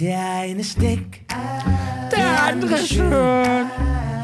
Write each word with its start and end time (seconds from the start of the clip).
Der 0.00 0.18
eine 0.40 0.60
ist 0.60 0.80
dick, 0.80 1.24
Der 2.10 2.42
andere 2.44 2.78
schön. 2.78 3.66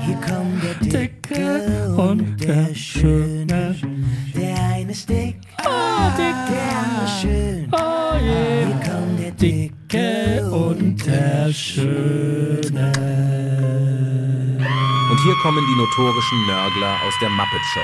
hier 0.05 0.17
kommt 0.17 0.63
der 0.63 0.75
Dicke 1.09 1.95
und 1.97 2.37
der 2.43 2.75
Schöne. 2.75 3.77
Der 4.35 4.57
eine 4.75 4.91
ist 4.93 5.09
dick, 5.09 5.37
Oh, 5.65 6.11
dick. 6.17 6.35
der 6.51 6.79
andere 6.79 7.09
schön. 7.21 7.69
Oh 7.73 8.17
je. 8.21 8.67
Hier 8.67 8.81
kommt 8.91 9.21
der 9.21 9.31
Dicke 9.33 10.51
und 10.51 11.07
der 11.07 11.53
Schöne. 11.53 12.93
Und 15.11 15.19
hier 15.23 15.35
kommen 15.43 15.65
die 15.67 15.79
notorischen 15.79 16.47
Nörgler 16.47 16.97
aus 17.07 17.15
der 17.21 17.31
Muppet 17.31 17.63
Show. 17.73 17.81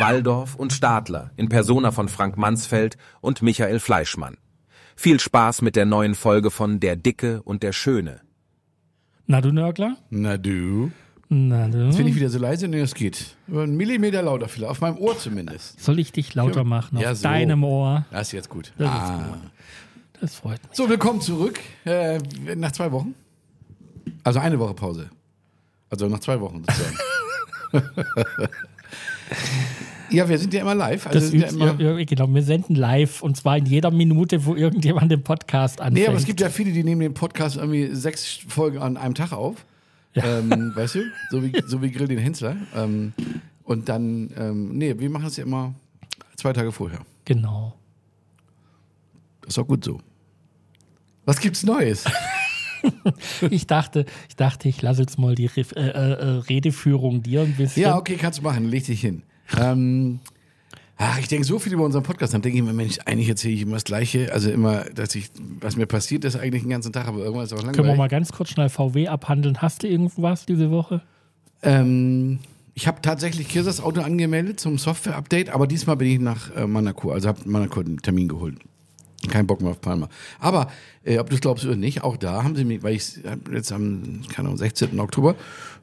Waldorf 0.00 0.54
und 0.56 0.72
Stadler 0.72 1.30
in 1.36 1.48
Persona 1.48 1.92
von 1.92 2.08
Frank 2.08 2.36
Mansfeld 2.36 2.96
und 3.20 3.42
Michael 3.42 3.78
Fleischmann. 3.78 4.36
Viel 4.96 5.20
Spaß 5.20 5.62
mit 5.62 5.76
der 5.76 5.86
neuen 5.86 6.14
Folge 6.14 6.50
von 6.50 6.80
Der 6.80 6.96
Dicke 6.96 7.42
und 7.42 7.62
der 7.62 7.72
Schöne. 7.72 8.20
Na, 9.26 9.40
du 9.40 9.52
Nörgler? 9.52 9.96
Na 10.10 10.36
du. 10.36 10.90
Na, 11.28 11.66
du? 11.68 11.86
Jetzt 11.86 11.96
bin 11.96 12.06
ich 12.06 12.14
wieder 12.14 12.28
so 12.28 12.38
leise, 12.38 12.68
nee, 12.68 12.80
das 12.80 12.94
geht. 12.94 13.36
Über 13.48 13.62
einen 13.62 13.76
Millimeter 13.76 14.20
lauter 14.22 14.48
vielleicht, 14.48 14.70
auf 14.70 14.80
meinem 14.80 14.98
Ohr 14.98 15.18
zumindest. 15.18 15.80
Soll 15.80 15.98
ich 15.98 16.12
dich 16.12 16.34
lauter 16.34 16.62
machen? 16.64 16.98
Auf 16.98 17.02
Ja, 17.02 17.14
so. 17.14 17.22
deinem 17.22 17.64
Ohr. 17.64 18.04
Das 18.10 18.28
ist 18.28 18.32
jetzt 18.32 18.48
gut. 18.50 18.72
Das 18.76 18.86
ist 18.88 18.94
Ah. 19.10 19.28
gut. 19.28 19.50
Das 20.20 20.34
freut 20.36 20.62
mich. 20.68 20.76
So, 20.76 20.88
willkommen 20.88 21.20
zurück. 21.20 21.58
Äh, 21.84 22.18
nach 22.54 22.72
zwei 22.72 22.92
Wochen. 22.92 23.14
Also 24.24 24.40
eine 24.40 24.58
Woche 24.58 24.74
Pause. 24.74 25.08
Also 25.88 26.06
nach 26.08 26.20
zwei 26.20 26.38
Wochen 26.40 26.62
sozusagen. 26.64 26.98
ja, 30.10 30.28
wir 30.28 30.38
sind 30.38 30.52
ja 30.54 30.60
immer 30.60 30.74
live. 30.74 31.06
Also 31.06 31.18
Das 31.18 31.28
sind 31.30 31.40
ja 31.40 31.46
übt, 31.48 31.56
immer, 31.56 31.80
ja, 31.80 31.98
ja, 31.98 32.04
genau, 32.04 32.28
wir 32.28 32.42
senden 32.42 32.74
live 32.76 33.22
und 33.22 33.36
zwar 33.36 33.58
in 33.58 33.66
jeder 33.66 33.90
Minute, 33.90 34.44
wo 34.44 34.54
irgendjemand 34.54 35.10
den 35.10 35.22
Podcast 35.22 35.80
anfängt. 35.80 35.94
nee, 35.94 36.06
aber 36.06 36.16
es 36.16 36.24
gibt 36.24 36.40
ja 36.40 36.50
viele, 36.50 36.72
die 36.72 36.84
nehmen 36.84 37.00
den 37.00 37.14
Podcast 37.14 37.56
irgendwie 37.56 37.94
sechs 37.94 38.40
Folgen 38.48 38.78
an 38.78 38.96
einem 38.96 39.14
Tag 39.14 39.32
auf. 39.32 39.64
Ähm, 40.14 40.72
weißt 40.74 40.96
du? 40.96 41.00
So 41.30 41.42
wie, 41.42 41.52
so 41.66 41.80
wie 41.80 41.90
Grill 41.90 42.08
den 42.08 42.18
Hensler. 42.18 42.56
Ähm, 42.76 43.14
und 43.64 43.88
dann, 43.88 44.30
ähm, 44.36 44.76
nee, 44.76 44.94
wir 44.98 45.08
machen 45.08 45.26
es 45.26 45.36
ja 45.36 45.44
immer 45.44 45.74
zwei 46.36 46.52
Tage 46.52 46.72
vorher. 46.72 46.98
Genau. 47.24 47.74
Das 49.40 49.54
ist 49.54 49.58
auch 49.58 49.66
gut 49.66 49.84
so. 49.84 50.00
Was 51.24 51.40
gibt's 51.40 51.62
Neues? 51.62 52.04
Ich 53.50 53.66
dachte, 53.66 54.06
ich 54.28 54.36
dachte, 54.36 54.68
ich 54.68 54.80
lasse 54.82 55.02
jetzt 55.02 55.18
mal 55.18 55.34
die 55.34 55.46
Re 55.46 55.64
äh, 55.76 55.80
äh, 55.80 56.24
Redeführung 56.48 57.22
dir 57.22 57.42
ein 57.42 57.54
bisschen. 57.54 57.82
Ja, 57.82 57.96
okay, 57.96 58.16
kannst 58.16 58.38
du 58.38 58.42
machen, 58.42 58.68
leg 58.68 58.84
dich 58.84 59.00
hin. 59.00 59.22
Ähm, 59.58 60.20
ach, 60.96 61.18
ich 61.18 61.28
denke 61.28 61.44
so 61.44 61.58
viel 61.58 61.72
über 61.72 61.84
unseren 61.84 62.02
Podcast, 62.02 62.34
dann 62.34 62.42
denke 62.42 62.58
ich 62.58 62.64
mir, 62.64 62.72
Mensch, 62.72 62.98
eigentlich 63.04 63.28
erzähle 63.28 63.54
ich 63.54 63.62
immer 63.62 63.74
das 63.74 63.84
Gleiche. 63.84 64.32
Also 64.32 64.50
immer, 64.50 64.84
dass 64.94 65.14
ich, 65.14 65.30
was 65.60 65.76
mir 65.76 65.86
passiert 65.86 66.24
ist 66.24 66.36
eigentlich 66.36 66.62
den 66.62 66.70
ganzen 66.70 66.92
Tag, 66.92 67.08
aber 67.08 67.18
irgendwann 67.18 67.44
ist 67.44 67.52
es 67.52 67.58
auch 67.58 67.62
langweilig. 67.62 67.76
Können 67.76 67.88
wir 67.88 67.96
mal 67.96 68.08
ganz 68.08 68.32
kurz 68.32 68.50
schnell 68.50 68.68
VW 68.68 69.08
abhandeln? 69.08 69.60
Hast 69.60 69.82
du 69.82 69.88
irgendwas 69.88 70.46
diese 70.46 70.70
Woche? 70.70 71.02
Ähm, 71.62 72.38
ich 72.74 72.86
habe 72.86 73.02
tatsächlich 73.02 73.48
Kirsas 73.48 73.80
Auto 73.80 74.00
angemeldet 74.00 74.58
zum 74.58 74.78
Software-Update, 74.78 75.50
aber 75.50 75.66
diesmal 75.66 75.96
bin 75.96 76.08
ich 76.08 76.20
nach 76.20 76.54
äh, 76.56 76.66
Monaco, 76.66 77.10
also 77.10 77.28
habe 77.28 77.40
Monaco 77.44 77.80
einen 77.80 77.98
Termin 77.98 78.28
geholt. 78.28 78.56
Kein 79.28 79.46
Bock 79.46 79.60
mehr 79.60 79.70
auf 79.70 79.80
Palma. 79.80 80.08
Aber, 80.40 80.70
äh, 81.04 81.18
ob 81.18 81.28
du 81.30 81.36
es 81.36 81.40
glaubst 81.40 81.64
oder 81.64 81.76
nicht, 81.76 82.02
auch 82.02 82.16
da 82.16 82.42
haben 82.42 82.56
sie 82.56 82.64
mich, 82.64 82.82
weil 82.82 82.94
ich 82.96 83.20
hab 83.24 83.50
jetzt 83.52 83.72
am, 83.72 84.22
keine 84.28 84.48
Ahnung, 84.48 84.58
16. 84.58 84.98
Oktober, 84.98 85.36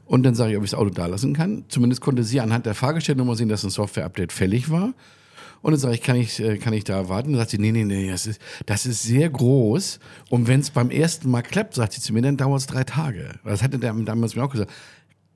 und 0.10 0.24
dann 0.24 0.34
sage 0.34 0.52
ich, 0.52 0.58
ob 0.58 0.64
ich 0.64 0.72
das 0.72 0.80
Auto 0.80 0.90
da 0.90 1.06
lassen 1.06 1.34
kann. 1.36 1.66
Zumindest 1.70 2.02
konnte 2.02 2.24
sie 2.24 2.42
anhand 2.42 2.66
der 2.66 2.74
Fahrgestellnummer 2.74 3.36
sehen, 3.36 3.48
dass 3.48 3.64
ein 3.64 3.70
Software-Update 3.70 4.32
fällig 4.32 4.72
war. 4.72 4.94
Und 5.62 5.72
dann 5.72 5.80
sage 5.80 5.94
ich, 5.94 6.02
kann 6.02 6.16
ich, 6.16 6.40
äh, 6.40 6.58
kann 6.58 6.74
ich 6.74 6.84
da 6.84 7.10
warten? 7.10 7.34
Dann 7.34 7.40
sagt 7.40 7.52
sie, 7.52 7.60
nee, 7.60 7.72
nee, 7.72 7.84
nee, 7.84 8.10
das 8.10 8.26
ist, 8.26 8.42
das 8.66 8.88
ist 8.88 9.04
sehr 9.04 9.30
groß. 9.30 10.00
Und 10.30 10.48
wenn 10.48 10.62
es 10.62 10.72
beim 10.72 10.90
ersten 10.90 11.30
Mal 11.30 11.44
klappt, 11.44 11.76
sagt 11.76 11.94
sie 11.94 12.02
zu 12.02 12.12
mir, 12.14 12.24
dann 12.24 12.38
dauert 12.38 12.62
es 12.62 12.66
drei 12.66 12.84
Tage. 12.84 13.36
Das 13.44 13.62
hatte 13.62 13.78
der 13.78 13.94
damals 13.94 14.36
mir 14.36 14.44
auch 14.44 14.50
gesagt. 14.50 14.72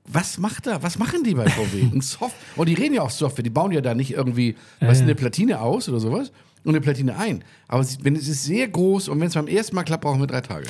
Was 0.06 0.38
macht 0.38 0.66
da? 0.66 0.82
Was 0.82 0.98
machen 0.98 1.22
die 1.24 1.34
bei 1.34 1.48
VW? 1.48 1.82
Ein 1.94 2.00
Soft 2.00 2.34
und 2.56 2.68
die 2.68 2.74
reden 2.74 2.94
ja 2.94 3.02
auch 3.02 3.10
Software. 3.10 3.44
Die 3.44 3.50
bauen 3.50 3.70
ja 3.70 3.80
da 3.80 3.94
nicht 3.94 4.12
irgendwie, 4.12 4.56
was 4.80 5.00
eine 5.00 5.14
Platine 5.14 5.60
aus 5.60 5.88
oder 5.88 6.00
sowas 6.00 6.30
und 6.64 6.70
eine 6.70 6.80
Platine 6.80 7.16
ein. 7.16 7.44
Aber 7.68 7.84
wenn 8.02 8.16
es 8.16 8.28
ist 8.28 8.44
sehr 8.44 8.68
groß 8.68 9.08
und 9.08 9.20
wenn 9.20 9.28
es 9.28 9.34
beim 9.34 9.46
ersten 9.46 9.76
Mal 9.76 9.84
klappt, 9.84 10.02
brauchen 10.02 10.20
wir 10.20 10.26
drei 10.26 10.40
Tage. 10.40 10.66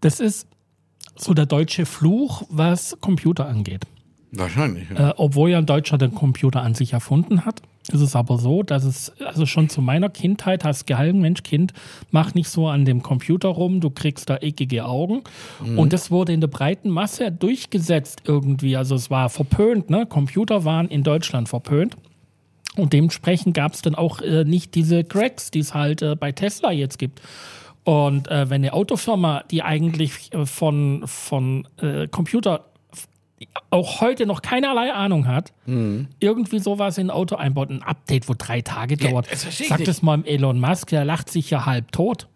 Das 0.00 0.20
ist 0.20 0.48
so 1.16 1.34
der 1.34 1.46
deutsche 1.46 1.86
Fluch, 1.86 2.42
was 2.48 2.96
Computer 3.00 3.46
angeht. 3.46 3.84
Wahrscheinlich. 4.32 4.90
Ja. 4.90 5.10
Äh, 5.10 5.14
obwohl 5.16 5.50
ja 5.50 5.58
ein 5.58 5.66
Deutscher 5.66 5.98
den 5.98 6.14
Computer 6.14 6.62
an 6.62 6.74
sich 6.74 6.92
erfunden 6.92 7.44
hat, 7.44 7.62
ist 7.92 8.00
es 8.00 8.16
aber 8.16 8.38
so, 8.38 8.62
dass 8.62 8.84
es, 8.84 9.12
also 9.24 9.46
schon 9.46 9.68
zu 9.68 9.80
meiner 9.80 10.08
Kindheit 10.08 10.64
hast 10.64 10.86
gehalten, 10.86 11.20
Mensch, 11.20 11.44
Kind, 11.44 11.72
mach 12.10 12.34
nicht 12.34 12.48
so 12.48 12.68
an 12.68 12.84
dem 12.84 13.02
Computer 13.02 13.48
rum, 13.48 13.80
du 13.80 13.90
kriegst 13.90 14.28
da 14.28 14.36
eckige 14.38 14.84
Augen. 14.84 15.22
Und 15.76 15.92
das 15.92 16.10
wurde 16.10 16.32
in 16.32 16.40
der 16.40 16.48
breiten 16.48 16.90
Masse 16.90 17.30
durchgesetzt 17.30 18.22
irgendwie. 18.24 18.76
Also 18.76 18.96
es 18.96 19.08
war 19.08 19.28
verpönt, 19.28 19.88
ne? 19.88 20.04
Computer 20.04 20.64
waren 20.64 20.88
in 20.88 21.04
Deutschland 21.04 21.48
verpönt. 21.48 21.96
Und 22.76 22.92
dementsprechend 22.92 23.54
gab 23.54 23.74
es 23.74 23.82
dann 23.82 23.94
auch 23.94 24.20
äh, 24.20 24.44
nicht 24.44 24.74
diese 24.74 25.02
Cracks, 25.04 25.50
die 25.50 25.60
es 25.60 25.74
halt 25.74 26.02
äh, 26.02 26.14
bei 26.14 26.32
Tesla 26.32 26.70
jetzt 26.72 26.98
gibt. 26.98 27.20
Und 27.84 28.28
äh, 28.28 28.50
wenn 28.50 28.62
eine 28.62 28.72
Autofirma, 28.72 29.44
die 29.50 29.62
eigentlich 29.62 30.32
äh, 30.32 30.44
von, 30.46 31.02
von 31.06 31.66
äh, 31.80 32.08
Computer 32.08 32.66
auch 33.68 34.00
heute 34.00 34.24
noch 34.24 34.40
keinerlei 34.40 34.94
Ahnung 34.94 35.26
hat, 35.26 35.52
irgendwie 36.20 36.58
sowas 36.58 36.96
in 36.96 37.08
ein 37.08 37.10
Auto 37.10 37.36
einbaut, 37.36 37.68
ein 37.68 37.82
Update, 37.82 38.30
wo 38.30 38.34
drei 38.36 38.62
Tage 38.62 38.96
dauert. 38.96 39.30
das 39.30 39.42
verstehe 39.42 39.64
ich 39.66 39.68
Sag 39.68 39.78
nicht. 39.80 39.88
das 39.88 40.00
mal 40.00 40.24
Elon 40.24 40.58
Musk, 40.58 40.88
der 40.88 41.04
lacht 41.04 41.30
sich 41.30 41.50
ja 41.50 41.66
halb 41.66 41.92
tot. 41.92 42.28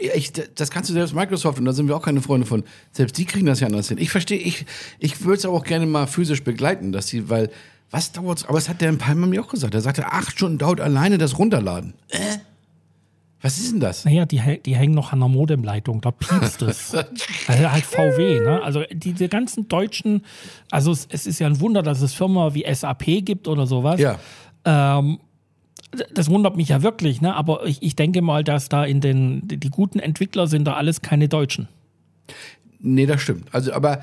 Ja, 0.00 0.14
Ich, 0.14 0.32
das 0.32 0.70
kannst 0.70 0.88
du 0.88 0.94
selbst 0.94 1.14
Microsoft 1.14 1.58
und 1.58 1.66
da 1.66 1.72
sind 1.74 1.88
wir 1.88 1.96
auch 1.96 2.02
keine 2.02 2.22
Freunde 2.22 2.46
von. 2.46 2.64
Selbst 2.90 3.18
die 3.18 3.26
kriegen 3.26 3.44
das 3.44 3.60
ja 3.60 3.66
anders 3.66 3.88
hin. 3.90 3.98
Ich 3.98 4.10
verstehe, 4.10 4.38
ich, 4.38 4.64
ich 4.98 5.22
würde 5.22 5.36
es 5.36 5.44
auch 5.44 5.62
gerne 5.62 5.84
mal 5.84 6.06
physisch 6.06 6.42
begleiten, 6.42 6.90
dass 6.90 7.08
sie, 7.08 7.28
weil, 7.28 7.50
was 7.90 8.12
dauert's? 8.12 8.44
Aber 8.44 8.58
es 8.58 8.68
hat 8.68 8.80
der 8.80 8.88
in 8.88 8.98
Palma 8.98 9.26
mir 9.26 9.42
auch 9.42 9.48
gesagt. 9.48 9.74
Er 9.74 9.80
sagte, 9.80 10.06
acht 10.06 10.32
Stunden 10.32 10.58
dauert 10.58 10.80
alleine 10.80 11.18
das 11.18 11.38
Runterladen. 11.38 11.94
Äh? 12.08 12.38
Was 13.42 13.58
ist 13.58 13.72
denn 13.72 13.80
das? 13.80 14.04
Naja, 14.04 14.26
die, 14.26 14.40
die 14.64 14.76
hängen 14.76 14.94
noch 14.94 15.12
an 15.12 15.20
der 15.20 15.28
Modemleitung, 15.28 16.00
da 16.02 16.10
piepst 16.10 16.62
es. 16.62 16.94
also 16.94 17.70
halt 17.70 17.84
VW, 17.84 18.40
ne? 18.40 18.62
Also 18.62 18.84
diese 18.92 19.28
ganzen 19.28 19.66
deutschen, 19.66 20.24
also 20.70 20.92
es, 20.92 21.08
es 21.10 21.26
ist 21.26 21.38
ja 21.38 21.46
ein 21.46 21.58
Wunder, 21.60 21.82
dass 21.82 22.02
es 22.02 22.12
Firmen 22.12 22.54
wie 22.54 22.66
SAP 22.72 23.24
gibt 23.24 23.48
oder 23.48 23.66
sowas. 23.66 23.98
Ja. 23.98 24.18
Ähm, 24.64 25.20
das 26.12 26.28
wundert 26.28 26.56
mich 26.56 26.68
ja 26.68 26.82
wirklich, 26.82 27.20
ne? 27.22 27.34
Aber 27.34 27.64
ich, 27.64 27.82
ich 27.82 27.96
denke 27.96 28.20
mal, 28.20 28.44
dass 28.44 28.68
da 28.68 28.84
in 28.84 29.00
den, 29.00 29.48
die, 29.48 29.56
die 29.56 29.70
guten 29.70 29.98
Entwickler 29.98 30.46
sind 30.46 30.66
da 30.66 30.74
alles 30.74 31.00
keine 31.00 31.28
Deutschen. 31.28 31.68
Nee, 32.82 33.04
das 33.04 33.20
stimmt. 33.20 33.46
Also, 33.52 33.72
aber 33.74 34.00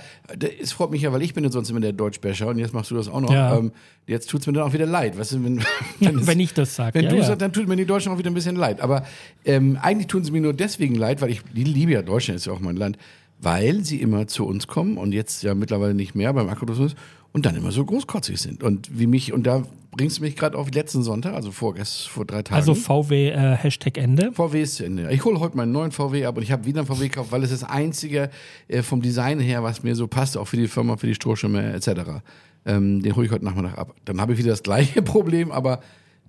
es 0.62 0.72
freut 0.72 0.92
mich 0.92 1.02
ja, 1.02 1.12
weil 1.12 1.24
ich 1.24 1.34
bin 1.34 1.44
ja 1.44 1.50
sonst 1.50 1.70
immer 1.72 1.80
der 1.80 1.94
Deutschbecher 1.94 2.48
und 2.48 2.60
jetzt 2.60 2.74
machst 2.74 2.92
du 2.92 2.96
das 2.96 3.08
auch 3.08 3.22
noch. 3.22 3.32
Ja. 3.34 3.58
Ähm, 3.58 3.72
jetzt 4.06 4.30
tut's 4.30 4.46
mir 4.46 4.54
dann 4.54 4.64
auch 4.64 4.74
wieder 4.74 4.86
leid. 4.86 5.18
Weißt 5.18 5.32
du, 5.32 5.44
wenn, 5.44 5.64
wenn, 6.00 6.20
es- 6.20 6.28
Wenn 6.28 6.40
ich 6.40 6.54
das 6.54 6.76
sage. 6.76 6.94
Wenn 6.96 7.06
ja, 7.06 7.10
du 7.10 7.16
ja. 7.18 7.24
sagst, 7.24 7.42
dann 7.42 7.52
tut 7.54 7.68
mir 7.68 7.76
die 7.76 7.86
Deutschen 7.86 8.12
auch 8.12 8.20
wieder 8.20 8.30
ein 8.30 8.36
bisschen 8.36 8.56
leid. 8.56 8.80
Aber 8.82 9.04
ähm, 9.46 9.80
eigentlich 9.82 10.08
tun 10.08 10.24
sie 10.24 10.32
mir 10.32 10.42
nur 10.42 10.54
deswegen 10.54 10.94
leid, 10.96 11.22
weil 11.22 11.32
ich 11.32 11.42
die 11.56 11.64
liebe 11.64 11.92
ja 11.94 12.04
Deutschland 12.04 12.38
ist 12.38 12.46
ja 12.46 12.54
auch 12.54 12.60
mein 12.60 12.76
Land, 12.78 12.98
weil 13.40 13.84
sie 13.84 14.00
immer 14.02 14.28
zu 14.28 14.46
uns 14.46 14.68
kommen 14.68 14.98
und 14.98 15.12
jetzt 15.12 15.42
ja 15.44 15.56
mittlerweile 15.56 15.94
nicht 15.96 16.14
mehr 16.16 16.32
beim 16.34 16.48
Akkutourismus 16.50 16.96
und 17.38 17.46
dann 17.46 17.56
immer 17.56 17.72
so 17.72 17.86
großkotzig 17.86 18.42
sind. 18.42 18.64
Und 18.64 18.98
wie 18.98 19.06
mich, 19.06 19.32
und 19.32 19.46
da 19.46 19.62
bringst 19.92 20.18
du 20.18 20.24
mich 20.24 20.36
gerade 20.36 20.58
auf 20.58 20.72
letzten 20.72 21.04
Sonntag, 21.04 21.36
also 21.36 21.52
vorgestern, 21.52 22.12
vor 22.12 22.26
drei 22.26 22.42
Tagen. 22.42 22.56
Also 22.56 22.74
VW 22.74 23.30
äh, 23.30 23.56
Hashtag 23.56 24.00
Ende. 24.00 24.32
VW 24.32 24.60
ist 24.60 24.78
zu 24.78 24.86
Ende. 24.86 25.12
Ich 25.12 25.24
hole 25.24 25.40
heute 25.40 25.56
meinen 25.56 25.72
neuen 25.72 25.92
VW 25.92 26.26
ab 26.26 26.38
und 26.38 26.42
ich 26.42 26.52
habe 26.52 26.66
wieder 26.66 26.80
einen 26.80 26.88
VW 26.88 27.10
gekauft, 27.10 27.32
weil 27.32 27.44
es 27.44 27.52
das 27.52 27.64
einzige 27.64 28.32
äh, 28.68 28.82
vom 28.82 29.04
Design 29.04 29.40
her, 29.40 29.62
was 29.62 29.84
mir 29.84 29.96
so 29.96 30.08
passt, 30.08 30.36
auch 30.36 30.46
für 30.48 30.58
die 30.58 30.68
Firma, 30.68 30.98
für 30.98 31.06
die 31.06 31.14
Strohschirme 31.14 31.74
etc. 31.74 32.24
Ähm, 32.66 33.04
den 33.04 33.16
hole 33.16 33.28
ich 33.28 33.32
heute 33.32 33.46
Nachmittag 33.46 33.78
ab. 33.78 33.94
Dann 34.06 34.20
habe 34.20 34.34
ich 34.34 34.40
wieder 34.40 34.50
das 34.50 34.64
gleiche 34.64 35.02
Problem, 35.04 35.52
aber 35.52 35.82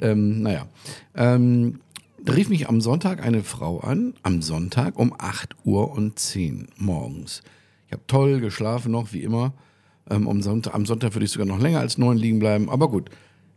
ähm, 0.03 0.43
naja. 0.43 0.67
Ähm, 1.15 1.81
da 2.23 2.35
rief 2.35 2.51
mich 2.51 2.69
am 2.69 2.83
Sonntag 2.83 3.25
eine 3.25 3.43
Frau 3.43 3.81
an, 3.81 4.13
am 4.23 4.43
Sonntag 4.43 4.99
um 4.99 5.15
8 5.17 5.57
Uhr 5.65 5.91
und 5.91 6.19
10 6.19 6.69
morgens. 6.77 7.41
Ich 7.87 7.93
habe 7.93 8.03
toll 8.07 8.41
geschlafen 8.41 8.93
noch, 8.93 9.15
wie 9.15 9.23
immer. 9.23 9.55
Ähm, 10.11 10.29
am, 10.29 10.43
Sonntag, 10.43 10.75
am 10.75 10.87
Sonntag 10.87 11.15
würde 11.15 11.25
ich 11.25 11.33
sogar 11.33 11.47
noch 11.47 11.61
länger 11.61 11.81
als 11.81 11.99
neun 11.99 12.17
liegen 12.17 12.39
bleiben, 12.39 12.71
aber 12.71 12.89
gut. 12.89 13.11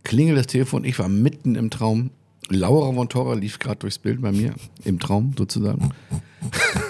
Klingelt 0.04 0.38
das 0.38 0.48
Telefon, 0.48 0.84
ich 0.84 0.98
war 1.00 1.08
mitten 1.08 1.56
im 1.56 1.70
Traum. 1.70 2.10
Laura 2.50 2.92
von 2.92 3.08
Torra 3.08 3.36
lief 3.36 3.60
gerade 3.60 3.78
durchs 3.78 4.00
Bild 4.00 4.22
bei 4.22 4.32
mir, 4.32 4.56
im 4.84 5.00
Traum 5.00 5.34
sozusagen. 5.38 5.92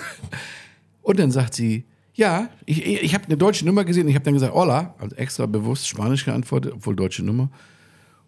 Und 1.01 1.19
dann 1.19 1.31
sagt 1.31 1.53
sie, 1.53 1.83
ja, 2.13 2.49
ich, 2.65 2.85
ich 2.85 3.13
habe 3.13 3.25
eine 3.25 3.37
deutsche 3.37 3.65
Nummer 3.65 3.83
gesehen. 3.83 4.07
Ich 4.07 4.15
habe 4.15 4.25
dann 4.25 4.33
gesagt, 4.33 4.53
hola, 4.53 4.95
also 4.97 5.15
extra 5.15 5.45
bewusst 5.45 5.87
Spanisch 5.87 6.25
geantwortet, 6.25 6.73
obwohl 6.73 6.95
deutsche 6.95 7.23
Nummer. 7.23 7.49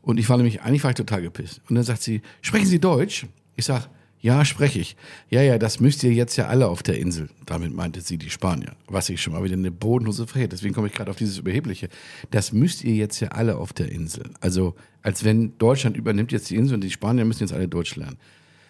Und 0.02 0.20
ich 0.20 0.28
war 0.30 0.38
nämlich, 0.38 0.62
eigentlich 0.62 0.84
war 0.84 0.92
ich 0.92 0.98
total 0.98 1.22
gepisst. 1.22 1.62
Und 1.70 1.76
dann 1.76 1.84
sagt 1.84 2.02
sie, 2.02 2.22
sprechen 2.42 2.66
Sie 2.66 2.80
Deutsch? 2.80 3.26
Ich 3.56 3.66
sag, 3.66 3.90
ja, 4.24 4.46
spreche 4.46 4.80
ich. 4.80 4.96
Ja, 5.30 5.42
ja, 5.42 5.58
das 5.58 5.82
müsst 5.82 6.02
ihr 6.02 6.14
jetzt 6.14 6.38
ja 6.38 6.48
alle 6.48 6.70
auf 6.70 6.82
der 6.82 6.98
Insel. 6.98 7.28
Damit 7.46 7.76
meinte 7.76 8.00
sie 8.00 8.18
die 8.18 8.30
Spanier. 8.30 8.72
Was 8.88 9.10
ich 9.10 9.22
schon 9.22 9.34
mal 9.34 9.44
wieder 9.44 9.58
eine 9.58 9.70
bodenlose 9.70 10.28
Frechheit. 10.28 10.54
Deswegen 10.54 10.74
komme 10.74 10.88
ich 10.88 10.94
gerade 10.94 11.12
auf 11.12 11.18
dieses 11.18 11.38
Überhebliche. 11.40 11.90
Das 12.32 12.54
müsst 12.54 12.86
ihr 12.86 12.96
jetzt 12.96 13.20
ja 13.20 13.28
alle 13.28 13.58
auf 13.58 13.74
der 13.74 13.92
Insel. 13.92 14.30
Also, 14.40 14.76
als 15.02 15.26
wenn 15.26 15.58
Deutschland 15.58 15.98
übernimmt 15.98 16.32
jetzt 16.32 16.50
die 16.50 16.56
Insel 16.56 16.76
und 16.76 16.86
die 16.86 16.90
Spanier 16.90 17.26
müssen 17.26 17.44
jetzt 17.44 17.52
alle 17.52 17.68
Deutsch 17.68 17.98
lernen. 17.98 18.16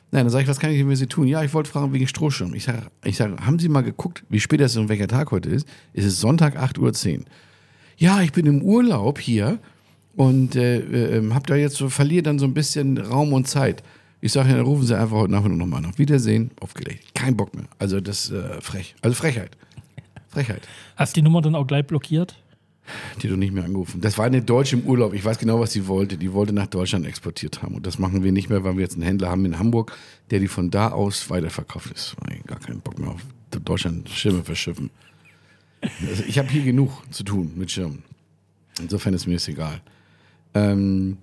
Nein, 0.09 0.23
dann 0.25 0.31
sage 0.31 0.41
ich, 0.41 0.49
was 0.49 0.59
kann 0.59 0.71
ich 0.71 0.79
denn 0.79 0.89
für 0.89 0.95
Sie 0.95 1.05
tun? 1.05 1.27
Ja, 1.27 1.43
ich 1.43 1.53
wollte 1.53 1.69
fragen 1.69 1.93
wegen 1.93 2.07
Strohschirm. 2.07 2.55
Ich 2.55 2.63
sage, 2.63 2.87
ich 3.03 3.17
sag, 3.17 3.39
haben 3.45 3.59
Sie 3.59 3.69
mal 3.69 3.81
geguckt, 3.81 4.23
wie 4.29 4.39
spät 4.39 4.59
das 4.59 4.71
ist 4.71 4.77
und 4.77 4.89
welcher 4.89 5.07
Tag 5.07 5.29
heute 5.29 5.51
ist? 5.51 5.67
Es 5.93 6.03
ist 6.03 6.19
Sonntag, 6.19 6.57
8.10 6.57 7.19
Uhr. 7.19 7.25
Ja, 7.97 8.23
ich 8.23 8.31
bin 8.31 8.47
im 8.47 8.63
Urlaub 8.63 9.19
hier 9.19 9.59
und 10.15 10.55
äh, 10.55 10.79
äh, 11.17 11.31
hab 11.31 11.45
da 11.45 11.55
jetzt 11.55 11.75
so, 11.75 11.89
verliere 11.89 12.23
dann 12.23 12.39
so 12.39 12.45
ein 12.45 12.55
bisschen 12.55 12.97
Raum 12.97 13.33
und 13.33 13.47
Zeit. 13.47 13.83
Ich 14.23 14.31
sage, 14.31 14.51
ja, 14.51 14.55
dann 14.55 14.65
rufen 14.65 14.85
Sie 14.85 14.97
einfach 14.97 15.17
heute 15.17 15.33
Nachmittag 15.33 15.57
nochmal. 15.57 15.85
Auf 15.85 15.99
Wiedersehen, 15.99 16.51
aufgelegt. 16.61 17.13
Kein 17.13 17.35
Bock 17.35 17.53
mehr. 17.53 17.65
Also 17.77 17.99
das 17.99 18.31
äh, 18.31 18.61
frech. 18.61 18.95
Also 19.01 19.15
Frechheit. 19.15 19.57
Frechheit. 20.29 20.61
Hast 20.95 21.17
die 21.17 21.21
Nummer 21.21 21.41
dann 21.41 21.55
auch 21.55 21.67
gleich 21.67 21.85
blockiert? 21.85 22.41
Die 23.21 23.27
du 23.27 23.35
nicht 23.35 23.51
mehr 23.51 23.65
angerufen. 23.65 23.99
Das 23.99 24.17
war 24.17 24.23
eine 24.23 24.41
Deutsche 24.41 24.77
im 24.77 24.85
Urlaub. 24.85 25.13
Ich 25.13 25.25
weiß 25.25 25.39
genau, 25.39 25.59
was 25.59 25.73
sie 25.73 25.87
wollte. 25.87 26.17
Die 26.17 26.31
wollte 26.31 26.53
nach 26.53 26.67
Deutschland 26.67 27.05
exportiert 27.05 27.61
haben. 27.63 27.75
Und 27.75 27.85
das 27.85 27.99
machen 27.99 28.23
wir 28.23 28.31
nicht 28.31 28.49
mehr, 28.49 28.63
weil 28.63 28.75
wir 28.75 28.83
jetzt 28.83 28.93
einen 28.93 29.03
Händler 29.03 29.29
haben 29.29 29.43
in 29.43 29.59
Hamburg, 29.59 29.91
der 30.31 30.39
die 30.39 30.47
von 30.47 30.71
da 30.71 30.91
aus 30.91 31.29
weiterverkauft 31.29 31.91
ist. 31.91 32.15
Gar 32.47 32.59
keinen 32.61 32.79
Bock 32.79 32.97
mehr 32.99 33.09
auf 33.09 33.21
Deutschland 33.65 34.07
Schirme 34.07 34.45
verschiffen. 34.45 34.89
Also 35.81 36.23
ich 36.25 36.39
habe 36.39 36.47
hier 36.47 36.63
genug 36.63 36.91
zu 37.11 37.25
tun 37.25 37.51
mit 37.57 37.71
Schirmen. 37.71 38.03
Insofern 38.79 39.13
ist 39.15 39.27
mir 39.27 39.33
das 39.33 39.49
egal. 39.49 39.81
Ähm, 40.53 41.17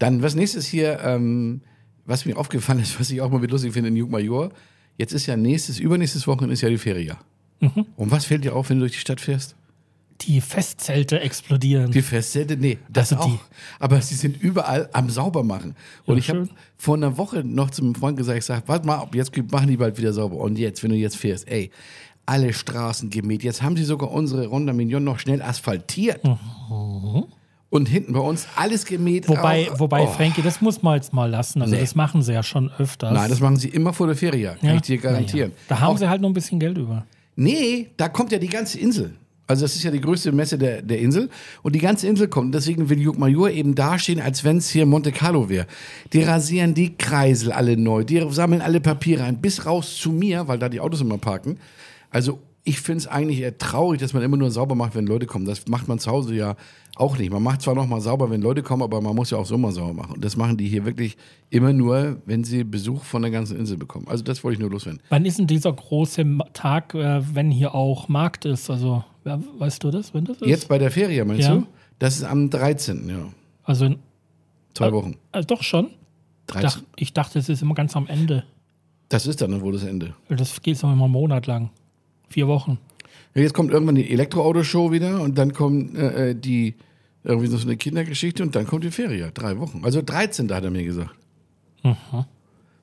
dann, 0.00 0.22
was 0.22 0.34
nächstes 0.34 0.66
hier, 0.66 0.98
ähm, 1.04 1.60
was 2.06 2.24
mir 2.24 2.36
aufgefallen 2.36 2.80
ist, 2.80 2.98
was 2.98 3.10
ich 3.10 3.20
auch 3.20 3.30
mal 3.30 3.40
wieder 3.42 3.52
lustig 3.52 3.72
finde 3.72 3.88
in 3.88 3.96
Juk 3.96 4.10
Major. 4.10 4.50
Jetzt 4.98 5.12
ist 5.12 5.26
ja 5.26 5.36
nächstes, 5.36 5.78
übernächstes 5.78 6.26
Wochenende 6.26 6.52
ist 6.54 6.60
ja 6.62 6.68
die 6.68 6.78
Ferie. 6.78 7.16
Und 7.96 8.10
was 8.10 8.24
fällt 8.24 8.44
dir 8.44 8.54
auf, 8.56 8.70
wenn 8.70 8.78
du 8.78 8.82
durch 8.82 8.92
die 8.92 8.98
Stadt 8.98 9.20
fährst? 9.20 9.54
Die 10.22 10.40
Festzelte 10.40 11.20
explodieren. 11.20 11.90
Die 11.90 12.02
Festzelte, 12.02 12.56
nee, 12.56 12.78
das 12.88 13.12
Also 13.12 13.24
die- 13.28 13.34
auch. 13.34 13.40
Aber 13.80 14.00
sie 14.02 14.14
sind 14.14 14.40
überall 14.40 14.88
am 14.92 15.08
Saubermachen. 15.10 15.74
Und 16.04 16.14
Ja, 16.16 16.18
ich 16.18 16.28
habe 16.30 16.48
vor 16.76 16.96
einer 16.96 17.16
Woche 17.18 17.42
noch 17.44 17.70
zum 17.70 17.94
Freund 17.94 18.16
gesagt, 18.16 18.38
ich 18.38 18.44
sag, 18.44 18.68
warte 18.68 18.86
mal, 18.86 18.96
ab, 18.98 19.14
jetzt 19.14 19.32
machen 19.50 19.68
die 19.68 19.76
bald 19.76 19.96
wieder 19.98 20.12
sauber. 20.12 20.36
Und 20.36 20.58
jetzt, 20.58 20.82
wenn 20.82 20.90
du 20.90 20.96
jetzt 20.96 21.16
fährst, 21.16 21.48
ey, 21.48 21.70
alle 22.26 22.52
Straßen 22.52 23.10
gemäht. 23.10 23.42
Jetzt 23.42 23.62
haben 23.62 23.76
sie 23.76 23.82
sogar 23.84 24.12
unsere 24.12 24.46
Ronda 24.46 24.72
Mignon 24.72 25.02
noch 25.02 25.18
schnell 25.18 25.42
asphaltiert. 25.42 26.20
Und 27.72 27.88
hinten 27.88 28.12
bei 28.12 28.20
uns 28.20 28.46
alles 28.54 28.84
gemäht. 28.84 29.26
Wobei, 29.30 29.70
auch. 29.72 29.80
wobei 29.80 30.02
Oh. 30.02 30.06
Frankie, 30.08 30.42
das 30.42 30.60
muss 30.60 30.82
man 30.82 30.96
jetzt 30.96 31.14
mal 31.14 31.30
lassen. 31.30 31.62
Also 31.62 31.74
Nee. 31.74 31.80
das 31.80 31.94
machen 31.94 32.20
sie 32.20 32.34
ja 32.34 32.42
schon 32.42 32.70
öfters. 32.78 33.14
Nein, 33.14 33.30
das 33.30 33.40
machen 33.40 33.56
sie 33.56 33.68
immer 33.70 33.94
vor 33.94 34.06
der 34.06 34.14
Ferie, 34.14 34.56
kann 34.60 34.68
Ja. 34.68 34.74
ich 34.74 34.82
dir 34.82 34.98
garantieren. 34.98 35.52
Naja. 35.52 35.62
Da 35.68 35.80
haben 35.80 35.94
Auch- 35.94 35.98
sie 35.98 36.06
halt 36.06 36.20
noch 36.20 36.28
ein 36.28 36.34
bisschen 36.34 36.60
Geld 36.60 36.76
über. 36.76 37.06
Nee, 37.34 37.88
da 37.96 38.10
kommt 38.10 38.30
ja 38.30 38.38
die 38.38 38.48
ganze 38.50 38.78
Insel. 38.78 39.14
Also 39.46 39.62
das 39.64 39.74
ist 39.74 39.82
ja 39.84 39.90
die 39.90 40.02
größte 40.02 40.32
Messe 40.32 40.58
der, 40.58 40.82
der 40.82 40.98
Insel. 40.98 41.30
Und 41.62 41.74
die 41.74 41.78
ganze 41.78 42.06
Insel 42.06 42.28
kommt. 42.28 42.54
Deswegen 42.54 42.90
will 42.90 43.00
Juk 43.00 43.18
Major 43.18 43.48
eben 43.50 43.74
dastehen, 43.74 44.20
als 44.20 44.44
wenn 44.44 44.58
es 44.58 44.68
hier 44.68 44.84
Monte 44.84 45.10
Carlo 45.10 45.48
wäre. 45.48 45.66
Die 46.12 46.22
rasieren 46.22 46.74
die 46.74 46.94
Kreisel 46.96 47.52
alle 47.52 47.78
neu. 47.78 48.04
Die 48.04 48.22
sammeln 48.30 48.60
alle 48.60 48.80
Papiere 48.80 49.24
ein. 49.24 49.40
Bis 49.40 49.64
raus 49.64 49.96
zu 49.96 50.12
mir, 50.12 50.46
weil 50.46 50.58
da 50.58 50.68
die 50.68 50.78
Autos 50.80 51.00
immer 51.00 51.16
parken. 51.18 51.56
Also 52.10 52.38
ich 52.64 52.80
finde 52.80 52.98
es 52.98 53.06
eigentlich 53.08 53.40
eher 53.40 53.58
traurig, 53.58 54.00
dass 54.00 54.12
man 54.12 54.22
immer 54.22 54.36
nur 54.36 54.50
sauber 54.52 54.74
macht, 54.76 54.94
wenn 54.94 55.06
Leute 55.06 55.26
kommen. 55.26 55.44
Das 55.46 55.66
macht 55.66 55.88
man 55.88 55.98
zu 55.98 56.10
Hause 56.10 56.34
ja 56.34 56.54
auch 56.94 57.18
nicht. 57.18 57.32
Man 57.32 57.42
macht 57.42 57.60
zwar 57.62 57.74
noch 57.74 57.86
mal 57.88 58.00
sauber, 58.00 58.30
wenn 58.30 58.40
Leute 58.40 58.62
kommen, 58.62 58.82
aber 58.82 59.00
man 59.00 59.16
muss 59.16 59.30
ja 59.30 59.38
auch 59.38 59.46
so 59.46 59.58
mal 59.58 59.72
sauber 59.72 59.94
machen. 59.94 60.12
Und 60.14 60.24
das 60.24 60.36
machen 60.36 60.56
die 60.56 60.68
hier 60.68 60.84
wirklich 60.84 61.16
immer 61.50 61.72
nur, 61.72 62.18
wenn 62.26 62.44
sie 62.44 62.62
Besuch 62.62 63.02
von 63.02 63.22
der 63.22 63.32
ganzen 63.32 63.56
Insel 63.58 63.76
bekommen. 63.78 64.06
Also 64.08 64.22
das 64.22 64.44
wollte 64.44 64.54
ich 64.54 64.60
nur 64.60 64.70
loswerden. 64.70 65.00
Wann 65.08 65.24
ist 65.24 65.38
denn 65.40 65.48
dieser 65.48 65.72
große 65.72 66.24
Tag, 66.52 66.94
äh, 66.94 67.22
wenn 67.34 67.50
hier 67.50 67.74
auch 67.74 68.08
Markt 68.08 68.44
ist? 68.44 68.70
Also, 68.70 69.02
weißt 69.24 69.82
du 69.82 69.90
das, 69.90 70.14
wenn 70.14 70.24
das 70.24 70.36
ist? 70.40 70.46
Jetzt 70.46 70.68
bei 70.68 70.78
der 70.78 70.90
Ferie, 70.92 71.24
meinst 71.24 71.48
Ja. 71.48 71.56
du? 71.56 71.66
Das 71.98 72.16
ist 72.16 72.24
am 72.24 72.48
13. 72.48 73.08
Ja. 73.08 73.26
Also, 73.64 73.86
in, 73.86 73.96
Zwei 74.74 74.92
Wochen. 74.92 75.16
äh, 75.32 75.44
doch 75.44 75.62
schon. 75.64 75.86
Ich 75.86 76.52
13. 76.52 76.62
dachte, 76.62 76.84
ich 76.96 77.12
dachte, 77.12 77.38
es 77.40 77.48
ist 77.48 77.62
immer 77.62 77.74
ganz 77.74 77.96
am 77.96 78.06
Ende. 78.06 78.44
Das 79.08 79.26
ist 79.26 79.40
dann 79.42 79.60
wohl 79.60 79.72
das 79.72 79.84
Ende. 79.84 80.14
Das 80.28 80.62
geht 80.62 80.80
immer 80.82 80.92
einen 80.92 81.10
Monat 81.10 81.46
lang. 81.46 81.70
Vier 82.32 82.48
Wochen. 82.48 82.78
Ja, 83.34 83.42
Jetzt 83.42 83.54
kommt 83.54 83.70
irgendwann 83.70 83.94
die 83.94 84.10
Elektroautoshow 84.10 84.90
wieder 84.90 85.20
und 85.20 85.38
dann 85.38 85.52
kommt 85.52 85.96
äh, 85.96 86.30
äh, 86.30 86.34
die 86.34 86.74
irgendwie 87.24 87.46
so 87.46 87.58
eine 87.58 87.76
Kindergeschichte 87.76 88.42
und 88.42 88.56
dann 88.56 88.66
kommt 88.66 88.84
die 88.84 88.90
Ferie. 88.90 89.30
Drei 89.32 89.58
Wochen. 89.58 89.82
Also 89.84 90.02
13. 90.02 90.52
hat 90.52 90.64
er 90.64 90.70
mir 90.70 90.84
gesagt. 90.84 91.14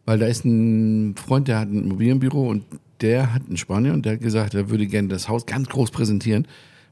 Weil 0.05 0.19
da 0.19 0.25
ist 0.27 0.45
ein 0.45 1.15
Freund, 1.15 1.47
der 1.47 1.59
hat 1.59 1.69
ein 1.69 1.83
Immobilienbüro 1.83 2.47
und 2.47 2.63
der 3.01 3.33
hat 3.33 3.43
in 3.49 3.57
Spanien 3.57 3.93
und 3.93 4.05
der 4.05 4.13
hat 4.13 4.21
gesagt, 4.21 4.53
er 4.53 4.69
würde 4.69 4.87
gerne 4.87 5.07
das 5.07 5.29
Haus 5.29 5.45
ganz 5.45 5.69
groß 5.69 5.91
präsentieren, 5.91 6.47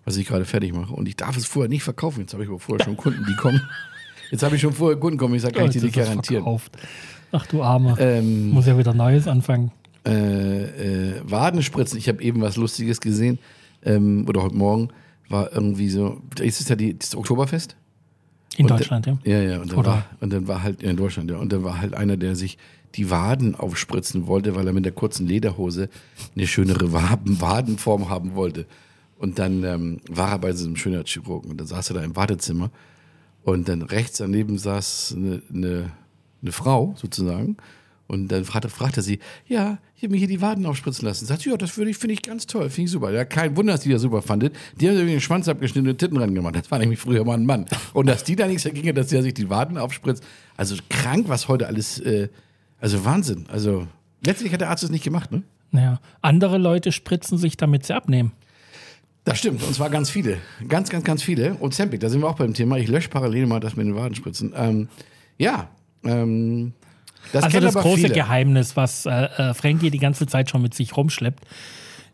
was 0.06 0.18
ich 0.18 0.28
gerade 0.28 0.46
fertig 0.46 0.74
mache. 0.74 0.94
Und 0.94 1.08
ich 1.08 1.16
darf 1.16 1.38
es 1.38 1.46
vorher 1.46 1.70
nicht 1.70 1.84
verkaufen. 1.84 2.22
Jetzt 2.22 2.34
habe 2.34 2.44
ich 2.44 2.50
aber 2.50 2.60
vorher 2.60 2.84
schon 2.84 2.98
Kunden, 2.98 3.26
die 3.28 3.36
kommen. 3.36 3.62
Jetzt 4.32 4.44
habe 4.44 4.56
ich 4.56 4.62
schon 4.62 4.74
vorher 4.74 5.00
Kunden 5.00 5.18
kommen. 5.18 5.36
Ich 5.36 5.42
sage, 5.42 5.54
kann 5.56 5.68
ich 5.68 5.72
dir 5.72 5.84
nicht 5.84 5.96
garantieren. 5.96 6.44
verkauft. 6.44 6.78
Ach 7.32 7.46
du 7.48 7.64
Arme. 7.64 7.96
Ähm, 8.00 8.50
Muss 8.50 8.66
ja 8.68 8.78
wieder 8.78 8.94
Neues 8.94 9.28
anfangen. 9.28 9.72
Äh, 10.08 11.18
äh, 11.18 11.22
Wadenspritzen. 11.24 11.98
Ich 11.98 12.08
habe 12.08 12.22
eben 12.22 12.42
was 12.42 12.58
Lustiges 12.58 13.02
gesehen. 13.02 13.40
Ähm, 13.84 14.26
oder 14.28 14.44
heute 14.44 14.56
Morgen 14.56 14.90
war 15.30 15.52
irgendwie 15.54 15.90
so. 15.90 16.22
Ist 16.40 16.62
es 16.62 16.70
ja 16.70 16.76
die, 16.76 16.98
das 16.98 17.16
Oktoberfest? 17.16 17.76
In 18.58 18.66
und 18.66 18.72
Deutschland, 18.72 19.06
ja. 19.06 19.18
Ja, 19.24 19.42
ja. 19.42 19.62
Und 19.62 19.72
dann, 19.72 19.80
Oder- 19.80 19.92
war, 19.92 20.06
und 20.20 20.34
dann 20.34 20.48
war 20.48 20.64
halt, 20.64 20.82
ja, 20.82 20.90
in 20.90 20.98
Deutschland, 20.98 21.30
ja. 21.30 21.38
Und 21.38 21.54
dann 21.54 21.64
war 21.64 21.80
halt 21.80 21.94
einer, 21.94 22.18
der 22.18 22.36
sich 22.36 22.58
die 22.96 23.12
Waden 23.12 23.56
aufspritzen 23.56 24.28
wollte, 24.28 24.56
weil 24.56 24.66
er 24.66 24.74
mit 24.74 24.86
der 24.86 24.94
kurzen 24.94 25.28
Lederhose 25.28 25.90
eine 26.36 26.48
schönere 26.48 26.94
Waden, 26.94 27.40
Wadenform 27.42 28.10
haben 28.10 28.34
wollte. 28.36 28.66
Und 29.20 29.40
dann 29.40 29.64
ähm, 29.64 30.00
war 30.10 30.32
er 30.32 30.40
bei 30.40 30.52
diesem 30.52 30.76
Schönheitschirurgen 30.76 31.52
und 31.52 31.58
dann 31.60 31.68
saß 31.68 31.90
er 31.92 31.96
da 31.96 32.04
im 32.04 32.16
Wartezimmer 32.16 32.72
und 33.44 33.68
dann 33.68 33.82
rechts 33.82 34.18
daneben 34.18 34.58
saß 34.58 35.16
eine, 35.18 35.42
eine, 35.54 35.92
eine 36.42 36.52
Frau 36.52 36.94
sozusagen 36.98 37.58
und 38.08 38.30
dann 38.30 38.46
fragte, 38.46 38.70
fragte 38.70 39.02
sie, 39.02 39.20
ja, 39.48 39.78
ich 39.96 40.04
habe 40.04 40.12
mir 40.12 40.18
hier 40.18 40.28
die 40.28 40.42
Waden 40.42 40.66
aufspritzen 40.66 41.06
lassen. 41.06 41.26
Sagt 41.26 41.42
sie, 41.42 41.50
ja, 41.50 41.58
das 41.58 41.78
würde 41.78 41.92
ich, 41.92 41.98
finde 41.98 42.14
ich 42.14 42.22
ganz 42.22 42.48
toll, 42.48 42.70
finde 42.70 42.86
ich 42.86 42.92
super. 42.92 43.12
Ja, 43.12 43.26
kein 43.26 43.58
Wunder, 43.58 43.74
dass 43.74 43.82
die 43.82 43.90
das 43.90 44.02
super 44.02 44.22
fandet. 44.22 44.56
Die 44.80 44.88
haben 44.88 44.96
irgendwie 44.96 45.16
den 45.16 45.22
Schwanz 45.22 45.48
abgeschnitten 45.48 45.90
und 45.90 45.98
Titten 45.98 46.34
gemacht. 46.34 46.56
Das 46.56 46.72
war 46.72 46.80
nämlich 46.80 47.00
früher 47.00 47.26
mal 47.26 47.34
ein 47.34 47.46
Mann. 47.46 47.66
Und 47.94 48.08
dass 48.08 48.24
die 48.24 48.36
da 48.36 48.48
nichts 48.48 48.64
dagegen 48.64 48.90
hat, 48.90 48.98
dass 48.98 49.08
der 49.08 49.24
sich 49.24 49.34
die 49.34 49.50
Waden 49.50 49.78
aufspritzt. 49.78 50.24
Also 50.56 50.76
krank, 50.90 51.28
was 51.28 51.48
heute 51.48 51.68
alles, 51.68 52.00
äh, 52.00 52.30
also 52.80 53.04
Wahnsinn. 53.04 53.46
Also 53.52 53.88
letztlich 54.26 54.54
hat 54.54 54.62
der 54.62 54.70
Arzt 54.70 54.84
es 54.84 54.90
nicht 54.90 55.04
gemacht, 55.04 55.32
ne? 55.32 55.44
Naja. 55.72 56.00
Andere 56.22 56.58
Leute 56.58 56.92
spritzen 56.92 57.38
sich, 57.38 57.58
damit 57.58 57.86
sie 57.86 57.94
abnehmen. 57.94 58.32
Das 59.26 59.40
stimmt, 59.40 59.62
und 59.62 59.74
zwar 59.74 59.90
ganz 59.90 60.10
viele. 60.10 60.38
Ganz, 60.70 60.90
ganz, 60.90 61.04
ganz 61.04 61.22
viele. 61.22 61.56
Und 61.56 61.74
Zempic, 61.74 62.00
da 62.00 62.10
sind 62.10 62.22
wir 62.22 62.30
auch 62.30 62.38
beim 62.38 62.54
Thema. 62.54 62.78
Ich 62.78 62.88
lösche 62.88 63.10
parallel 63.10 63.46
mal 63.46 63.60
das 63.60 63.76
mit 63.76 63.86
den 63.86 63.96
Wadenspritzen. 63.96 64.54
Ähm, 64.56 64.88
ja, 65.38 65.68
ähm, 66.06 66.72
das 67.32 67.44
also 67.44 67.60
das 67.60 67.76
große 67.76 68.02
viele. 68.02 68.14
Geheimnis, 68.14 68.76
was 68.76 69.06
äh, 69.06 69.12
äh, 69.12 69.54
Frankie 69.54 69.90
die 69.90 70.00
ganze 70.00 70.28
Zeit 70.28 70.50
schon 70.50 70.62
mit 70.62 70.74
sich 70.74 70.96
rumschleppt. 70.96 71.44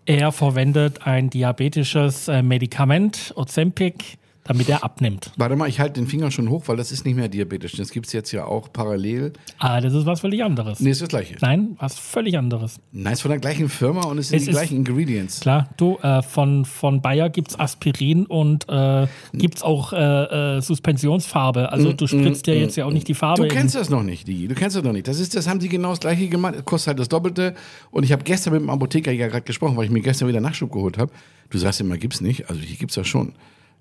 Er 0.06 0.32
verwendet 0.32 1.06
ein 1.08 1.30
diabetisches 1.30 2.28
äh, 2.28 2.42
Medikament, 2.42 3.34
Ozempic, 3.36 4.18
damit 4.44 4.68
er 4.70 4.84
abnimmt. 4.84 5.32
Warte 5.38 5.56
mal, 5.56 5.70
ich 5.70 5.80
halte 5.80 6.02
den 6.02 6.08
Finger 6.08 6.32
schon 6.32 6.50
hoch, 6.50 6.64
weil 6.68 6.76
das 6.78 6.92
ist 6.92 7.06
nicht 7.06 7.16
mehr 7.16 7.30
diabetisch. 7.30 7.74
Das 7.74 7.92
gibt 7.92 8.08
es 8.08 8.14
jetzt 8.14 8.32
ja 8.32 8.46
auch 8.46 8.72
parallel. 8.74 9.34
Ah, 9.58 9.80
das 9.80 9.94
ist 9.94 10.06
was 10.06 10.20
völlig 10.20 10.44
anderes. 10.44 10.80
Nee, 10.80 10.90
ist 10.92 11.02
das 11.02 11.10
gleiche. 11.10 11.36
Nein, 11.42 11.76
was 11.80 11.98
völlig 11.98 12.38
anderes. 12.38 12.80
Nein, 12.92 13.14
ist 13.14 13.22
von 13.22 13.32
der 13.32 13.40
gleichen 13.40 13.70
Firma 13.70 14.06
und 14.06 14.18
es 14.18 14.30
sind 14.30 14.40
Es 14.40 14.46
die 14.46 14.52
gleichen 14.52 14.78
Ingredients. 14.78 15.40
Klar, 15.40 15.70
du, 15.78 15.98
äh, 16.02 16.22
von, 16.22 16.66
von 16.66 17.02
Bayer 17.02 17.30
gibt's 17.30 17.58
Aspirin 17.58 18.26
und 18.26 18.68
äh, 18.70 19.08
gibt's 19.34 19.64
auch 19.64 19.94
äh, 19.94 20.58
äh, 20.58 20.62
Suspensionsfarbe. 20.62 21.72
Also 21.72 21.94
du 21.94 22.08
spritzt 22.08 22.48
ja 22.48 22.54
jetzt 22.54 22.76
ja 22.76 22.86
auch 22.86 22.92
nicht 22.92 23.08
die 23.08 23.14
Farbe. 23.14 23.44
Mm, 23.44 23.48
Du 23.48 23.56
kennst 23.56 23.76
das 23.76 23.90
noch 23.90 24.04
nicht, 24.04 24.28
Digi. 24.28 24.48
Du 24.48 24.56
kennst 24.56 24.76
das 24.76 24.84
noch 24.84 24.94
nicht. 24.94 25.08
Das, 25.08 25.20
ist, 25.20 25.36
das 25.36 25.48
haben 25.48 25.60
sie 25.62 25.70
genau 25.70 25.90
das 25.92 26.00
gleiche 26.02 26.28
gemacht. 26.28 26.56
Es 26.58 26.66
kostet 26.66 26.90
halt 26.90 27.00
das 27.00 27.10
Doppelte. 27.10 27.56
Und 27.92 28.04
ich 28.04 28.12
habe 28.12 28.24
gestern 28.24 28.54
mit 28.54 28.62
dem 28.62 28.70
Apotheker 28.70 29.12
ja 29.12 29.28
gerade 29.28 29.44
gesprochen, 29.44 29.78
weil 29.78 29.86
ich 29.86 29.92
mir 29.92 30.02
gestern 30.02 30.28
wieder 30.28 30.42
Nachschub 30.42 30.72
geholt 30.72 30.98
habe. 30.98 31.12
Du 31.50 31.58
sagst 31.58 31.80
immer, 31.82 31.98
gibt's 31.98 32.22
nicht. 32.22 32.50
Also 32.50 32.62
hier 32.62 32.76
gibt's 32.78 32.96
das 32.96 33.08
schon. 33.08 33.34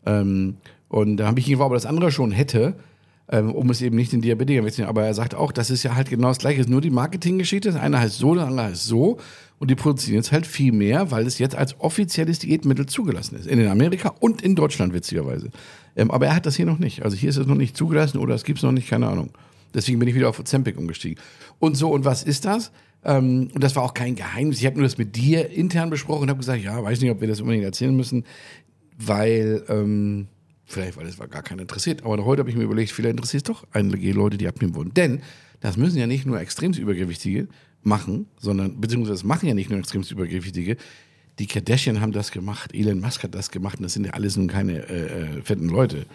Ähm, 0.07 0.57
und 0.89 1.17
da 1.17 1.27
habe 1.27 1.41
ich 1.41 1.47
ihn 1.47 1.53
gefragt, 1.53 1.67
ob 1.67 1.73
er 1.73 1.77
das 1.77 1.87
andere 1.87 2.13
schon 2.13 2.33
hätte, 2.33 2.75
ähm, 3.29 3.53
um 3.53 3.71
es 3.71 3.81
eben 3.81 3.97
nicht 3.97 4.13
den 4.13 4.21
Diabetiker 4.21 4.65
wegzunehmen. 4.65 4.91
Aber 4.91 5.05
er 5.05 5.15
sagt 5.15 5.35
auch, 5.35 5.53
das 5.53 5.71
ist 5.71 5.83
ja 5.83 5.95
halt 5.95 6.11
genau 6.11 6.29
das 6.29 6.39
Gleiche. 6.39 6.61
Es 6.61 6.67
ist 6.67 6.71
nur 6.71 6.81
die 6.81 6.91
Marketinggeschichte. 6.91 7.71
Das 7.71 7.81
eine 7.81 7.99
heißt 7.99 8.19
so, 8.19 8.35
das 8.35 8.47
andere 8.47 8.67
heißt 8.67 8.85
so. 8.85 9.19
Und 9.59 9.71
die 9.71 9.75
produzieren 9.75 10.17
jetzt 10.17 10.33
halt 10.33 10.47
viel 10.47 10.73
mehr, 10.73 11.11
weil 11.13 11.27
es 11.27 11.39
jetzt 11.39 11.55
als 11.55 11.79
offizielles 11.81 12.41
Diätmittel 12.41 12.87
zugelassen 12.87 13.37
ist. 13.37 13.47
In 13.47 13.59
den 13.59 13.69
Amerika 13.69 14.13
und 14.21 14.43
in 14.43 14.57
Deutschland, 14.57 14.93
witzigerweise. 14.93 15.51
Ähm, 15.97 16.11
aber 16.11 16.27
er 16.27 16.37
hat 16.37 16.47
das 16.47 16.57
hier 16.57 16.67
noch 16.67 16.79
nicht. 16.79 17.05
Also 17.05 17.17
hier 17.17 17.31
ist 17.31 17.37
es 17.37 17.47
noch 17.47 17.55
nicht 17.55 17.77
zugelassen 17.77 18.19
oder 18.19 18.35
es 18.35 18.45
gibt 18.45 18.59
es 18.59 18.65
noch 18.65 18.73
nicht, 18.73 18.89
keine 18.89 19.07
Ahnung. 19.09 19.31
Deswegen 19.75 19.99
bin 19.99 20.09
ich 20.09 20.15
wieder 20.15 20.29
auf 20.29 20.43
Zempic 20.45 20.79
umgestiegen. 20.79 21.23
Und 21.59 21.77
so, 21.77 21.91
und 21.91 22.05
was 22.05 22.23
ist 22.23 22.45
das? 22.45 22.73
Ähm, 23.05 23.51
und 23.55 23.65
das 23.65 23.75
war 23.75 23.83
auch 23.83 23.95
kein 23.95 24.15
Geheimnis. 24.15 24.59
Ich 24.59 24.67
habe 24.67 24.77
nur 24.77 24.85
das 24.85 24.99
mit 24.99 25.17
dir 25.17 25.51
intern 25.51 25.91
besprochen 25.91 26.23
und 26.23 26.29
habe 26.29 26.39
gesagt, 26.39 26.63
ja, 26.63 26.83
weiß 26.83 27.01
nicht, 27.01 27.11
ob 27.11 27.21
wir 27.21 27.29
das 27.29 27.41
unbedingt 27.41 27.65
erzählen 27.65 27.95
müssen, 27.95 28.25
weil, 29.07 29.65
ähm, 29.69 30.29
vielleicht, 30.65 30.97
weil 30.97 31.07
es 31.07 31.19
war 31.19 31.29
gar 31.29 31.43
keiner 31.43 31.63
interessiert. 31.63 32.05
Aber 32.05 32.25
heute 32.25 32.41
habe 32.41 32.51
ich 32.51 32.57
mir 32.57 32.65
überlegt, 32.65 32.93
vielleicht 32.93 33.17
interessiert 33.17 33.49
es 33.49 33.55
doch 33.55 33.67
einige 33.73 34.13
Leute, 34.13 34.39
die 34.39 34.49
abnehmen 34.49 34.75
wollen. 34.75 34.95
Denn 34.95 35.21
das 35.61 35.77
müssen 35.77 35.99
ja 35.99 36.07
nicht 36.07 36.27
nur 36.27 36.41
extrem 36.41 36.73
Übergewichtige 36.73 37.49
machen, 37.83 38.27
sondern, 38.39 38.81
beziehungsweise 38.81 39.15
das 39.15 39.25
machen 39.25 39.49
ja 39.49 39.55
nicht 39.55 39.71
nur 39.71 39.79
extrem 39.79 40.03
Übergewichtige. 40.03 40.77
Die 41.39 41.47
Kardashian 41.47 42.01
haben 42.01 42.13
das 42.13 42.31
gemacht, 42.31 42.75
Elon 42.75 43.01
Musk 43.01 43.23
hat 43.23 43.35
das 43.35 43.51
gemacht 43.51 43.79
und 43.79 43.85
das 43.85 43.95
sind 43.95 44.07
ja 44.07 44.13
alles 44.13 44.37
nun 44.37 44.49
keine 44.49 44.89
äh, 44.89 45.39
äh, 45.39 45.43
fetten 45.43 45.69
Leute. 45.69 46.07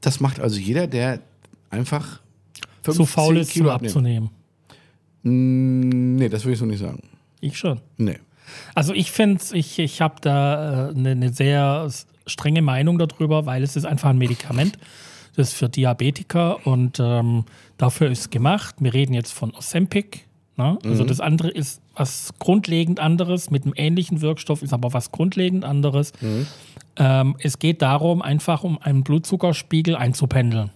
Das 0.00 0.20
macht 0.20 0.40
also 0.40 0.58
jeder, 0.58 0.86
der 0.86 1.20
einfach 1.70 2.20
zu 2.82 2.92
15 2.92 3.06
faul 3.06 3.36
ist, 3.38 3.50
Kilo 3.50 3.70
abzunehmen. 3.70 4.30
Mm, 5.22 6.16
nee, 6.16 6.28
das 6.28 6.44
würde 6.44 6.52
ich 6.52 6.58
so 6.58 6.66
nicht 6.66 6.78
sagen. 6.80 7.02
Ich 7.40 7.56
schon. 7.56 7.80
Nee. 7.96 8.18
Also 8.74 8.92
ich 8.92 9.10
finde, 9.10 9.42
ich, 9.52 9.78
ich 9.78 10.00
habe 10.00 10.16
da 10.20 10.88
eine 10.88 11.12
äh, 11.12 11.14
ne 11.14 11.32
sehr 11.32 11.88
strenge 12.26 12.62
Meinung 12.62 12.98
darüber, 12.98 13.46
weil 13.46 13.62
es 13.62 13.76
ist 13.76 13.84
einfach 13.84 14.10
ein 14.10 14.18
Medikament. 14.18 14.78
Das 15.36 15.48
ist 15.48 15.54
für 15.54 15.68
Diabetiker 15.68 16.66
und 16.66 16.98
ähm, 17.00 17.44
dafür 17.76 18.10
ist 18.10 18.20
es 18.20 18.30
gemacht. 18.30 18.76
Wir 18.78 18.94
reden 18.94 19.14
jetzt 19.14 19.32
von 19.32 19.52
Ozempic. 19.54 20.24
Ne? 20.56 20.78
Also 20.84 21.02
Mhm. 21.02 21.08
das 21.08 21.20
andere 21.20 21.48
ist 21.50 21.80
was 21.96 22.32
grundlegend 22.38 23.00
anderes, 23.00 23.50
mit 23.50 23.64
einem 23.64 23.74
ähnlichen 23.76 24.20
Wirkstoff, 24.20 24.62
ist 24.62 24.72
aber 24.72 24.92
was 24.92 25.10
grundlegend 25.10 25.64
anderes. 25.64 26.12
Mhm. 26.20 26.46
Ähm, 26.96 27.36
es 27.40 27.58
geht 27.58 27.82
darum, 27.82 28.22
einfach 28.22 28.62
um 28.62 28.80
einen 28.80 29.02
Blutzuckerspiegel 29.02 29.96
einzupendeln. 29.96 30.70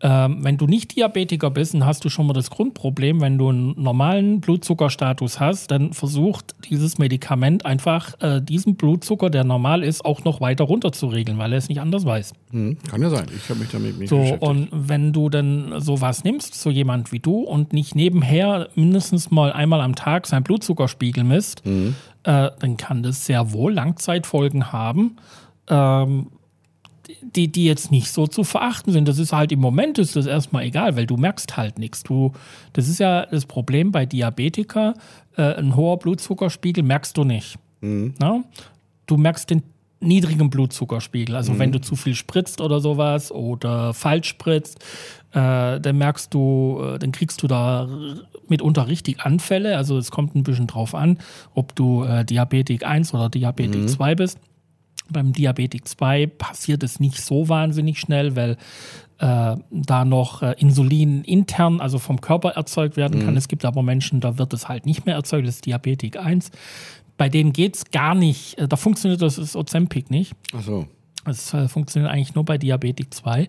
Ähm, 0.00 0.44
wenn 0.44 0.56
du 0.56 0.66
nicht 0.66 0.94
Diabetiker 0.94 1.50
bist, 1.50 1.74
dann 1.74 1.84
hast 1.84 2.04
du 2.04 2.08
schon 2.08 2.28
mal 2.28 2.32
das 2.32 2.50
Grundproblem, 2.50 3.20
wenn 3.20 3.36
du 3.36 3.48
einen 3.48 3.74
normalen 3.82 4.40
Blutzuckerstatus 4.40 5.40
hast, 5.40 5.72
dann 5.72 5.92
versucht 5.92 6.54
dieses 6.70 6.98
Medikament 6.98 7.66
einfach 7.66 8.14
äh, 8.20 8.40
diesen 8.40 8.76
Blutzucker, 8.76 9.28
der 9.28 9.42
normal 9.42 9.82
ist, 9.82 10.04
auch 10.04 10.22
noch 10.22 10.40
weiter 10.40 10.62
runter 10.64 10.92
zu 10.92 11.08
regeln, 11.08 11.38
weil 11.38 11.52
er 11.52 11.58
es 11.58 11.68
nicht 11.68 11.80
anders 11.80 12.04
weiß. 12.04 12.32
Hm, 12.52 12.76
kann 12.88 13.02
ja 13.02 13.10
sein. 13.10 13.26
Ich 13.36 13.48
habe 13.50 13.58
mich 13.58 13.70
damit 13.70 13.98
nicht 13.98 14.08
So, 14.08 14.18
beschäftigt. 14.18 14.42
und 14.48 14.68
wenn 14.72 15.12
du 15.12 15.28
dann 15.30 15.80
sowas 15.80 16.22
nimmst, 16.22 16.54
so 16.54 16.70
jemand 16.70 17.10
wie 17.10 17.18
du, 17.18 17.40
und 17.40 17.72
nicht 17.72 17.96
nebenher 17.96 18.68
mindestens 18.76 19.32
mal 19.32 19.52
einmal 19.52 19.80
am 19.80 19.96
Tag 19.96 20.28
seinen 20.28 20.44
Blutzuckerspiegel 20.44 21.24
misst, 21.24 21.66
Mhm. 21.66 21.96
äh, 22.22 22.50
dann 22.60 22.76
kann 22.76 23.02
das 23.02 23.26
sehr 23.26 23.52
wohl 23.52 23.72
Langzeitfolgen 23.72 24.70
haben, 24.70 25.16
ähm, 25.68 26.28
die, 27.22 27.48
die 27.48 27.64
jetzt 27.64 27.90
nicht 27.90 28.10
so 28.10 28.26
zu 28.26 28.44
verachten 28.44 28.92
sind. 28.92 29.08
Das 29.08 29.18
ist 29.18 29.32
halt 29.32 29.52
im 29.52 29.60
Moment 29.60 29.98
ist 29.98 30.16
das 30.16 30.26
erstmal 30.26 30.64
egal, 30.64 30.96
weil 30.96 31.06
du 31.06 31.16
merkst 31.16 31.56
halt 31.56 31.78
nichts. 31.78 32.02
Du, 32.02 32.32
das 32.72 32.88
ist 32.88 32.98
ja 32.98 33.26
das 33.26 33.46
Problem 33.46 33.92
bei 33.92 34.06
Diabetiker, 34.06 34.94
äh, 35.36 35.54
ein 35.54 35.76
hoher 35.76 35.98
Blutzuckerspiegel 35.98 36.82
merkst 36.82 37.16
du 37.16 37.24
nicht. 37.24 37.58
Na? 38.18 38.44
Du 39.06 39.16
merkst 39.16 39.50
den 39.50 39.62
niedrigen 40.00 40.50
Blutzuckerspiegel. 40.50 41.34
Also 41.34 41.58
wenn 41.58 41.72
du 41.72 41.80
zu 41.80 41.96
viel 41.96 42.14
spritzt 42.14 42.60
oder 42.60 42.80
sowas 42.80 43.32
oder 43.32 43.94
falsch 43.94 44.28
spritzt, 44.28 44.78
äh, 45.32 45.80
dann 45.80 45.98
merkst 45.98 46.32
du, 46.32 46.80
äh, 46.82 46.98
dann 46.98 47.10
kriegst 47.12 47.42
du 47.42 47.48
da 47.48 47.88
mitunter 48.48 48.86
richtig 48.86 49.20
Anfälle. 49.20 49.76
Also 49.76 49.98
es 49.98 50.10
kommt 50.10 50.36
ein 50.36 50.42
bisschen 50.42 50.66
drauf 50.66 50.94
an, 50.94 51.18
ob 51.54 51.74
du 51.74 52.04
äh, 52.04 52.24
Diabetik 52.24 52.84
1 52.86 53.12
oder 53.14 53.28
Diabetik 53.28 53.88
2 53.88 54.14
bist. 54.14 54.38
Beim 55.10 55.32
Diabetik 55.32 55.88
2 55.88 56.26
passiert 56.26 56.82
es 56.82 57.00
nicht 57.00 57.20
so 57.20 57.48
wahnsinnig 57.48 57.98
schnell, 57.98 58.36
weil 58.36 58.56
äh, 59.18 59.56
da 59.70 60.04
noch 60.04 60.42
äh, 60.42 60.54
Insulin 60.58 61.24
intern, 61.24 61.80
also 61.80 61.98
vom 61.98 62.20
Körper 62.20 62.50
erzeugt 62.50 62.96
werden 62.96 63.24
kann. 63.24 63.36
Es 63.36 63.48
gibt 63.48 63.64
aber 63.64 63.82
Menschen, 63.82 64.20
da 64.20 64.38
wird 64.38 64.52
es 64.52 64.68
halt 64.68 64.86
nicht 64.86 65.06
mehr 65.06 65.16
erzeugt, 65.16 65.46
das 65.46 65.56
ist 65.56 65.66
Diabetik 65.66 66.16
1. 66.16 66.50
Bei 67.16 67.28
denen 67.28 67.52
geht 67.52 67.76
es 67.76 67.90
gar 67.90 68.14
nicht, 68.14 68.58
äh, 68.58 68.68
da 68.68 68.76
funktioniert 68.76 69.20
das 69.20 69.38
ist 69.38 69.56
Ozempic 69.56 70.10
nicht. 70.10 70.34
Ach 70.56 70.62
so. 70.62 70.86
Es 71.24 71.52
äh, 71.52 71.68
funktioniert 71.68 72.12
eigentlich 72.12 72.34
nur 72.34 72.44
bei 72.44 72.58
Diabetik 72.58 73.12
2. 73.12 73.48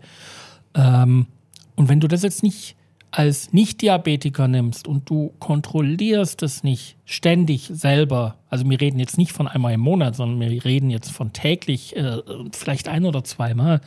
Ähm, 0.74 1.28
und 1.76 1.88
wenn 1.88 2.00
du 2.00 2.08
das 2.08 2.24
jetzt 2.24 2.42
nicht 2.42 2.76
als 3.12 3.54
Nicht-Diabetiker 3.54 4.48
nimmst 4.48 4.88
und 4.88 5.10
du 5.10 5.34
kontrollierst 5.40 6.44
es 6.44 6.64
nicht 6.64 6.98
ständig 7.06 7.70
selber, 7.74 8.36
also 8.50 8.70
wir 8.70 8.80
reden 8.80 9.00
jetzt 9.00 9.18
nicht 9.18 9.32
von 9.32 9.48
einmal 9.48 9.74
im 9.74 9.80
Monat, 9.80 10.16
sondern 10.16 10.40
wir 10.40 10.64
reden 10.64 10.90
jetzt 10.90 11.12
von 11.12 11.34
täglich, 11.34 11.96
äh, 11.96 12.22
vielleicht 12.52 12.88
ein 12.88 13.06
oder 13.06 13.24
zweimal, 13.24 13.82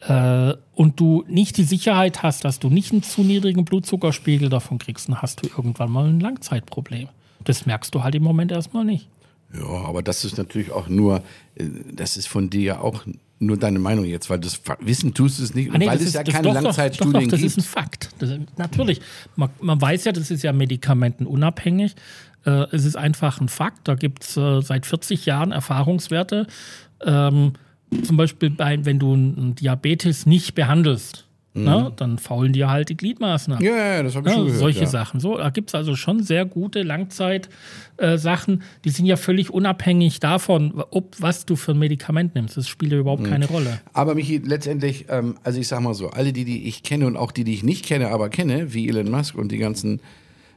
äh, 0.00 0.54
und 0.74 1.00
du 1.00 1.24
nicht 1.28 1.56
die 1.56 1.64
Sicherheit 1.64 2.22
hast, 2.22 2.44
dass 2.44 2.58
du 2.58 2.70
nicht 2.70 2.92
einen 2.92 3.02
zu 3.02 3.22
niedrigen 3.22 3.64
Blutzuckerspiegel 3.64 4.48
davon 4.48 4.78
kriegst, 4.78 5.08
dann 5.08 5.20
hast 5.22 5.42
du 5.42 5.48
irgendwann 5.48 5.90
mal 5.90 6.06
ein 6.06 6.20
Langzeitproblem. 6.20 7.08
Das 7.44 7.66
merkst 7.66 7.94
du 7.94 8.02
halt 8.02 8.14
im 8.14 8.22
Moment 8.22 8.52
erstmal 8.52 8.84
nicht. 8.84 9.08
Ja, 9.54 9.66
aber 9.66 10.02
das 10.02 10.24
ist 10.24 10.38
natürlich 10.38 10.72
auch 10.72 10.88
nur, 10.88 11.22
äh, 11.54 11.64
das 11.92 12.16
ist 12.16 12.28
von 12.28 12.50
dir 12.50 12.62
ja 12.62 12.80
auch 12.80 13.04
nur 13.38 13.58
deine 13.58 13.78
Meinung 13.78 14.04
jetzt, 14.06 14.30
weil 14.30 14.38
das 14.38 14.60
Wissen 14.80 15.12
tust 15.12 15.38
du 15.38 15.42
es 15.44 15.54
nicht, 15.54 15.70
Ah, 15.72 15.78
nee, 15.78 15.86
weil 15.86 15.92
das 15.98 16.02
es 16.02 16.08
ist- 16.08 16.14
ja 16.14 16.24
das- 16.24 16.34
keine 16.34 16.48
doch, 16.48 16.54
Langzeitstudien 16.54 17.12
doch, 17.12 17.20
doch, 17.22 17.30
das 17.30 17.42
ist 17.42 17.56
ein 17.58 17.60
gibt. 17.62 17.68
Fakt. 17.68 18.08
Das, 18.18 18.30
natürlich. 18.56 19.00
Man, 19.36 19.50
man 19.60 19.80
weiß 19.80 20.04
ja, 20.04 20.12
das 20.12 20.30
ist 20.30 20.42
ja 20.42 20.52
medikamentenunabhängig. 20.52 21.94
Äh, 22.44 22.50
es 22.72 22.84
ist 22.84 22.96
einfach 22.96 23.40
ein 23.40 23.48
Fakt. 23.48 23.88
Da 23.88 23.94
gibt 23.94 24.24
es 24.24 24.36
äh, 24.36 24.60
seit 24.62 24.86
40 24.86 25.26
Jahren 25.26 25.52
Erfahrungswerte. 25.52 26.46
Ähm, 27.04 27.52
zum 28.02 28.16
Beispiel, 28.16 28.50
bei, 28.50 28.84
wenn 28.84 28.98
du 28.98 29.12
einen 29.12 29.54
Diabetes 29.54 30.26
nicht 30.26 30.54
behandelst, 30.54 31.25
ne, 31.64 31.92
dann 31.96 32.18
faulen 32.18 32.52
dir 32.52 32.68
halt 32.70 32.88
die 32.90 32.96
Gliedmaßen 32.96 33.52
ab. 33.54 33.60
Mhm. 33.60 33.66
Ja, 33.66 33.76
ja, 33.76 34.02
das 34.02 34.14
habe 34.14 34.28
ich 34.28 34.32
Ja, 34.32 34.36
schon 34.38 34.44
gehört. 34.46 34.60
solche 34.60 34.80
ja. 34.80 34.86
Sachen. 34.86 35.20
So, 35.20 35.36
da 35.36 35.50
gibt 35.50 35.70
es 35.70 35.74
also 35.74 35.96
schon 35.96 36.22
sehr 36.22 36.44
gute 36.44 36.82
Langzeit-Sachen, 36.82 38.62
die 38.84 38.90
sind 38.90 39.06
ja 39.06 39.16
völlig 39.16 39.50
unabhängig 39.50 40.20
davon, 40.20 40.82
ob 40.90 41.16
was 41.20 41.46
du 41.46 41.56
für 41.56 41.72
ein 41.72 41.78
Medikament 41.78 42.34
nimmst. 42.34 42.56
Das 42.56 42.68
spielt 42.68 42.92
ja 42.92 42.98
überhaupt 42.98 43.22
Mhm. 43.22 43.26
keine 43.30 43.46
Rolle. 43.46 43.80
Aber 43.92 44.14
Michi, 44.14 44.38
letztendlich, 44.44 45.06
ähm, 45.08 45.36
also 45.42 45.58
ich 45.60 45.68
sag 45.68 45.80
mal 45.80 45.94
so, 45.94 46.10
alle 46.10 46.32
die, 46.32 46.44
die 46.44 46.66
ich 46.68 46.82
kenne 46.82 47.06
und 47.06 47.16
auch 47.16 47.32
die, 47.32 47.44
die 47.44 47.54
ich 47.54 47.62
nicht 47.62 47.84
kenne, 47.84 48.08
aber 48.08 48.28
kenne, 48.28 48.74
wie 48.74 48.88
Elon 48.88 49.10
Musk 49.10 49.34
und 49.36 49.50
die 49.52 49.58
ganzen 49.58 50.00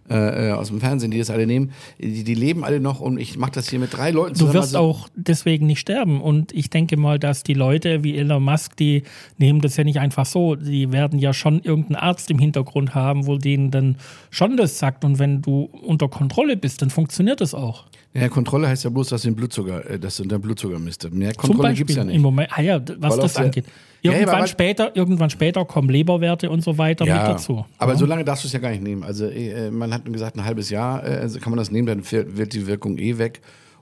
äh, 0.09 0.49
äh, 0.49 0.51
aus 0.53 0.69
dem 0.69 0.79
Fernsehen, 0.79 1.11
die 1.11 1.17
das 1.19 1.29
alle 1.29 1.45
nehmen, 1.47 1.71
die, 1.99 2.23
die 2.23 2.33
leben 2.33 2.63
alle 2.63 2.79
noch 2.79 2.99
und 2.99 3.19
ich 3.19 3.37
mache 3.37 3.51
das 3.51 3.69
hier 3.69 3.79
mit 3.79 3.95
drei 3.95 4.11
Leuten 4.11 4.33
Du 4.33 4.39
zusammen. 4.39 4.53
wirst 4.55 4.75
also- 4.75 4.79
auch 4.79 5.09
deswegen 5.15 5.65
nicht 5.67 5.79
sterben. 5.79 6.21
Und 6.21 6.51
ich 6.53 6.69
denke 6.69 6.97
mal, 6.97 7.19
dass 7.19 7.43
die 7.43 7.53
Leute 7.53 8.03
wie 8.03 8.17
Elon 8.17 8.43
Musk, 8.43 8.75
die 8.77 9.03
nehmen 9.37 9.61
das 9.61 9.77
ja 9.77 9.83
nicht 9.83 9.99
einfach 9.99 10.25
so. 10.25 10.55
Die 10.55 10.91
werden 10.91 11.19
ja 11.19 11.33
schon 11.33 11.59
irgendeinen 11.61 11.97
Arzt 11.97 12.29
im 12.31 12.39
Hintergrund 12.39 12.95
haben, 12.95 13.27
wo 13.27 13.37
denen 13.37 13.71
dann 13.71 13.97
schon 14.29 14.57
das 14.57 14.79
sagt. 14.79 15.03
Und 15.05 15.19
wenn 15.19 15.41
du 15.41 15.69
unter 15.83 16.07
Kontrolle 16.09 16.57
bist, 16.57 16.81
dann 16.81 16.89
funktioniert 16.89 17.41
das 17.41 17.53
auch. 17.53 17.85
Ja, 18.13 18.27
Kontrolle 18.27 18.67
heißt 18.67 18.83
ja 18.85 18.89
bloß, 18.89 19.09
dass 19.09 19.21
du 19.21 19.27
den 19.27 19.35
Blutzucker, 19.35 19.87
äh, 19.87 19.99
dass 19.99 20.17
du 20.17 20.23
den 20.23 20.41
Blutzucker 20.41 20.79
misst. 20.79 21.09
Mehr 21.11 21.33
Kontrolle 21.35 21.69
Beispiel 21.69 21.85
gibt's 21.85 21.95
ja 21.95 22.01
im 22.01 22.07
nicht. 22.07 22.21
Moment, 22.21 22.49
ah 22.51 22.61
ja, 22.61 22.81
was 22.97 23.13
Weil 23.15 23.21
das 23.21 23.37
angeht. 23.37 23.65
Ja, 24.01 24.11
ja, 24.11 24.19
Irgendwann 24.19 24.37
aber- 24.37 24.47
später, 24.47 24.95
irgendwann 24.95 25.29
später 25.29 25.65
kommen 25.65 25.89
Leberwerte 25.89 26.49
und 26.49 26.63
so 26.63 26.77
weiter 26.77 27.05
mit 27.05 27.13
dazu. 27.13 27.65
Aber 27.77 27.95
so 27.97 28.05
lange 28.05 28.23
darfst 28.23 28.43
du 28.45 28.47
es 28.47 28.53
ja 28.53 28.59
gar 28.59 28.69
nicht 28.71 28.83
nehmen. 28.83 29.03
Also 29.03 29.25
äh, 29.25 29.69
man 29.71 29.93
hat 29.93 30.05
gesagt, 30.05 30.37
ein 30.37 30.45
halbes 30.45 30.69
Jahr 30.69 31.05
äh, 31.05 31.17
also 31.17 31.39
kann 31.39 31.51
man 31.51 31.57
das 31.57 31.69
nehmen, 31.71 31.87
dann 31.87 32.03
wird 32.37 32.53
die 32.53 32.65
Wirkung 32.65 32.97
eh 32.97 33.17
weg. 33.17 33.41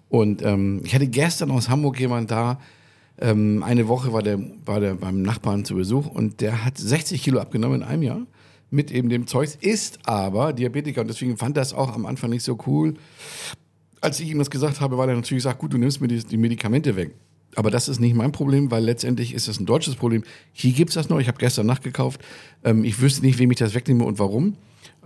Und 0.10 0.42
ähm, 0.42 0.82
ich 0.84 0.96
hatte 0.96 1.08
gestern 1.08 1.52
aus 1.52 1.70
Hamburg 1.70 2.00
jemand 2.00 2.32
da, 2.32 2.60
ähm, 3.20 3.64
eine 3.64 3.88
Woche 3.88 4.14
war 4.14 4.24
der, 4.24 4.40
war 4.66 4.80
der 4.80 4.94
beim 4.96 5.22
Nachbarn 5.22 5.66
zu 5.66 5.76
Besuch 5.76 6.08
und 6.08 6.42
der 6.42 6.64
hat 6.66 6.78
60 6.78 7.22
Kilo 7.22 7.40
abgenommen 7.40 7.82
in 7.82 7.88
einem 7.88 8.04
Jahr 8.04 8.22
mit 8.70 8.92
eben 8.92 9.10
dem 9.10 9.28
Zeugs, 9.28 9.56
ist 9.56 10.00
aber 10.08 10.54
Diabetiker 10.54 11.02
und 11.02 11.08
deswegen 11.08 11.38
fand 11.38 11.58
das 11.58 11.74
auch 11.74 11.94
am 11.96 12.06
Anfang 12.06 12.30
nicht 12.30 12.44
so 12.44 12.58
cool. 12.68 12.96
Als 14.02 14.20
ich 14.20 14.30
ihm 14.30 14.38
das 14.40 14.50
gesagt 14.50 14.82
habe, 14.82 14.98
war 14.98 15.08
er 15.08 15.16
natürlich 15.16 15.44
gesagt, 15.44 15.60
gut, 15.60 15.74
du 15.74 15.78
nimmst 15.78 16.02
mir 16.02 16.08
die, 16.08 16.20
die 16.24 16.38
Medikamente 16.38 16.96
weg. 16.96 17.12
Aber 17.58 17.72
das 17.72 17.90
ist 17.90 18.00
nicht 18.00 18.14
mein 18.14 18.32
Problem, 18.32 18.70
weil 18.70 18.84
letztendlich 18.84 19.34
ist 19.34 19.48
das 19.48 19.60
ein 19.60 19.66
deutsches 19.66 19.96
Problem. 19.96 20.24
Hier 20.54 20.74
gibt's 20.74 20.94
das 20.94 21.10
noch, 21.10 21.20
ich 21.20 21.28
habe 21.28 21.40
gestern 21.40 21.66
nachgekauft. 21.66 22.22
Ähm, 22.64 22.84
ich 22.84 23.02
wüsste 23.02 23.26
nicht, 23.26 23.40
wem 23.40 23.50
ich 23.50 23.58
das 23.58 23.74
wegnehme 23.74 24.04
und 24.04 24.20
warum. 24.20 24.58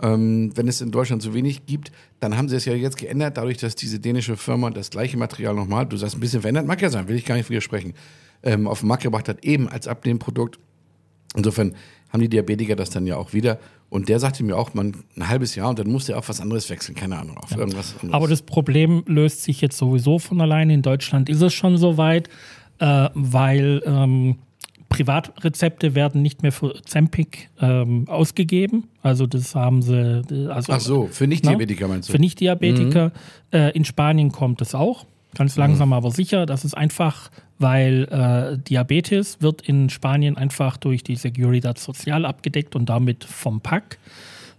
Ähm, 0.02 0.54
wenn 0.54 0.68
es 0.68 0.82
in 0.82 0.90
Deutschland 0.90 1.22
zu 1.22 1.32
wenig 1.32 1.64
gibt, 1.64 1.92
dann 2.20 2.36
haben 2.36 2.50
sie 2.50 2.56
es 2.56 2.66
ja 2.66 2.74
jetzt 2.74 2.98
geändert, 2.98 3.38
dadurch, 3.38 3.56
dass 3.56 3.74
diese 3.74 4.00
dänische 4.00 4.36
Firma 4.36 4.68
das 4.68 4.90
gleiche 4.90 5.16
Material 5.16 5.54
nochmal, 5.54 5.86
du 5.86 5.96
sagst 5.96 6.14
ein 6.14 6.20
bisschen 6.20 6.42
verändert, 6.42 6.66
mag 6.66 6.82
ja 6.82 6.90
sein, 6.90 7.08
will 7.08 7.16
ich 7.16 7.24
gar 7.24 7.36
nicht 7.36 7.48
widersprechen, 7.48 7.94
ähm, 8.42 8.68
auf 8.68 8.80
den 8.80 8.88
Markt 8.88 9.04
gebracht 9.04 9.30
hat, 9.30 9.42
eben 9.46 9.66
als 9.66 9.88
Abnehmprodukt. 9.88 10.58
Insofern 11.34 11.74
haben 12.10 12.20
die 12.20 12.28
Diabetiker 12.28 12.76
das 12.76 12.90
dann 12.90 13.06
ja 13.06 13.16
auch 13.16 13.32
wieder. 13.32 13.60
Und 13.92 14.08
der 14.08 14.18
sagte 14.18 14.42
mir 14.42 14.56
auch, 14.56 14.72
man 14.72 14.94
ein 15.18 15.28
halbes 15.28 15.54
Jahr 15.54 15.68
und 15.68 15.78
dann 15.78 15.92
musste 15.92 16.12
er 16.12 16.18
auf 16.18 16.30
was 16.30 16.40
anderes 16.40 16.70
wechseln, 16.70 16.94
keine 16.94 17.18
Ahnung, 17.18 17.36
auf 17.36 17.54
irgendwas 17.54 17.92
anderes. 17.96 18.14
Aber 18.14 18.26
das 18.26 18.40
Problem 18.40 19.04
löst 19.06 19.42
sich 19.42 19.60
jetzt 19.60 19.76
sowieso 19.76 20.18
von 20.18 20.40
alleine. 20.40 20.72
In 20.72 20.80
Deutschland 20.80 21.28
ist 21.28 21.42
es 21.42 21.52
schon 21.52 21.76
so 21.76 21.98
weit, 21.98 22.30
äh, 22.78 23.10
weil 23.12 23.82
ähm, 23.84 24.36
Privatrezepte 24.88 25.94
werden 25.94 26.22
nicht 26.22 26.42
mehr 26.42 26.52
für 26.52 26.80
Zempic 26.86 27.50
ähm, 27.60 28.08
ausgegeben. 28.08 28.88
Also 29.02 29.26
das 29.26 29.54
haben 29.54 29.82
sie. 29.82 30.22
Also, 30.48 30.72
Ach 30.72 30.80
so, 30.80 31.08
für 31.08 31.26
Nicht-Diabetiker 31.26 31.86
meinst 31.86 32.08
du? 32.08 32.12
Für 32.14 32.18
Nicht-Diabetiker. 32.18 33.12
Äh, 33.52 33.76
in 33.76 33.84
Spanien 33.84 34.32
kommt 34.32 34.62
es 34.62 34.74
auch. 34.74 35.04
Ganz 35.36 35.56
langsam, 35.56 35.92
aber 35.92 36.10
sicher. 36.10 36.44
Das 36.46 36.64
ist 36.64 36.74
einfach, 36.76 37.30
weil 37.58 38.04
äh, 38.10 38.58
Diabetes 38.68 39.40
wird 39.40 39.62
in 39.62 39.88
Spanien 39.90 40.36
einfach 40.36 40.76
durch 40.76 41.02
die 41.02 41.16
Seguridad 41.16 41.78
Social 41.78 42.24
abgedeckt 42.26 42.76
und 42.76 42.86
damit 42.88 43.24
vom 43.24 43.60
PAC. 43.60 43.98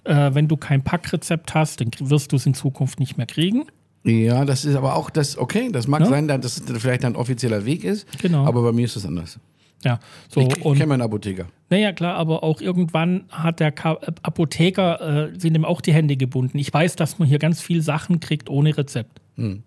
Äh, 0.05 0.31
wenn 0.33 0.47
du 0.47 0.57
kein 0.57 0.83
PAC-Rezept 0.83 1.53
hast, 1.53 1.79
dann 1.81 1.91
wirst 1.99 2.31
du 2.31 2.37
es 2.37 2.45
in 2.45 2.53
Zukunft 2.53 2.99
nicht 2.99 3.17
mehr 3.17 3.27
kriegen. 3.27 3.65
Ja, 4.03 4.43
das 4.45 4.65
ist 4.65 4.75
aber 4.75 4.95
auch 4.95 5.09
das, 5.09 5.37
okay, 5.37 5.69
das 5.71 5.87
mag 5.87 6.01
Ja. 6.01 6.07
sein, 6.07 6.27
dass 6.27 6.43
es 6.57 6.63
vielleicht 6.81 7.05
ein 7.05 7.15
offizieller 7.15 7.63
Weg 7.65 7.83
ist. 7.85 8.05
Genau. 8.19 8.45
Aber 8.45 8.61
bei 8.63 8.71
mir 8.73 8.83
ist 8.85 8.95
es 8.97 9.05
anders. 9.05 9.39
Ja, 9.85 9.99
so 10.29 10.39
ich 10.41 10.49
kenne 10.61 10.87
meinen 10.87 11.01
Apotheker. 11.01 11.45
naja 11.69 11.91
klar, 11.91 12.15
aber 12.15 12.41
auch 12.43 12.61
irgendwann 12.61 13.25
hat 13.29 13.59
der 13.59 13.71
Ka 13.71 13.97
Apotheker 14.23 15.31
äh, 15.33 15.39
sind 15.39 15.55
ihm 15.55 15.65
auch 15.65 15.81
die 15.81 15.93
Hände 15.93 16.15
gebunden. 16.17 16.57
Ich 16.57 16.73
weiß, 16.73 16.95
dass 16.95 17.19
man 17.19 17.27
hier 17.27 17.37
ganz 17.39 17.61
viel 17.61 17.81
Sachen 17.81 18.19
kriegt 18.19 18.49
ohne 18.49 18.77
Rezept. 18.77 19.19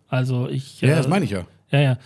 Also 0.08 0.48
ich 0.48 0.80
Hm. 0.80 0.88
Ja, 0.88 0.94
äh, 0.94 0.98
das 0.98 1.08
meine 1.08 1.24
ich 1.24 1.30
ja. 1.30 1.46
Ja, 1.70 1.80
ja. 1.80 1.98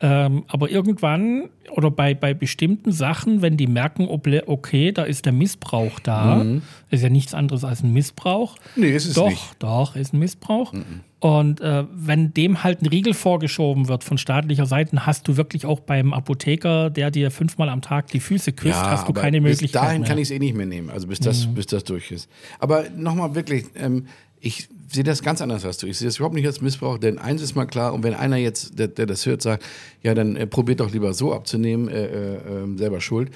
Ähm, 0.00 0.44
aber 0.48 0.70
irgendwann 0.70 1.48
oder 1.70 1.90
bei, 1.90 2.14
bei 2.14 2.34
bestimmten 2.34 2.92
Sachen, 2.92 3.42
wenn 3.42 3.56
die 3.56 3.66
merken, 3.66 4.06
okay, 4.08 4.92
da 4.92 5.04
ist 5.04 5.24
der 5.24 5.32
Missbrauch 5.32 5.98
da, 6.00 6.44
ist 6.90 7.02
ja 7.02 7.08
nichts 7.08 7.32
anderes 7.32 7.64
als 7.64 7.82
ein 7.82 7.92
Missbrauch. 7.92 8.56
Mhm. 8.74 8.82
Nee, 8.82 8.90
ist 8.90 9.06
es 9.06 9.14
doch, 9.14 9.30
nicht. 9.30 9.56
Doch, 9.60 9.96
ist 9.96 10.12
ein 10.12 10.18
Missbrauch. 10.18 10.74
Und 11.20 11.62
äh, 11.62 11.84
wenn 11.90 12.34
dem 12.34 12.64
halt 12.64 12.82
ein 12.82 12.86
Riegel 12.86 13.14
vorgeschoben 13.14 13.88
wird 13.88 14.04
von 14.04 14.18
staatlicher 14.18 14.66
Seite, 14.66 15.06
hast 15.06 15.26
du 15.26 15.38
wirklich 15.38 15.64
auch 15.64 15.80
beim 15.80 16.12
Apotheker, 16.12 16.90
der 16.90 17.10
dir 17.10 17.30
fünfmal 17.30 17.70
am 17.70 17.80
Tag 17.80 18.08
die 18.08 18.20
Füße 18.20 18.52
küsst, 18.52 18.74
hast 18.74 19.08
du 19.08 19.14
keine 19.14 19.40
bis 19.40 19.52
Möglichkeit 19.52 19.82
dahin 19.82 20.00
mehr. 20.02 20.08
kann 20.08 20.18
ich 20.18 20.24
es 20.24 20.30
eh 20.32 20.38
nicht 20.38 20.54
mehr 20.54 20.66
nehmen, 20.66 20.90
also 20.90 21.06
bis 21.06 21.20
das, 21.20 21.46
bis 21.46 21.66
das 21.66 21.84
durch 21.84 22.10
ist. 22.10 22.28
Aber 22.58 22.84
nochmal 22.94 23.34
wirklich, 23.34 23.64
ähm, 23.74 24.06
ich 24.38 24.68
sehe 24.94 25.04
das 25.04 25.22
ganz 25.22 25.40
anders 25.40 25.64
als 25.64 25.78
du. 25.78 25.86
Ich 25.86 25.98
sehe 25.98 26.08
das 26.08 26.16
überhaupt 26.16 26.34
nicht 26.34 26.46
als 26.46 26.60
Missbrauch, 26.60 26.98
denn 26.98 27.18
eins 27.18 27.42
ist 27.42 27.54
mal 27.54 27.66
klar, 27.66 27.92
und 27.92 28.02
wenn 28.02 28.14
einer 28.14 28.36
jetzt, 28.36 28.78
der, 28.78 28.88
der 28.88 29.06
das 29.06 29.26
hört, 29.26 29.42
sagt, 29.42 29.64
ja, 30.02 30.14
dann 30.14 30.36
äh, 30.36 30.46
probiert 30.46 30.80
doch 30.80 30.90
lieber 30.90 31.12
so 31.14 31.34
abzunehmen, 31.34 31.88
äh, 31.88 32.06
äh, 32.06 32.34
äh, 32.36 32.76
selber 32.78 33.00
schuld. 33.00 33.30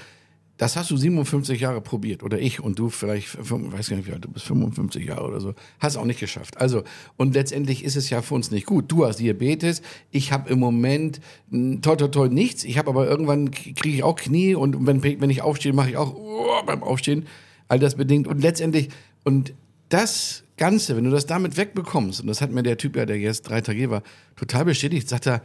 Das 0.57 0.75
hast 0.75 0.91
du 0.91 0.97
57 0.97 1.61
Jahre 1.61 1.81
probiert 1.81 2.25
oder 2.25 2.41
ich 2.41 2.61
und 2.61 2.81
du 2.81 2.91
vielleicht, 2.91 3.39
weiß 3.39 3.91
gar 3.91 3.97
nicht 3.97 4.09
wie 4.09 4.13
alt 4.13 4.25
du 4.25 4.31
bist, 4.31 4.45
55 4.47 5.07
Jahre 5.07 5.29
oder 5.29 5.41
so, 5.41 5.55
hast 5.79 5.97
auch 5.97 6.05
nicht 6.05 6.19
geschafft. 6.19 6.61
Also 6.61 6.83
und 7.17 7.35
letztendlich 7.35 7.85
ist 7.85 7.95
es 7.95 8.11
ja 8.11 8.23
für 8.23 8.35
uns 8.35 8.51
nicht 8.51 8.67
gut. 8.67 8.87
Du 8.89 9.07
hast 9.07 9.21
Diabetes, 9.21 9.83
ich 10.11 10.33
habe 10.33 10.51
im 10.51 10.59
Moment 10.59 11.21
toi 11.81 11.95
toi 11.95 12.09
toi 12.09 12.29
nichts. 12.29 12.65
Ich 12.65 12.77
habe 12.77 12.91
aber 12.91 13.07
irgendwann 13.07 13.53
kriege 13.53 13.91
ich 13.91 14.03
auch 14.03 14.17
Knie 14.17 14.57
und 14.57 14.85
wenn, 14.85 15.05
wenn 15.05 15.31
ich 15.31 15.43
aufstehe, 15.43 15.73
mache 15.73 15.91
ich 15.91 15.97
auch 15.97 16.17
oh, 16.17 16.65
beim 16.67 16.83
Aufstehen 16.83 17.27
all 17.69 17.79
das 17.79 17.95
bedingt 17.95 18.27
und 18.27 18.43
letztendlich 18.43 18.89
und 19.23 19.55
das 19.91 20.43
Ganze, 20.59 20.97
wenn 20.97 21.05
du 21.05 21.11
das 21.11 21.27
damit 21.27 21.57
wegbekommst 21.57 22.21
und 22.21 22.27
das 22.27 22.41
hat 22.41 22.51
mir 22.51 22.63
der 22.63 22.77
Typ 22.77 22.97
ja, 22.97 23.07
der 23.07 23.19
jetzt 23.19 23.49
drei 23.49 23.61
Tage 23.61 23.91
war, 23.91 24.03
total 24.37 24.67
bestätigt, 24.67 25.09
sagt 25.09 25.27
er, 25.27 25.43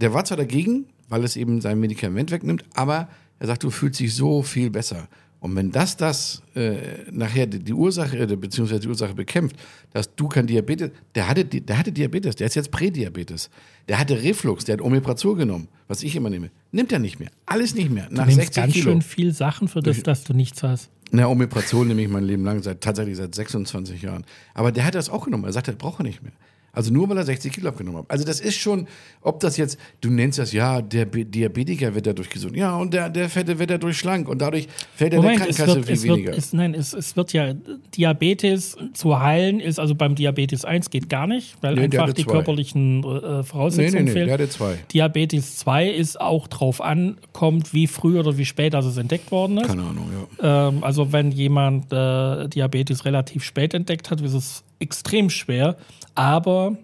der 0.00 0.12
war 0.12 0.24
zwar 0.24 0.36
dagegen, 0.36 0.86
weil 1.08 1.24
es 1.24 1.36
eben 1.36 1.60
sein 1.60 1.78
Medikament 1.78 2.30
wegnimmt, 2.30 2.64
aber 2.74 3.08
er 3.38 3.46
sagt, 3.46 3.62
du 3.62 3.70
fühlst 3.70 4.00
dich 4.00 4.14
so 4.14 4.42
viel 4.42 4.70
besser. 4.70 5.08
Und 5.40 5.54
wenn 5.54 5.70
das 5.70 5.96
das 5.96 6.42
äh, 6.54 6.76
nachher 7.10 7.46
die, 7.46 7.58
die 7.58 7.72
Ursache, 7.72 8.18
äh, 8.18 8.36
beziehungsweise 8.36 8.80
die 8.80 8.88
Ursache 8.88 9.14
bekämpft, 9.14 9.56
dass 9.92 10.14
du 10.14 10.28
kein 10.28 10.46
Diabetes, 10.46 10.90
der 11.14 11.28
hatte, 11.28 11.44
der 11.44 11.78
hatte 11.78 11.92
Diabetes, 11.92 12.36
der 12.36 12.46
ist 12.46 12.54
jetzt 12.54 12.70
Prädiabetes. 12.70 13.50
Der 13.88 13.98
hatte 13.98 14.22
Reflux, 14.22 14.64
der 14.64 14.74
hat 14.74 14.82
Omeprazol 14.82 15.36
genommen, 15.36 15.68
was 15.88 16.02
ich 16.02 16.16
immer 16.16 16.30
nehme. 16.30 16.50
Nimmt 16.72 16.90
er 16.90 16.98
nicht 16.98 17.20
mehr. 17.20 17.30
Alles 17.44 17.74
nicht 17.74 17.90
mehr. 17.90 18.08
Nach 18.10 18.24
du 18.24 18.34
nimmst 18.34 18.54
60 18.54 18.56
ganz 18.56 18.72
Kilo. 18.72 18.90
schön 18.90 19.02
viel 19.02 19.32
Sachen 19.32 19.68
für 19.68 19.80
das, 19.82 20.02
dass 20.02 20.24
du 20.24 20.32
nichts 20.32 20.62
hast. 20.62 20.90
Na, 21.12 21.28
Omeprazol 21.28 21.86
nehme 21.86 22.02
ich 22.02 22.08
mein 22.08 22.24
Leben 22.24 22.44
lang, 22.44 22.62
seit, 22.62 22.80
tatsächlich 22.80 23.16
seit 23.16 23.34
26 23.34 24.02
Jahren. 24.02 24.24
Aber 24.54 24.72
der 24.72 24.84
hat 24.84 24.94
das 24.94 25.08
auch 25.08 25.26
genommen. 25.26 25.44
Er 25.44 25.52
sagt, 25.52 25.68
er 25.68 25.74
braucht 25.74 26.00
er 26.00 26.04
nicht 26.04 26.22
mehr. 26.22 26.32
Also 26.76 26.92
nur, 26.92 27.08
weil 27.08 27.16
er 27.16 27.24
60 27.24 27.54
Kilo 27.54 27.70
abgenommen 27.70 28.00
hat. 28.02 28.10
Also 28.10 28.24
das 28.26 28.38
ist 28.38 28.56
schon, 28.56 28.86
ob 29.22 29.40
das 29.40 29.56
jetzt, 29.56 29.78
du 30.02 30.10
nennst 30.10 30.38
das, 30.38 30.52
ja, 30.52 30.82
der 30.82 31.06
Diabetiker 31.06 31.94
wird 31.94 32.06
dadurch 32.06 32.28
gesund. 32.28 32.54
Ja, 32.54 32.76
und 32.76 32.92
der, 32.92 33.08
der 33.08 33.30
Fette 33.30 33.58
wird 33.58 33.70
dadurch 33.70 33.96
schlank. 33.96 34.28
Und 34.28 34.42
dadurch 34.42 34.68
fällt 34.94 35.14
er 35.14 35.22
der 35.22 35.30
Moment, 35.30 35.48
es 35.48 35.56
Krankenkasse 35.56 35.82
viel 35.84 35.94
es 35.94 36.02
wird, 36.04 36.16
weniger. 36.18 36.36
es, 36.36 36.52
nein, 36.52 36.74
es, 36.74 36.92
es 36.92 37.16
wird 37.16 37.32
ja 37.32 37.54
Diabetes 37.96 38.76
zu 38.92 39.18
heilen, 39.18 39.58
ist 39.58 39.80
also 39.80 39.94
beim 39.94 40.14
Diabetes 40.14 40.66
1 40.66 40.90
geht 40.90 41.08
gar 41.08 41.26
nicht, 41.26 41.56
weil 41.62 41.76
Nee, 41.76 41.88
der 41.88 42.02
einfach 42.02 42.14
die 42.14 42.24
zwei. 42.24 42.32
körperlichen 42.32 43.02
äh, 43.02 43.06
nee, 43.06 43.42
Voraussetzungen 43.42 44.04
nee, 44.04 44.10
nee, 44.10 44.12
fehlen. 44.12 44.26
der 44.26 44.34
hatte 44.34 44.48
zwei. 44.50 44.78
Diabetes 44.92 45.56
2 45.56 45.88
ist 45.88 46.20
auch 46.20 46.46
drauf 46.46 46.82
ankommt, 46.82 47.72
wie 47.72 47.86
früh 47.86 48.18
oder 48.18 48.36
wie 48.36 48.44
spät 48.44 48.74
das 48.74 48.84
es 48.84 48.98
entdeckt 48.98 49.30
worden 49.30 49.56
ist. 49.56 49.66
Keine 49.68 49.82
Ahnung, 49.82 50.10
ja. 50.42 50.68
Ähm, 50.68 50.84
also 50.84 51.10
wenn 51.12 51.30
jemand 51.30 51.90
äh, 51.90 52.48
Diabetes 52.48 53.06
relativ 53.06 53.44
spät 53.44 53.72
entdeckt 53.72 54.10
hat, 54.10 54.20
ist 54.20 54.34
es 54.34 54.62
extrem 54.78 55.30
schwer. 55.30 55.76
Aber 56.16 56.76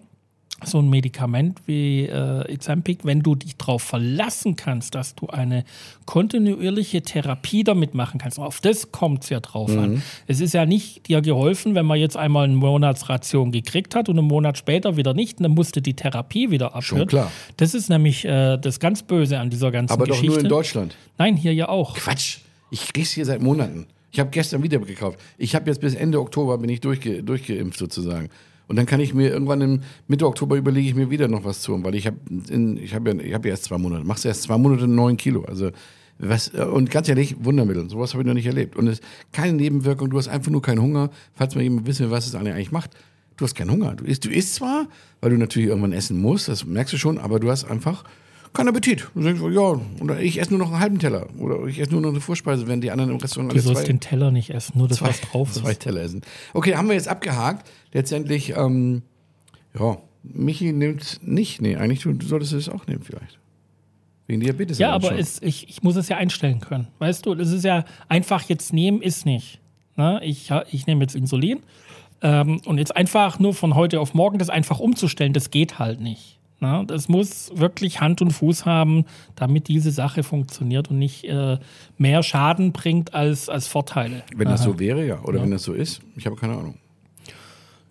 so 0.65 0.79
ein 0.79 0.89
Medikament 0.89 1.59
wie 1.65 2.03
äh, 2.05 2.53
Ozempic, 2.53 2.99
wenn 3.03 3.19
du 3.21 3.35
dich 3.35 3.57
darauf 3.57 3.81
verlassen 3.83 4.55
kannst, 4.55 4.95
dass 4.95 5.13
du 5.13 5.27
eine 5.27 5.65
kontinuierliche 6.05 7.01
Therapie 7.01 7.65
damit 7.65 7.93
machen 7.95 8.17
kannst, 8.19 8.39
auf 8.39 8.61
das 8.61 8.93
kommt 8.93 9.23
es 9.23 9.29
ja 9.29 9.41
drauf 9.41 9.69
Mhm. 9.71 9.79
an. 9.79 10.03
Es 10.25 10.39
ist 10.39 10.53
ja 10.53 10.65
nicht 10.65 11.09
dir 11.09 11.21
geholfen, 11.21 11.75
wenn 11.75 11.85
man 11.85 11.99
jetzt 11.99 12.15
einmal 12.15 12.45
eine 12.45 12.55
Monatsration 12.55 13.51
gekriegt 13.51 13.93
hat 13.93 14.07
und 14.07 14.17
einen 14.17 14.27
Monat 14.29 14.57
später 14.57 14.95
wieder 14.95 15.13
nicht, 15.13 15.41
dann 15.41 15.51
musste 15.51 15.81
die 15.81 15.95
Therapie 15.95 16.49
wieder 16.49 16.75
abhören. 16.75 17.07
klar. 17.07 17.29
Das 17.57 17.73
ist 17.73 17.89
nämlich 17.89 18.23
äh, 18.23 18.55
das 18.57 18.79
ganz 18.79 19.03
Böse 19.03 19.39
an 19.39 19.49
dieser 19.49 19.69
ganzen 19.71 19.91
Aber 19.93 20.05
doch 20.05 20.13
Geschichte. 20.15 20.33
nur 20.35 20.43
in 20.43 20.49
Deutschland. 20.49 20.95
Nein, 21.17 21.35
hier 21.35 21.53
ja 21.53 21.67
auch. 21.67 21.95
Quatsch. 21.95 22.37
Ich 22.71 22.93
krieg's 22.93 23.11
hier 23.11 23.25
seit 23.25 23.41
Monaten. 23.41 23.87
Ich 24.11 24.19
habe 24.21 24.29
gestern 24.29 24.63
wieder 24.63 24.79
gekauft. 24.79 25.19
Ich 25.37 25.55
habe 25.55 25.69
jetzt 25.69 25.81
bis 25.81 25.93
Ende 25.95 26.21
Oktober 26.21 26.57
bin 26.57 26.69
ich 26.69 26.79
durchge 26.79 27.21
durchgeimpft 27.21 27.77
sozusagen. 27.79 28.29
Und 28.67 28.77
dann 28.77 28.85
kann 28.85 28.99
ich 28.99 29.13
mir 29.13 29.29
irgendwann 29.29 29.61
im 29.61 29.81
Mitte 30.07 30.25
Oktober 30.25 30.55
überlege 30.55 30.87
ich 30.87 30.95
mir 30.95 31.09
wieder 31.09 31.27
noch 31.27 31.43
was 31.43 31.61
zu, 31.61 31.83
weil 31.83 31.95
ich 31.95 32.07
habe 32.07 32.17
ich 32.81 32.93
habe 32.95 33.11
ja, 33.11 33.19
ich 33.19 33.31
ja 33.31 33.39
erst 33.43 33.65
zwei 33.65 33.77
Monate, 33.77 34.05
machst 34.05 34.25
erst 34.25 34.43
zwei 34.43 34.57
Monate 34.57 34.87
neun 34.87 35.17
Kilo, 35.17 35.43
also 35.43 35.71
was 36.19 36.49
und 36.49 36.89
ganz 36.89 37.09
ehrlich 37.09 37.35
Wundermittel, 37.43 37.89
sowas 37.89 38.13
habe 38.13 38.23
ich 38.23 38.27
noch 38.27 38.33
nicht 38.33 38.45
erlebt. 38.45 38.75
Und 38.75 38.87
es 38.87 39.01
keine 39.31 39.53
Nebenwirkung, 39.53 40.09
du 40.09 40.17
hast 40.17 40.27
einfach 40.27 40.51
nur 40.51 40.61
keinen 40.61 40.81
Hunger, 40.81 41.09
falls 41.33 41.55
mal 41.55 41.61
jemand 41.61 41.87
wissen 41.87 42.05
will, 42.05 42.11
was 42.11 42.27
es 42.27 42.35
eigentlich 42.35 42.71
macht. 42.71 42.91
Du 43.35 43.45
hast 43.45 43.55
keinen 43.55 43.71
Hunger, 43.71 43.95
du 43.95 44.05
isst, 44.05 44.25
du 44.25 44.29
isst 44.29 44.55
zwar, 44.55 44.87
weil 45.19 45.31
du 45.31 45.37
natürlich 45.37 45.69
irgendwann 45.69 45.91
essen 45.91 46.21
musst, 46.21 46.47
das 46.47 46.65
merkst 46.65 46.93
du 46.93 46.97
schon, 46.97 47.17
aber 47.17 47.39
du 47.39 47.49
hast 47.49 47.65
einfach 47.65 48.03
keinen 48.53 48.69
Appetit. 48.69 49.07
Du 49.13 49.21
denkst, 49.21 49.41
ja, 49.51 49.81
oder 50.01 50.19
ich 50.19 50.39
esse 50.39 50.51
nur 50.51 50.59
noch 50.59 50.71
einen 50.71 50.79
halben 50.79 50.99
Teller 50.99 51.27
oder 51.39 51.65
ich 51.65 51.79
esse 51.79 51.91
nur 51.91 52.01
noch 52.01 52.09
eine 52.09 52.21
Vorspeise, 52.21 52.67
wenn 52.67 52.81
die 52.81 52.91
anderen 52.91 53.11
im 53.11 53.17
Restaurant 53.17 53.51
Du 53.51 53.55
alle 53.55 53.61
sollst 53.63 53.81
zwei, 53.81 53.87
den 53.87 53.99
Teller 53.99 54.31
nicht 54.31 54.49
essen, 54.51 54.77
nur 54.77 54.87
das, 54.87 54.97
zwei, 54.99 55.09
was 55.09 55.21
drauf 55.21 55.49
ist. 55.51 55.55
zwei 55.55 55.73
Teller 55.73 56.01
essen. 56.01 56.21
Okay, 56.53 56.75
haben 56.75 56.87
wir 56.87 56.95
jetzt 56.95 57.07
abgehakt. 57.07 57.69
Letztendlich, 57.91 58.55
ähm, 58.55 59.01
ja, 59.77 59.97
Michi 60.23 60.71
nimmt 60.71 61.19
nicht. 61.23 61.61
Nee, 61.61 61.75
eigentlich 61.75 62.01
du, 62.01 62.13
du 62.13 62.25
solltest 62.25 62.53
es 62.53 62.69
auch 62.69 62.87
nehmen 62.87 63.03
vielleicht. 63.03 63.39
Wegen 64.27 64.39
Diabetes. 64.39 64.77
Ja, 64.77 64.91
aber 64.93 65.17
es, 65.17 65.41
ich, 65.41 65.67
ich 65.69 65.83
muss 65.83 65.95
es 65.97 66.07
ja 66.07 66.15
einstellen 66.17 66.61
können. 66.61 66.87
Weißt 66.99 67.25
du, 67.25 67.35
das 67.35 67.51
ist 67.51 67.65
ja 67.65 67.83
einfach 68.07 68.43
jetzt 68.43 68.71
nehmen 68.71 69.01
ist 69.01 69.25
nicht. 69.25 69.59
Na, 69.95 70.21
ich, 70.23 70.49
ha- 70.49 70.63
ich 70.71 70.87
nehme 70.87 71.01
jetzt 71.01 71.13
Insulin 71.15 71.59
ähm, 72.21 72.61
und 72.65 72.77
jetzt 72.77 72.95
einfach 72.95 73.37
nur 73.39 73.53
von 73.53 73.75
heute 73.75 73.99
auf 73.99 74.13
morgen 74.13 74.37
das 74.39 74.49
einfach 74.49 74.79
umzustellen, 74.79 75.33
das 75.33 75.51
geht 75.51 75.77
halt 75.77 75.99
nicht. 75.99 76.39
Na, 76.63 76.85
das 76.85 77.09
muss 77.09 77.51
wirklich 77.53 77.99
Hand 77.99 78.21
und 78.21 78.31
Fuß 78.31 78.65
haben, 78.65 79.03
damit 79.35 79.67
diese 79.67 79.91
Sache 79.91 80.23
funktioniert 80.23 80.89
und 80.89 80.97
nicht 80.97 81.25
äh, 81.25 81.57
mehr 81.97 82.23
Schaden 82.23 82.71
bringt 82.71 83.13
als, 83.13 83.49
als 83.49 83.67
Vorteile. 83.67 84.23
Wenn 84.33 84.47
das 84.47 84.61
Aha. 84.61 84.69
so 84.69 84.79
wäre, 84.79 85.05
ja. 85.05 85.21
Oder 85.23 85.41
wenn 85.41 85.51
das 85.51 85.63
so 85.63 85.73
ist, 85.73 85.99
ich 86.15 86.25
habe 86.25 86.37
keine 86.37 86.53
Ahnung. 86.53 86.77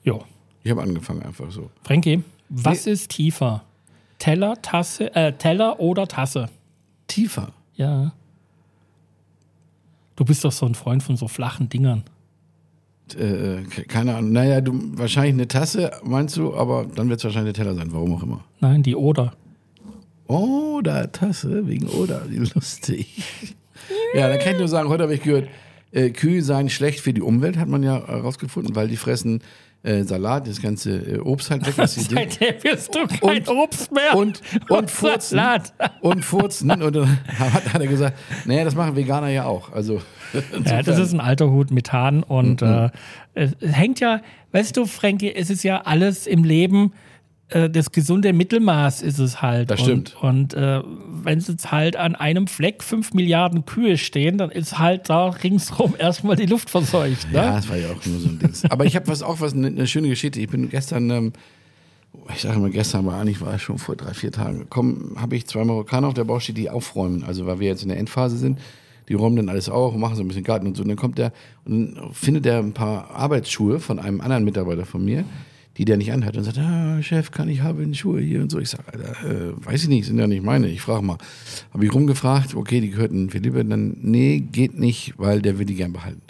Ja. 0.04 0.14
Ich 0.64 0.70
habe 0.70 0.80
angefangen 0.80 1.22
einfach 1.22 1.50
so. 1.50 1.68
Frankie, 1.82 2.24
was 2.48 2.86
ist 2.86 3.10
tiefer? 3.10 3.62
Teller, 4.18 4.62
Tasse, 4.62 5.14
äh, 5.14 5.34
Teller 5.34 5.78
oder 5.78 6.08
Tasse? 6.08 6.48
Tiefer. 7.08 7.52
Ja. 7.74 8.12
Du 10.16 10.24
bist 10.24 10.46
doch 10.46 10.52
so 10.52 10.64
ein 10.64 10.74
Freund 10.74 11.02
von 11.02 11.18
so 11.18 11.28
flachen 11.28 11.68
Dingern. 11.68 12.04
Äh, 13.14 13.62
ke- 13.68 13.84
keine 13.84 14.14
Ahnung. 14.16 14.32
Naja, 14.32 14.60
du, 14.60 14.72
wahrscheinlich 14.96 15.34
eine 15.34 15.48
Tasse, 15.48 15.90
meinst 16.04 16.36
du, 16.36 16.54
aber 16.54 16.86
dann 16.94 17.08
wird 17.08 17.18
es 17.20 17.24
wahrscheinlich 17.24 17.54
der 17.54 17.64
Teller 17.64 17.74
sein, 17.76 17.88
warum 17.92 18.14
auch 18.14 18.22
immer. 18.22 18.44
Nein, 18.60 18.82
die 18.82 18.96
Oder. 18.96 19.32
Oder 20.26 21.10
Tasse, 21.12 21.66
wegen 21.66 21.88
Oder, 21.88 22.22
lustig. 22.54 23.22
ja, 24.14 24.28
dann 24.28 24.38
kann 24.38 24.52
ich 24.54 24.58
nur 24.58 24.68
sagen, 24.68 24.88
heute 24.88 25.02
habe 25.04 25.14
ich 25.14 25.22
gehört, 25.22 25.48
äh, 25.90 26.10
Kühe 26.10 26.42
seien 26.42 26.70
schlecht 26.70 27.00
für 27.00 27.12
die 27.12 27.20
Umwelt, 27.22 27.56
hat 27.58 27.68
man 27.68 27.82
ja 27.82 28.06
herausgefunden, 28.06 28.74
weil 28.74 28.88
die 28.88 28.96
fressen 28.96 29.42
äh, 29.84 30.02
Salat, 30.04 30.46
das 30.46 30.60
ganze 30.62 30.96
äh, 30.96 31.18
Obst 31.18 31.50
halt 31.50 31.66
weg, 31.66 31.74
was 31.76 31.94
sie 31.94 32.00
Seitdem 32.02 32.54
wirst 32.62 32.94
du 32.94 33.06
kein 33.06 33.20
Und- 33.42 33.48
Obst 33.48 33.92
mehr. 33.92 34.14
und, 34.16 34.40
und 34.68 34.90
furzen. 34.90 35.36
Salat. 35.38 35.72
Und 36.00 36.24
furzen. 36.24 36.70
Und 36.70 36.94
dann 36.96 37.18
hat, 37.38 37.74
hat 37.74 37.80
er 37.80 37.86
gesagt, 37.88 38.16
naja, 38.44 38.64
das 38.64 38.74
machen 38.74 38.94
Veganer 38.96 39.28
ja 39.28 39.44
auch. 39.44 39.72
Also, 39.72 40.00
Ja, 40.64 40.82
das 40.82 40.98
ist 40.98 41.12
ein 41.12 41.20
alter 41.20 41.50
Hut 41.50 41.70
Methan 41.70 42.22
und 42.22 42.62
Mhm. 42.62 42.68
äh, 42.68 42.90
es 43.34 43.52
hängt 43.60 44.00
ja, 44.00 44.20
weißt 44.52 44.76
du, 44.76 44.86
Frankie, 44.86 45.32
es 45.34 45.50
ist 45.50 45.62
ja 45.62 45.82
alles 45.82 46.26
im 46.26 46.44
Leben, 46.44 46.92
äh, 47.54 47.70
das 47.70 47.92
gesunde 47.92 48.32
Mittelmaß 48.32 49.02
ist 49.02 49.18
es 49.18 49.42
halt. 49.42 49.70
Das 49.70 49.80
und, 49.80 49.86
stimmt. 49.86 50.16
Und 50.20 50.54
äh, 50.54 50.82
wenn 51.22 51.38
es 51.38 51.48
jetzt 51.48 51.70
halt 51.70 51.96
an 51.96 52.14
einem 52.14 52.46
Fleck 52.46 52.82
fünf 52.82 53.14
Milliarden 53.14 53.64
Kühe 53.64 53.98
stehen, 53.98 54.38
dann 54.38 54.50
ist 54.50 54.78
halt 54.78 55.08
da 55.08 55.28
ringsrum 55.28 55.94
erstmal 55.98 56.36
die 56.36 56.46
Luft 56.46 56.70
verseucht. 56.70 57.30
Ne? 57.30 57.38
Ja, 57.38 57.56
das 57.56 57.68
war 57.68 57.76
ja 57.76 57.90
auch 57.90 58.06
nur 58.06 58.20
so 58.20 58.28
ein 58.28 58.38
Ding. 58.38 58.52
Aber 58.70 58.84
ich 58.84 58.96
habe 58.96 59.06
was 59.08 59.22
auch 59.22 59.40
was 59.40 59.52
eine 59.52 59.70
ne 59.70 59.86
schöne 59.86 60.08
Geschichte. 60.08 60.40
Ich 60.40 60.48
bin 60.48 60.68
gestern, 60.70 61.10
ähm, 61.10 61.32
ich 62.34 62.42
sage 62.42 62.58
mal 62.58 62.70
gestern, 62.70 63.06
aber 63.06 63.16
eigentlich 63.16 63.40
war 63.40 63.54
es 63.54 63.62
schon 63.62 63.78
vor 63.78 63.96
drei, 63.96 64.14
vier 64.14 64.32
Tagen 64.32 64.60
gekommen, 64.60 65.16
habe 65.18 65.36
ich 65.36 65.46
zwei 65.46 65.64
Marokkaner 65.64 66.08
auf 66.08 66.14
der 66.14 66.24
Baustelle, 66.24 66.54
die 66.54 66.70
aufräumen. 66.70 67.24
Also 67.24 67.46
weil 67.46 67.60
wir 67.60 67.68
jetzt 67.68 67.82
in 67.82 67.88
der 67.88 67.98
Endphase 67.98 68.36
sind, 68.36 68.58
die 69.08 69.14
räumen 69.14 69.36
dann 69.36 69.48
alles 69.48 69.68
auf 69.68 69.94
und 69.94 70.00
machen 70.00 70.16
so 70.16 70.22
ein 70.22 70.28
bisschen 70.28 70.44
Garten 70.44 70.66
und 70.66 70.76
so. 70.76 70.82
Und 70.82 70.88
dann 70.88 70.96
kommt 70.96 71.18
der 71.18 71.32
und 71.64 71.98
findet 72.12 72.46
er 72.46 72.58
ein 72.58 72.72
paar 72.72 73.10
Arbeitsschuhe 73.10 73.80
von 73.80 73.98
einem 73.98 74.20
anderen 74.20 74.44
Mitarbeiter 74.44 74.86
von 74.86 75.04
mir, 75.04 75.24
die 75.78 75.84
der 75.84 75.96
nicht 75.96 76.12
anhat 76.12 76.36
und 76.36 76.44
sagt, 76.44 76.58
ah, 76.58 77.02
Chef, 77.02 77.30
kann 77.30 77.48
ich 77.48 77.62
haben 77.62 77.94
Schuhe 77.94 78.20
hier 78.20 78.42
und 78.42 78.50
so. 78.50 78.58
Ich 78.58 78.70
sage, 78.70 78.84
äh, 78.92 79.66
weiß 79.66 79.84
ich 79.84 79.88
nicht, 79.88 80.06
sind 80.06 80.18
ja 80.18 80.26
nicht 80.26 80.42
meine. 80.42 80.68
Ich 80.68 80.82
frage 80.82 81.02
mal. 81.02 81.18
Habe 81.72 81.84
ich 81.84 81.94
rumgefragt, 81.94 82.54
okay, 82.54 82.80
die 82.80 82.90
gehörten 82.90 83.30
Philippe, 83.30 83.64
dann, 83.64 83.96
nee, 84.00 84.40
geht 84.40 84.78
nicht, 84.78 85.14
weil 85.16 85.40
der 85.40 85.58
will 85.58 85.66
die 85.66 85.74
gern 85.74 85.92
behalten. 85.92 86.22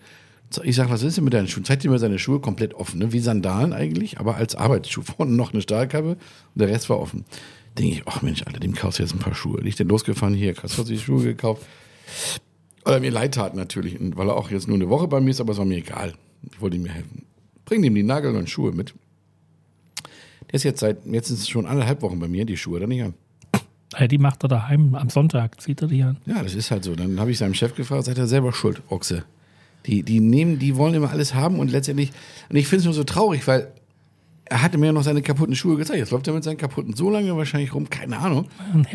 Ich 0.65 0.77
sag, 0.77 0.91
was 0.91 1.03
ist 1.03 1.17
denn 1.17 1.25
mit 1.25 1.33
deinen 1.33 1.49
Schuhen? 1.49 1.65
Zeigt 1.65 1.83
dir 1.83 1.91
mal 1.91 1.99
seine 1.99 2.19
Schuhe 2.19 2.39
komplett 2.39 2.75
offen, 2.75 2.99
ne? 2.99 3.13
wie 3.13 3.21
Sandalen 3.21 3.73
eigentlich, 3.73 4.21
aber 4.21 4.37
als 4.37 4.55
Arbeitsschuh. 4.55 5.03
Vorne 5.17 5.33
noch 5.33 5.53
eine 5.53 5.63
Stahlkappe 5.63 6.11
und 6.11 6.19
der 6.55 6.69
Rest 6.69 6.89
war 6.91 7.01
offen. 7.01 7.25
denke 7.79 7.95
ich, 7.95 8.03
ach 8.07 8.23
Mensch, 8.23 8.43
Alter, 8.47 8.61
dem 8.61 8.75
kaufst 8.75 8.99
du 8.99 9.03
jetzt 9.03 9.15
ein 9.15 9.19
paar 9.19 9.35
Schuhe. 9.35 9.63
Ich 9.65 9.77
denn 9.77 9.89
losgefahren, 9.89 10.35
hier, 10.35 10.55
hast 10.63 10.79
du 10.79 10.85
die 10.85 10.99
Schuhe 10.99 11.25
gekauft. 11.25 11.67
Weil 12.85 12.95
er 12.95 13.01
mir 13.01 13.11
leid 13.11 13.35
tat 13.35 13.55
natürlich, 13.55 13.97
weil 13.99 14.29
er 14.29 14.37
auch 14.37 14.51
jetzt 14.51 14.69
nur 14.69 14.77
eine 14.77 14.89
Woche 14.89 15.09
bei 15.09 15.21
mir 15.21 15.31
ist, 15.31 15.41
aber 15.41 15.53
es 15.53 15.59
war 15.59 15.65
mir 15.65 15.79
egal. 15.79 16.15
Ich 16.51 16.61
wollte 16.61 16.77
ihm 16.77 16.87
helfen. 16.87 17.25
Bring 17.65 17.83
ihm 17.85 17.95
die 17.95 18.03
Nagel 18.03 18.35
und 18.37 18.51
Schuhe 18.51 18.73
mit. 18.73 18.93
Ist 20.53 20.65
jetzt 20.65 20.81
seit, 20.81 21.05
jetzt 21.07 21.29
sind 21.29 21.41
es 21.41 21.49
schon 21.49 21.67
anderthalb 21.67 22.03
Wochen 22.03 22.19
bei 22.19 22.29
mir, 22.29 22.45
die 22.45 22.57
Schuhe, 22.57 22.79
da 22.79 22.87
nicht 22.87 23.03
an. 23.03 23.15
Ja, 23.99 24.07
die 24.07 24.19
macht 24.19 24.45
er 24.45 24.49
daheim 24.49 24.95
am 24.95 25.11
Sonntag, 25.11 25.61
zieht 25.61 25.83
er 25.83 25.89
die 25.89 26.03
an. 26.03 26.19
Ja, 26.27 26.43
das 26.43 26.55
ist 26.55 26.71
halt 26.71 26.85
so. 26.85 26.95
Dann 26.95 27.19
habe 27.19 27.31
ich 27.31 27.39
seinem 27.39 27.55
Chef 27.55 27.75
gefragt, 27.75 28.05
sagt 28.05 28.19
er 28.19 28.27
selber 28.27 28.53
schuld, 28.53 28.83
Ochse. 28.89 29.25
Die, 29.87 30.03
die 30.03 30.21
nehmen, 30.21 30.59
die 30.59 30.77
wollen 30.77 30.95
immer 30.95 31.11
alles 31.11 31.35
haben 31.35 31.59
und 31.59 31.71
letztendlich, 31.71 32.13
und 32.49 32.57
ich 32.57 32.69
finde 32.69 32.81
es 32.81 32.85
nur 32.85 32.95
so 32.95 33.05
traurig, 33.05 33.47
weil 33.47 33.73
er 34.45 34.63
hatte 34.63 34.79
mir 34.79 34.87
ja 34.87 34.93
noch 34.93 35.03
seine 35.03 35.23
kaputten 35.23 35.55
Schuhe 35.55 35.77
gezeigt. 35.77 35.99
Jetzt 35.99 36.11
läuft 36.11 36.27
er 36.27 36.35
mit 36.35 36.45
seinen 36.45 36.59
kaputten 36.59 36.95
so 36.95 37.11
lange 37.11 37.37
wahrscheinlich 37.37 37.75
rum, 37.75 37.89
keine 37.89 38.19
Ahnung. 38.19 38.49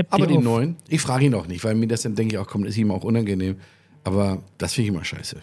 Aber 0.09 0.27
die 0.27 0.37
auf. 0.37 0.43
neuen, 0.43 0.75
ich 0.87 1.01
frage 1.01 1.25
ihn 1.25 1.33
auch 1.33 1.47
nicht, 1.47 1.63
weil 1.63 1.75
mir 1.75 1.87
das 1.87 2.03
dann 2.03 2.15
denke 2.15 2.35
ich 2.35 2.39
auch, 2.39 2.47
komm, 2.47 2.63
ist 2.63 2.77
ihm 2.77 2.91
auch 2.91 3.03
unangenehm. 3.03 3.57
Aber 4.03 4.43
das 4.57 4.73
finde 4.73 4.89
ich 4.89 4.95
immer 4.95 5.03
scheiße. 5.03 5.37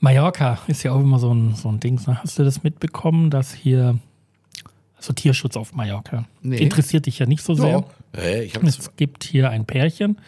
Mallorca 0.00 0.58
ist 0.66 0.82
ja 0.82 0.92
auch 0.92 1.00
immer 1.00 1.18
so 1.18 1.32
ein, 1.32 1.54
so 1.54 1.68
ein 1.68 1.80
Ding. 1.80 1.98
Hast 2.06 2.38
du 2.38 2.44
das 2.44 2.62
mitbekommen, 2.62 3.30
dass 3.30 3.52
hier, 3.52 3.98
also 4.98 5.12
Tierschutz 5.14 5.56
auf 5.56 5.74
Mallorca, 5.74 6.24
Nee. 6.42 6.58
interessiert 6.58 7.06
dich 7.06 7.18
ja 7.18 7.26
nicht 7.26 7.42
so 7.42 7.54
sehr. 7.54 7.84
Ja, 8.16 8.60
das. 8.62 8.78
Es 8.78 8.96
gibt 8.96 9.24
hier 9.24 9.48
ein 9.50 9.64
Pärchen. 9.64 10.18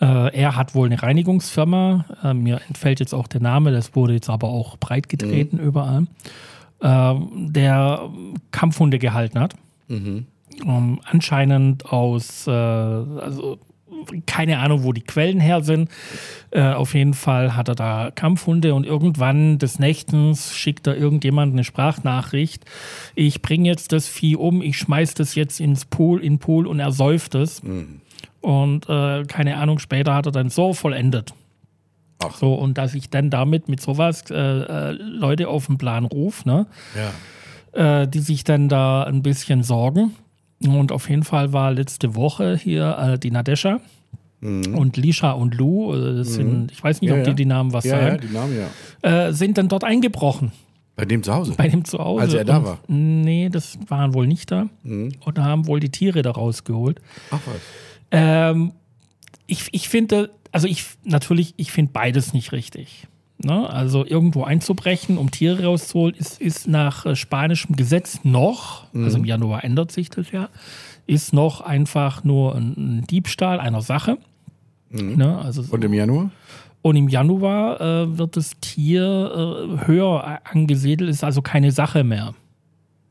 Äh, 0.00 0.34
er 0.34 0.56
hat 0.56 0.74
wohl 0.74 0.86
eine 0.86 1.02
Reinigungsfirma. 1.02 2.04
Äh, 2.22 2.34
mir 2.34 2.60
entfällt 2.68 3.00
jetzt 3.00 3.14
auch 3.14 3.26
der 3.26 3.40
Name, 3.40 3.70
das 3.72 3.94
wurde 3.94 4.14
jetzt 4.14 4.30
aber 4.30 4.48
auch 4.48 4.76
breit 4.78 5.08
getreten 5.08 5.58
überall. 5.58 6.06
Äh, 6.80 7.14
der 7.34 8.08
Kampfhunde 8.50 8.98
gehalten 8.98 9.38
hat. 9.40 9.54
Ähm, 9.88 11.00
anscheinend 11.04 11.86
aus, 11.92 12.46
äh, 12.46 12.50
also 12.50 13.58
keine 14.26 14.58
Ahnung, 14.58 14.84
wo 14.84 14.92
die 14.92 15.02
Quellen 15.02 15.40
her 15.40 15.62
sind. 15.62 15.90
Äh, 16.50 16.72
auf 16.72 16.94
jeden 16.94 17.14
Fall 17.14 17.56
hat 17.56 17.68
er 17.68 17.74
da 17.74 18.10
Kampfhunde 18.14 18.74
und 18.74 18.84
irgendwann 18.86 19.58
des 19.58 19.78
Nächtens 19.78 20.54
schickt 20.54 20.86
er 20.86 20.96
irgendjemand 20.96 21.52
eine 21.52 21.64
Sprachnachricht. 21.64 22.64
Ich 23.14 23.42
bringe 23.42 23.68
jetzt 23.68 23.92
das 23.92 24.06
Vieh 24.08 24.36
um, 24.36 24.62
ich 24.62 24.78
schmeiß 24.78 25.14
das 25.14 25.34
jetzt 25.34 25.60
ins 25.60 25.84
Pool, 25.84 26.22
in 26.22 26.38
Pool 26.38 26.66
und 26.66 26.80
er 26.80 26.92
säuft 26.92 27.34
es. 27.34 27.62
Und 28.40 28.88
äh, 28.88 29.24
keine 29.24 29.56
Ahnung, 29.56 29.78
später 29.78 30.14
hat 30.14 30.26
er 30.26 30.32
dann 30.32 30.50
so 30.50 30.74
vollendet. 30.74 31.32
Ach. 32.22 32.36
So, 32.36 32.54
und 32.54 32.78
dass 32.78 32.94
ich 32.94 33.10
dann 33.10 33.30
damit 33.30 33.68
mit 33.68 33.80
sowas 33.80 34.24
äh, 34.30 34.34
äh, 34.34 34.90
Leute 34.92 35.48
auf 35.48 35.66
den 35.66 35.78
Plan 35.78 36.04
rufe, 36.04 36.48
ne? 36.48 36.66
Ja. 37.74 38.02
äh, 38.02 38.08
die 38.08 38.20
sich 38.20 38.44
dann 38.44 38.68
da 38.68 39.02
ein 39.04 39.22
bisschen 39.22 39.62
sorgen. 39.62 40.14
Und 40.62 40.92
auf 40.92 41.08
jeden 41.10 41.24
Fall 41.24 41.52
war 41.52 41.72
letzte 41.72 42.14
Woche 42.14 42.56
hier 42.56 42.96
äh, 42.98 43.18
die 43.18 43.30
Nadesha 43.30 43.80
und 44.40 44.98
Lisha 44.98 45.30
und 45.32 45.54
Lou, 45.54 45.94
äh, 45.94 46.16
das 46.18 46.34
sind, 46.34 46.70
ich 46.70 46.84
weiß 46.84 47.00
nicht, 47.00 47.08
Ja, 47.10 47.14
ob 47.16 47.20
ja. 47.20 47.32
die 47.32 47.34
die 47.34 47.46
Namen 47.46 47.72
was 47.72 47.84
Ja, 47.84 47.96
ja, 47.98 48.10
sagen, 48.10 48.20
die 48.28 48.32
Namen, 48.34 48.54
ja. 49.02 49.28
äh, 49.28 49.32
sind 49.32 49.56
dann 49.56 49.68
dort 49.68 49.84
eingebrochen 49.84 50.52
Bei 50.96 51.06
dem 51.06 51.22
zu 51.22 51.32
Hause. 51.34 51.54
bei 51.56 51.66
dem 51.68 51.84
zu 51.86 51.98
Hause. 51.98 52.22
Als 52.22 52.34
er 52.34 52.44
da 52.44 52.58
Und- 52.58 52.64
war? 52.66 52.78
Nee, 52.88 53.48
das 53.50 53.78
waren 53.88 54.12
wohl 54.12 54.26
nicht 54.26 54.50
da. 54.50 54.68
Und 54.84 55.38
haben 55.38 55.66
wohl 55.66 55.80
die 55.80 55.88
Tiere 55.90 56.20
da 56.20 56.30
rausgeholt. 56.32 57.00
Ach 57.30 57.40
was. 57.46 57.56
Ähm, 58.10 58.72
ich, 59.46 59.68
ich 59.72 59.88
finde, 59.88 60.30
also 60.52 60.66
ich 60.68 60.84
natürlich, 61.04 61.54
ich 61.56 61.72
finde 61.72 61.92
beides 61.92 62.34
nicht 62.34 62.52
richtig. 62.52 63.06
Ne? 63.44 63.68
Also 63.68 64.04
irgendwo 64.04 64.44
einzubrechen, 64.44 65.18
um 65.18 65.30
Tiere 65.30 65.64
rauszuholen, 65.64 66.14
ist, 66.14 66.40
ist 66.40 66.66
nach 66.66 67.06
äh, 67.06 67.16
spanischem 67.16 67.76
Gesetz 67.76 68.20
noch, 68.24 68.92
also 68.94 69.18
im 69.18 69.24
Januar 69.24 69.64
ändert 69.64 69.92
sich 69.92 70.10
das 70.10 70.30
ja, 70.30 70.48
ist 71.06 71.32
noch 71.32 71.60
einfach 71.60 72.24
nur 72.24 72.54
ein, 72.54 72.74
ein 72.76 73.06
Diebstahl 73.06 73.60
einer 73.60 73.82
Sache. 73.82 74.18
Ne? 74.90 75.38
Also, 75.38 75.64
Und 75.70 75.84
im 75.84 75.92
Januar? 75.92 76.30
und 76.82 76.96
im 76.96 77.08
Januar 77.08 77.80
äh, 77.80 78.18
wird 78.18 78.36
das 78.36 78.52
Tier 78.60 79.02
äh, 79.82 79.86
höher 79.86 80.40
angesiedelt, 80.44 81.10
ist 81.10 81.24
also 81.24 81.40
keine 81.40 81.72
Sache 81.72 82.04
mehr. 82.04 82.34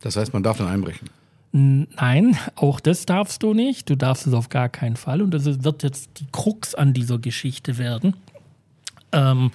Das 0.01 0.15
heißt, 0.15 0.31
man 0.31 0.43
darf 0.43 0.57
dann 0.57 0.67
einbrechen. 0.67 1.09
Nein, 1.51 2.37
auch 2.55 2.79
das 2.79 3.05
darfst 3.05 3.41
du 3.41 3.53
nicht. 3.53 3.89
Du 3.89 3.95
darfst 3.95 4.27
es 4.27 4.33
auf 4.33 4.49
gar 4.49 4.69
keinen 4.69 4.95
Fall. 4.95 5.21
Und 5.21 5.31
das 5.31 5.63
wird 5.63 5.83
jetzt 5.83 6.19
die 6.19 6.27
Krux 6.31 6.75
an 6.75 6.93
dieser 6.93 7.17
Geschichte 7.17 7.77
werden. 7.77 8.15
Ähm, 9.11 9.51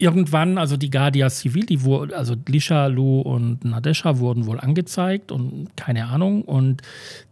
irgendwann, 0.00 0.58
also 0.58 0.76
die 0.76 0.90
Guardia 0.90 1.28
Civil, 1.28 1.66
die 1.66 1.82
wurde, 1.82 2.16
also 2.16 2.34
Lisha, 2.48 2.86
Lu 2.86 3.20
und 3.20 3.64
Nadesha 3.64 4.18
wurden 4.18 4.46
wohl 4.46 4.58
angezeigt 4.58 5.30
und 5.30 5.68
keine 5.76 6.06
Ahnung. 6.06 6.42
Und 6.42 6.82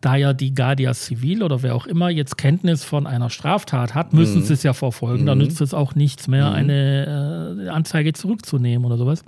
da 0.01 0.17
ja 0.17 0.33
die 0.33 0.55
Guardia 0.55 0.93
Civil 0.95 1.43
oder 1.43 1.63
wer 1.63 1.75
auch 1.75 1.87
immer 1.87 2.11
jetzt 2.11 2.37
Kenntnis 2.37 2.85
von 2.85 3.07
einer 3.07 3.31
Straftat 3.31 3.95
hat, 3.95 4.13
müssen 4.13 4.43
sie 4.43 4.53
es 4.53 4.63
ja 4.63 4.75
verfolgen. 4.75 5.27
Da 5.27 5.35
nützt 5.35 5.61
es 5.61 5.75
auch 5.75 5.95
nichts 5.95 6.29
mehr, 6.29 6.53
eine 6.53 7.65
äh, 7.67 7.69
Anzeige 7.69 8.13
zurückzunehmen 8.13 8.85
oder 8.85 8.99
sowas. 8.99 9.25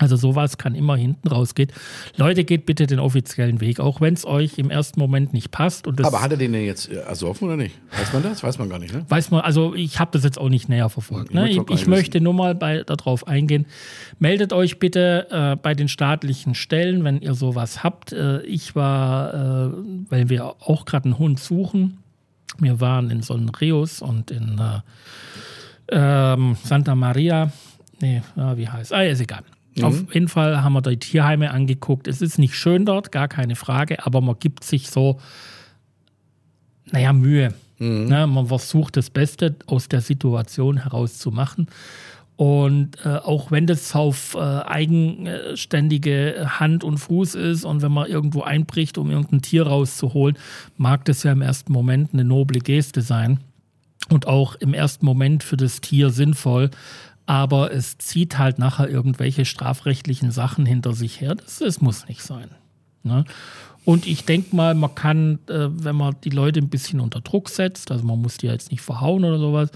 Also 0.00 0.16
sowas 0.16 0.56
kann 0.56 0.74
immer 0.74 0.96
hinten 0.96 1.28
rausgehen. 1.28 1.70
Leute, 2.16 2.44
geht 2.44 2.64
bitte 2.64 2.86
den 2.86 2.98
offiziellen 2.98 3.60
Weg, 3.60 3.80
auch 3.80 4.00
wenn 4.00 4.14
es 4.14 4.24
euch 4.24 4.56
im 4.56 4.70
ersten 4.70 4.98
Moment 4.98 5.34
nicht 5.34 5.50
passt. 5.50 5.86
Aber 5.86 6.22
hat 6.22 6.30
er 6.30 6.38
den 6.38 6.54
denn 6.54 6.64
jetzt 6.64 6.90
äh, 6.90 7.00
ersoffen 7.00 7.48
oder 7.48 7.58
nicht? 7.58 7.78
Weiß 7.98 8.12
man 8.14 8.22
das? 8.22 8.42
Weiß 8.42 8.58
man 8.58 8.70
gar 8.70 8.78
nicht, 8.78 8.94
ne? 8.94 9.04
weiß 9.06 9.30
man, 9.30 9.42
also 9.42 9.74
ich 9.74 10.00
habe 10.00 10.10
das 10.12 10.24
jetzt 10.24 10.38
auch 10.38 10.48
nicht 10.48 10.70
näher 10.70 10.88
verfolgt. 10.88 11.28
Ich 11.28 11.34
Ne? 11.34 11.50
Ich, 11.50 11.60
ich 11.68 11.86
möchte 11.86 12.22
nur 12.22 12.32
mal 12.32 12.54
bei, 12.54 12.82
darauf 12.82 13.28
eingehen. 13.28 13.66
Meldet 14.18 14.54
euch 14.54 14.78
bitte 14.78 15.26
äh, 15.30 15.56
bei 15.56 15.74
den 15.74 15.88
staatlichen 15.88 16.54
Stellen, 16.54 17.04
wenn 17.04 17.20
ihr 17.20 17.34
sowas 17.34 17.84
habt. 17.84 18.14
Äh, 18.14 18.40
ich 18.42 18.74
war, 18.74 19.34
äh, 19.34 19.70
weil 20.08 20.30
wir 20.30 20.46
auch 20.60 20.86
gerade 20.86 21.04
einen 21.04 21.18
Hund 21.18 21.38
suchen. 21.38 21.98
Wir 22.58 22.80
waren 22.80 23.10
in 23.10 23.20
Sonnenreus 23.20 24.00
und 24.00 24.30
in 24.30 24.58
äh, 24.58 24.80
ähm, 25.92 26.56
Santa 26.64 26.94
Maria. 26.94 27.52
Nee, 28.00 28.22
ja, 28.34 28.56
wie 28.56 28.66
heißt? 28.66 28.94
Ah, 28.94 29.02
ist 29.02 29.20
egal. 29.20 29.42
Auf 29.84 30.14
jeden 30.14 30.28
Fall 30.28 30.62
haben 30.62 30.72
wir 30.72 30.82
die 30.82 30.98
Tierheime 30.98 31.50
angeguckt. 31.50 32.08
Es 32.08 32.22
ist 32.22 32.38
nicht 32.38 32.54
schön 32.54 32.84
dort, 32.84 33.12
gar 33.12 33.28
keine 33.28 33.56
Frage, 33.56 34.06
aber 34.06 34.20
man 34.20 34.36
gibt 34.38 34.64
sich 34.64 34.90
so, 34.90 35.20
naja, 36.90 37.12
Mühe. 37.12 37.54
Ne, 37.82 38.26
man 38.26 38.48
versucht 38.48 38.98
das 38.98 39.08
Beste 39.08 39.56
aus 39.66 39.88
der 39.88 40.02
Situation 40.02 40.82
herauszumachen. 40.82 41.68
Und 42.36 42.96
äh, 43.04 43.16
auch 43.16 43.50
wenn 43.50 43.66
das 43.66 43.94
auf 43.94 44.34
äh, 44.34 44.38
eigenständige 44.38 46.58
Hand 46.58 46.84
und 46.84 46.98
Fuß 46.98 47.34
ist 47.34 47.64
und 47.64 47.82
wenn 47.82 47.92
man 47.92 48.08
irgendwo 48.08 48.42
einbricht, 48.42 48.98
um 48.98 49.10
irgendein 49.10 49.42
Tier 49.42 49.66
rauszuholen, 49.66 50.38
mag 50.76 51.04
das 51.06 51.22
ja 51.22 51.32
im 51.32 51.42
ersten 51.42 51.72
Moment 51.72 52.12
eine 52.12 52.24
noble 52.24 52.60
Geste 52.60 53.02
sein 53.02 53.40
und 54.10 54.26
auch 54.26 54.56
im 54.56 54.74
ersten 54.74 55.06
Moment 55.06 55.42
für 55.42 55.56
das 55.56 55.80
Tier 55.80 56.10
sinnvoll. 56.10 56.70
Aber 57.30 57.72
es 57.72 57.96
zieht 57.96 58.38
halt 58.38 58.58
nachher 58.58 58.88
irgendwelche 58.88 59.44
strafrechtlichen 59.44 60.32
Sachen 60.32 60.66
hinter 60.66 60.94
sich 60.94 61.20
her. 61.20 61.36
Das, 61.36 61.60
das 61.60 61.80
muss 61.80 62.08
nicht 62.08 62.22
sein. 62.22 62.48
Ne? 63.04 63.24
Und 63.84 64.04
ich 64.08 64.24
denke 64.24 64.56
mal, 64.56 64.74
man 64.74 64.96
kann, 64.96 65.38
äh, 65.48 65.68
wenn 65.70 65.94
man 65.94 66.16
die 66.24 66.30
Leute 66.30 66.58
ein 66.58 66.68
bisschen 66.68 66.98
unter 66.98 67.20
Druck 67.20 67.48
setzt, 67.48 67.92
also 67.92 68.04
man 68.04 68.20
muss 68.20 68.38
die 68.38 68.48
jetzt 68.48 68.72
nicht 68.72 68.80
verhauen 68.80 69.24
oder 69.24 69.38
sowas, 69.38 69.70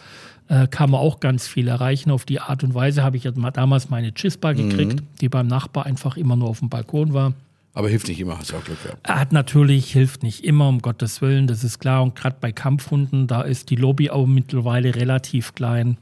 äh, 0.49 0.67
kann 0.67 0.91
man 0.91 0.99
auch 0.99 1.21
ganz 1.21 1.47
viel 1.47 1.69
erreichen. 1.69 2.11
Auf 2.11 2.25
die 2.25 2.41
Art 2.41 2.65
und 2.65 2.75
Weise 2.75 3.05
habe 3.05 3.19
ich 3.19 3.23
ja 3.23 3.31
mal 3.37 3.53
damals 3.53 3.89
meine 3.89 4.13
Chispa 4.13 4.53
gekriegt, 4.53 5.05
die 5.21 5.29
beim 5.29 5.47
Nachbar 5.47 5.87
einfach 5.87 6.17
immer 6.17 6.35
nur 6.35 6.49
auf 6.49 6.59
dem 6.59 6.71
Balkon 6.71 7.13
war. 7.15 7.35
Aber 7.73 7.89
hilft 7.89 8.09
nicht 8.09 8.19
immer, 8.19 8.37
hast 8.37 8.51
du 8.51 8.57
auch 8.57 8.65
Glück 8.65 8.83
gehabt. 8.83 8.99
Er 9.09 9.21
hat 9.21 9.31
natürlich, 9.31 9.93
hilft 9.93 10.25
nicht 10.25 10.43
immer, 10.43 10.69
um 10.69 10.83
Gottes 10.83 11.23
Willen, 11.23 11.47
das 11.47 11.63
ist 11.63 11.79
klar. 11.79 12.03
Und 12.03 12.17
gerade 12.17 12.37
bei 12.41 12.51
Kampfhunden, 12.51 13.29
da 13.29 13.43
ist 13.43 13.71
die 13.71 13.77
Lobby 13.77 14.11
auch 14.11 14.27
mittlerweile 14.27 14.97
relativ 14.97 15.55
klein. 15.55 15.99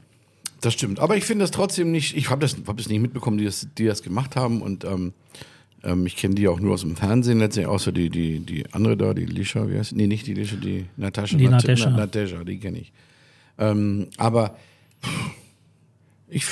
Das 0.63 0.73
stimmt. 0.73 0.99
Aber 0.99 1.17
ich 1.17 1.25
finde 1.25 1.43
das 1.43 1.51
trotzdem 1.51 1.91
nicht, 1.91 2.15
ich 2.15 2.29
habe 2.29 2.39
das, 2.41 2.55
hab 2.67 2.77
das 2.77 2.87
nicht 2.87 3.01
mitbekommen, 3.01 3.37
die 3.37 3.45
das, 3.45 3.67
die 3.77 3.85
das 3.85 4.01
gemacht 4.01 4.35
haben. 4.35 4.61
Und 4.61 4.85
ähm, 4.85 5.13
ähm, 5.83 6.05
ich 6.05 6.15
kenne 6.15 6.35
die 6.35 6.47
auch 6.47 6.59
nur 6.59 6.73
aus 6.73 6.81
dem 6.81 6.95
Fernsehen 6.95 7.39
letztendlich, 7.39 7.67
außer 7.73 7.91
die, 7.91 8.09
die, 8.09 8.39
die 8.39 8.65
andere 8.73 8.95
da, 8.95 9.13
die 9.13 9.25
Lisha, 9.25 9.67
wie 9.69 9.77
heißt 9.77 9.89
sie? 9.89 9.95
Nee, 9.95 10.07
nicht 10.07 10.25
die 10.25 10.33
Lisha, 10.33 10.55
die 10.55 10.85
Natascha. 10.95 11.37
Die 11.37 11.45
Nat- 11.49 11.63
Nadesha. 11.63 11.89
Na- 11.89 11.97
Nadesha, 11.97 12.43
die 12.43 12.57
kenne 12.59 12.79
ich. 12.79 12.93
Ähm, 13.57 14.07
aber 14.17 14.55
ich, 16.29 16.45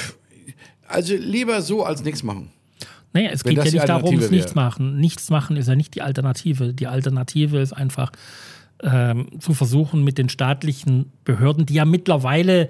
also 0.88 1.16
lieber 1.16 1.62
so 1.62 1.84
als 1.84 2.04
nichts 2.04 2.24
machen. 2.24 2.50
Naja, 3.14 3.30
es 3.32 3.44
Wenn 3.44 3.56
geht 3.56 3.66
ja 3.66 3.72
nicht 3.72 3.90
darum, 3.90 4.18
es 4.20 4.32
nichts 4.32 4.56
machen. 4.56 4.98
Nichts 5.00 5.30
machen 5.30 5.58
ist 5.58 5.68
ja 5.68 5.76
nicht 5.76 5.96
die 5.96 6.02
Alternative. 6.02 6.74
Die 6.74 6.88
Alternative 6.88 7.60
ist 7.60 7.74
einfach 7.74 8.12
ähm, 8.84 9.28
zu 9.40 9.54
versuchen, 9.54 10.04
mit 10.04 10.18
den 10.18 10.30
staatlichen 10.30 11.12
Behörden, 11.26 11.66
die 11.66 11.74
ja 11.76 11.86
mittlerweile, 11.86 12.70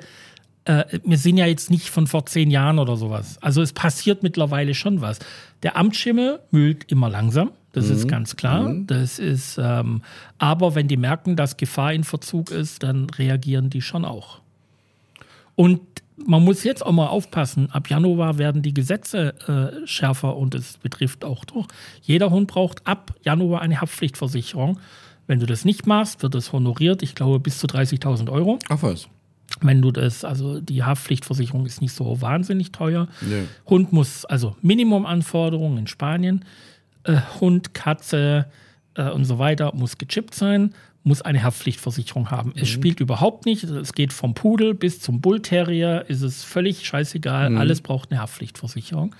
äh, 0.65 0.99
wir 1.03 1.17
sind 1.17 1.37
ja 1.37 1.45
jetzt 1.45 1.71
nicht 1.71 1.89
von 1.89 2.07
vor 2.07 2.25
zehn 2.25 2.51
Jahren 2.51 2.79
oder 2.79 2.95
sowas. 2.97 3.37
Also 3.41 3.61
es 3.61 3.73
passiert 3.73 4.23
mittlerweile 4.23 4.73
schon 4.73 5.01
was. 5.01 5.19
Der 5.63 5.77
Amtsschimmel 5.77 6.39
mühlt 6.51 6.91
immer 6.91 7.09
langsam. 7.09 7.51
Das 7.73 7.89
ist 7.89 8.07
ganz 8.07 8.35
klar. 8.35 8.75
Das 8.85 9.17
ist, 9.17 9.57
ähm, 9.57 10.01
aber 10.37 10.75
wenn 10.75 10.89
die 10.89 10.97
merken, 10.97 11.37
dass 11.37 11.55
Gefahr 11.55 11.93
in 11.93 12.03
Verzug 12.03 12.51
ist, 12.51 12.83
dann 12.83 13.09
reagieren 13.09 13.69
die 13.69 13.81
schon 13.81 14.03
auch. 14.03 14.41
Und 15.55 15.79
man 16.25 16.43
muss 16.43 16.63
jetzt 16.63 16.85
auch 16.85 16.91
mal 16.91 17.07
aufpassen. 17.07 17.71
Ab 17.71 17.89
Januar 17.89 18.37
werden 18.37 18.61
die 18.61 18.73
Gesetze 18.73 19.33
äh, 19.47 19.87
schärfer 19.87 20.35
und 20.35 20.53
es 20.53 20.77
betrifft 20.77 21.23
auch 21.23 21.45
doch. 21.45 21.67
Jeder 22.01 22.29
Hund 22.29 22.47
braucht 22.47 22.85
ab 22.85 23.15
Januar 23.23 23.61
eine 23.61 23.79
Haftpflichtversicherung. 23.79 24.79
Wenn 25.27 25.39
du 25.39 25.45
das 25.45 25.63
nicht 25.63 25.87
machst, 25.87 26.23
wird 26.23 26.35
es 26.35 26.51
honoriert. 26.51 27.01
Ich 27.03 27.15
glaube 27.15 27.39
bis 27.39 27.57
zu 27.57 27.67
30.000 27.67 28.29
Euro. 28.29 28.59
Ach 28.69 28.81
was. 28.81 29.07
Wenn 29.61 29.81
du 29.81 29.91
das, 29.91 30.23
also 30.23 30.59
die 30.59 30.83
Haftpflichtversicherung 30.83 31.65
ist 31.65 31.81
nicht 31.81 31.93
so 31.93 32.21
wahnsinnig 32.21 32.71
teuer. 32.71 33.07
Nee. 33.21 33.43
Hund 33.67 33.91
muss, 33.93 34.25
also 34.25 34.55
Minimumanforderungen 34.61 35.79
in 35.79 35.87
Spanien, 35.87 36.45
äh, 37.03 37.17
Hund, 37.39 37.73
Katze 37.73 38.45
äh, 38.95 39.09
und 39.09 39.25
so 39.25 39.39
weiter 39.39 39.73
muss 39.75 39.97
gechippt 39.97 40.35
sein, 40.35 40.73
muss 41.03 41.21
eine 41.21 41.41
Haftpflichtversicherung 41.43 42.29
haben. 42.29 42.53
Es 42.55 42.69
spielt 42.69 42.99
überhaupt 42.99 43.45
nicht, 43.45 43.63
es 43.63 43.93
geht 43.93 44.13
vom 44.13 44.35
Pudel 44.35 44.75
bis 44.75 44.99
zum 45.01 45.19
Bullterrier, 45.19 46.05
ist 46.07 46.21
es 46.21 46.43
völlig 46.43 46.85
scheißegal, 46.85 47.57
alles 47.57 47.81
braucht 47.81 48.11
eine 48.11 48.21
Haftpflichtversicherung. 48.21 49.15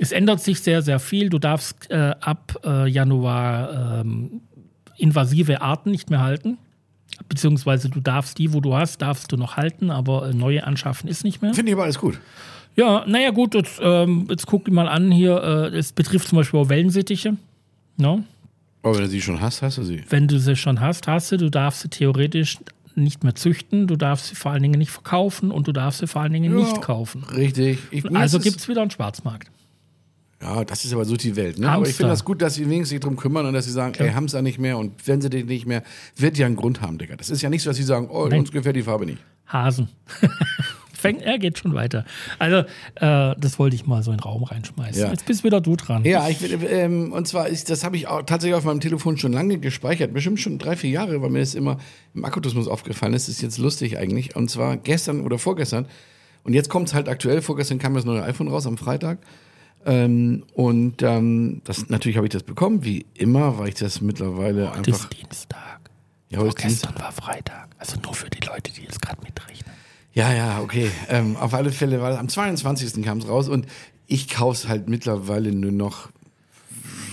Es 0.00 0.12
ändert 0.12 0.40
sich 0.40 0.60
sehr, 0.62 0.82
sehr 0.82 0.98
viel. 0.98 1.28
Du 1.28 1.38
darfst 1.38 1.90
äh, 1.90 2.14
ab 2.20 2.58
äh, 2.64 2.88
Januar 2.88 4.00
ähm, 4.00 4.40
invasive 4.96 5.60
Arten 5.60 5.90
nicht 5.90 6.08
mehr 6.08 6.20
halten. 6.20 6.58
Beziehungsweise 7.28 7.88
du 7.88 8.00
darfst 8.00 8.38
die, 8.38 8.52
wo 8.52 8.60
du 8.60 8.74
hast, 8.74 9.02
darfst 9.02 9.30
du 9.32 9.36
noch 9.36 9.56
halten, 9.56 9.90
aber 9.90 10.28
äh, 10.28 10.34
neue 10.34 10.64
anschaffen 10.64 11.08
ist 11.08 11.24
nicht 11.24 11.42
mehr. 11.42 11.54
Finde 11.54 11.70
ich 11.70 11.74
aber 11.76 11.84
alles 11.84 11.98
gut. 11.98 12.18
Ja, 12.76 13.04
naja, 13.06 13.30
gut, 13.30 13.54
jetzt, 13.54 13.80
ähm, 13.82 14.26
jetzt 14.30 14.46
guck 14.46 14.68
mal 14.70 14.88
an 14.88 15.10
hier. 15.10 15.42
Äh, 15.72 15.76
es 15.76 15.92
betrifft 15.92 16.28
zum 16.28 16.38
Beispiel 16.38 16.60
auch 16.60 16.68
Wellensittiche. 16.68 17.36
No? 17.96 18.24
Aber 18.82 18.94
wenn 18.94 19.02
du 19.04 19.08
sie 19.10 19.20
schon 19.20 19.40
hast, 19.40 19.62
hast 19.62 19.78
du 19.78 19.82
sie. 19.82 20.02
Wenn 20.08 20.28
du 20.28 20.38
sie 20.38 20.56
schon 20.56 20.80
hast, 20.80 21.06
hast 21.06 21.32
du, 21.32 21.36
du 21.36 21.50
darfst 21.50 21.82
sie 21.82 21.88
theoretisch 21.88 22.58
nicht 22.94 23.22
mehr 23.24 23.34
züchten, 23.34 23.86
du 23.86 23.96
darfst 23.96 24.26
sie 24.28 24.34
vor 24.34 24.52
allen 24.52 24.62
Dingen 24.62 24.78
nicht 24.78 24.90
verkaufen 24.90 25.50
und 25.50 25.68
du 25.68 25.72
darfst 25.72 26.00
sie 26.00 26.06
vor 26.06 26.22
allen 26.22 26.32
Dingen 26.32 26.54
nicht 26.54 26.80
kaufen. 26.80 27.24
Richtig. 27.24 27.78
Ich, 27.90 28.10
Also 28.14 28.38
gibt 28.40 28.56
es 28.58 28.68
wieder 28.68 28.82
einen 28.82 28.90
Schwarzmarkt. 28.90 29.50
Ja, 30.42 30.64
das 30.64 30.84
ist 30.84 30.92
aber 30.94 31.04
so 31.04 31.16
die 31.16 31.36
Welt. 31.36 31.58
Ne? 31.58 31.68
Aber 31.68 31.82
ich 31.82 31.88
Hamster. 31.88 31.96
finde 31.98 32.12
das 32.12 32.24
gut, 32.24 32.40
dass 32.40 32.54
sie 32.54 32.64
wenigstens 32.64 32.88
sich 32.90 33.00
drum 33.00 33.16
kümmern 33.16 33.44
und 33.44 33.52
dass 33.52 33.66
sie 33.66 33.72
sagen, 33.72 33.94
ey, 33.98 34.12
haben 34.12 34.26
sie 34.26 34.36
ja 34.36 34.42
nicht 34.42 34.58
mehr 34.58 34.78
und 34.78 35.06
wenn 35.06 35.20
sie 35.20 35.28
den 35.28 35.46
nicht 35.46 35.66
mehr, 35.66 35.82
wird 36.16 36.38
ja 36.38 36.46
einen 36.46 36.56
Grund 36.56 36.80
haben, 36.80 36.96
Digga. 36.96 37.16
Das 37.16 37.28
ist 37.28 37.42
ja 37.42 37.50
nicht 37.50 37.62
so, 37.62 37.70
dass 37.70 37.76
sie 37.76 37.82
sagen, 37.82 38.08
oh, 38.10 38.26
Nein. 38.26 38.40
uns 38.40 38.50
gefällt 38.50 38.76
die 38.76 38.82
Farbe 38.82 39.04
nicht. 39.04 39.18
Hasen. 39.46 39.88
Fängt, 41.00 41.22
er 41.22 41.38
geht 41.38 41.58
schon 41.58 41.74
weiter. 41.74 42.04
Also, 42.38 42.58
äh, 42.96 43.34
das 43.38 43.58
wollte 43.58 43.74
ich 43.74 43.86
mal 43.86 44.02
so 44.02 44.10
in 44.10 44.18
den 44.18 44.22
Raum 44.22 44.44
reinschmeißen. 44.44 45.02
Ja. 45.02 45.10
Jetzt 45.10 45.24
bist 45.24 45.44
wieder 45.44 45.62
du 45.62 45.74
dran. 45.74 46.04
Ja, 46.04 46.28
ich 46.28 46.38
ähm, 46.70 47.12
und 47.12 47.26
zwar 47.26 47.48
ist, 47.48 47.70
das 47.70 47.84
habe 47.84 47.96
ich 47.96 48.06
auch 48.06 48.22
tatsächlich 48.22 48.54
auf 48.54 48.64
meinem 48.64 48.80
Telefon 48.80 49.16
schon 49.16 49.32
lange 49.32 49.58
gespeichert, 49.58 50.12
bestimmt 50.12 50.40
schon 50.40 50.58
drei, 50.58 50.76
vier 50.76 50.90
Jahre, 50.90 51.22
weil 51.22 51.30
mir 51.30 51.40
das 51.40 51.54
immer 51.54 51.78
im 52.14 52.26
Akkutismus 52.26 52.68
aufgefallen 52.68 53.14
ist. 53.14 53.28
Das 53.28 53.36
ist 53.36 53.40
jetzt 53.40 53.56
lustig 53.56 53.96
eigentlich. 53.96 54.36
Und 54.36 54.50
zwar 54.50 54.76
gestern 54.76 55.22
oder 55.22 55.38
vorgestern. 55.38 55.86
Und 56.44 56.52
jetzt 56.52 56.68
kommt 56.68 56.88
es 56.88 56.94
halt 56.94 57.08
aktuell. 57.08 57.40
Vorgestern 57.40 57.78
kam 57.78 57.94
das 57.94 58.04
neue 58.04 58.22
iPhone 58.22 58.48
raus 58.48 58.66
am 58.66 58.76
Freitag. 58.76 59.18
Ähm, 59.86 60.44
und 60.54 61.02
ähm, 61.02 61.62
das 61.64 61.88
natürlich 61.88 62.16
habe 62.16 62.26
ich 62.26 62.32
das 62.32 62.42
bekommen, 62.42 62.84
wie 62.84 63.06
immer, 63.14 63.58
weil 63.58 63.68
ich 63.68 63.76
das 63.76 64.00
mittlerweile 64.00 64.68
Heute 64.70 64.78
einfach. 64.78 65.10
ist 65.10 65.20
Dienstag. 65.20 65.80
Ja, 66.28 66.38
heute 66.38 66.48
ist 66.48 66.56
Gestern 66.82 66.98
war 66.98 67.12
Freitag. 67.12 67.68
Also 67.78 67.98
nur 68.00 68.14
für 68.14 68.28
die 68.28 68.44
Leute, 68.46 68.72
die 68.72 68.82
jetzt 68.82 69.00
gerade 69.00 69.20
mitrechnen. 69.22 69.72
Ja, 70.12 70.32
ja, 70.32 70.60
okay. 70.60 70.90
Ähm, 71.08 71.36
auf 71.36 71.54
alle 71.54 71.72
Fälle, 71.72 72.00
weil 72.02 72.16
am 72.16 72.28
22. 72.28 73.02
kam 73.02 73.18
es 73.18 73.28
raus 73.28 73.48
und 73.48 73.66
ich 74.06 74.28
kaufe 74.28 74.56
es 74.56 74.68
halt 74.68 74.88
mittlerweile 74.88 75.52
nur 75.52 75.72
noch, 75.72 76.08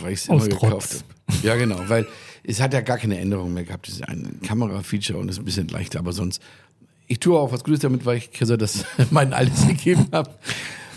weil 0.01 0.13
ich 0.13 0.19
es 0.19 0.27
immer 0.27 0.37
Aus 0.37 0.49
gekauft 0.49 0.71
Trotz. 0.71 1.03
habe. 1.27 1.47
Ja, 1.47 1.55
genau, 1.55 1.79
weil 1.87 2.07
es 2.43 2.59
hat 2.59 2.73
ja 2.73 2.81
gar 2.81 2.97
keine 2.97 3.17
Änderung 3.19 3.53
mehr 3.53 3.63
gehabt. 3.65 3.87
Es 3.87 3.95
ist 3.95 4.07
ein 4.07 4.39
Kamera-Feature 4.41 5.19
und 5.19 5.29
ist 5.29 5.37
ein 5.39 5.45
bisschen 5.45 5.67
leichter, 5.67 5.99
aber 5.99 6.11
sonst. 6.13 6.41
Ich 7.09 7.19
tue 7.19 7.39
auch 7.39 7.53
was 7.53 7.63
Gutes 7.63 7.79
damit, 7.79 8.05
weil 8.05 8.17
ich 8.17 8.31
Kirsa 8.31 8.57
das 8.57 8.83
mein 9.11 9.31
altes 9.33 9.67
gegeben 9.67 10.07
habe. 10.11 10.31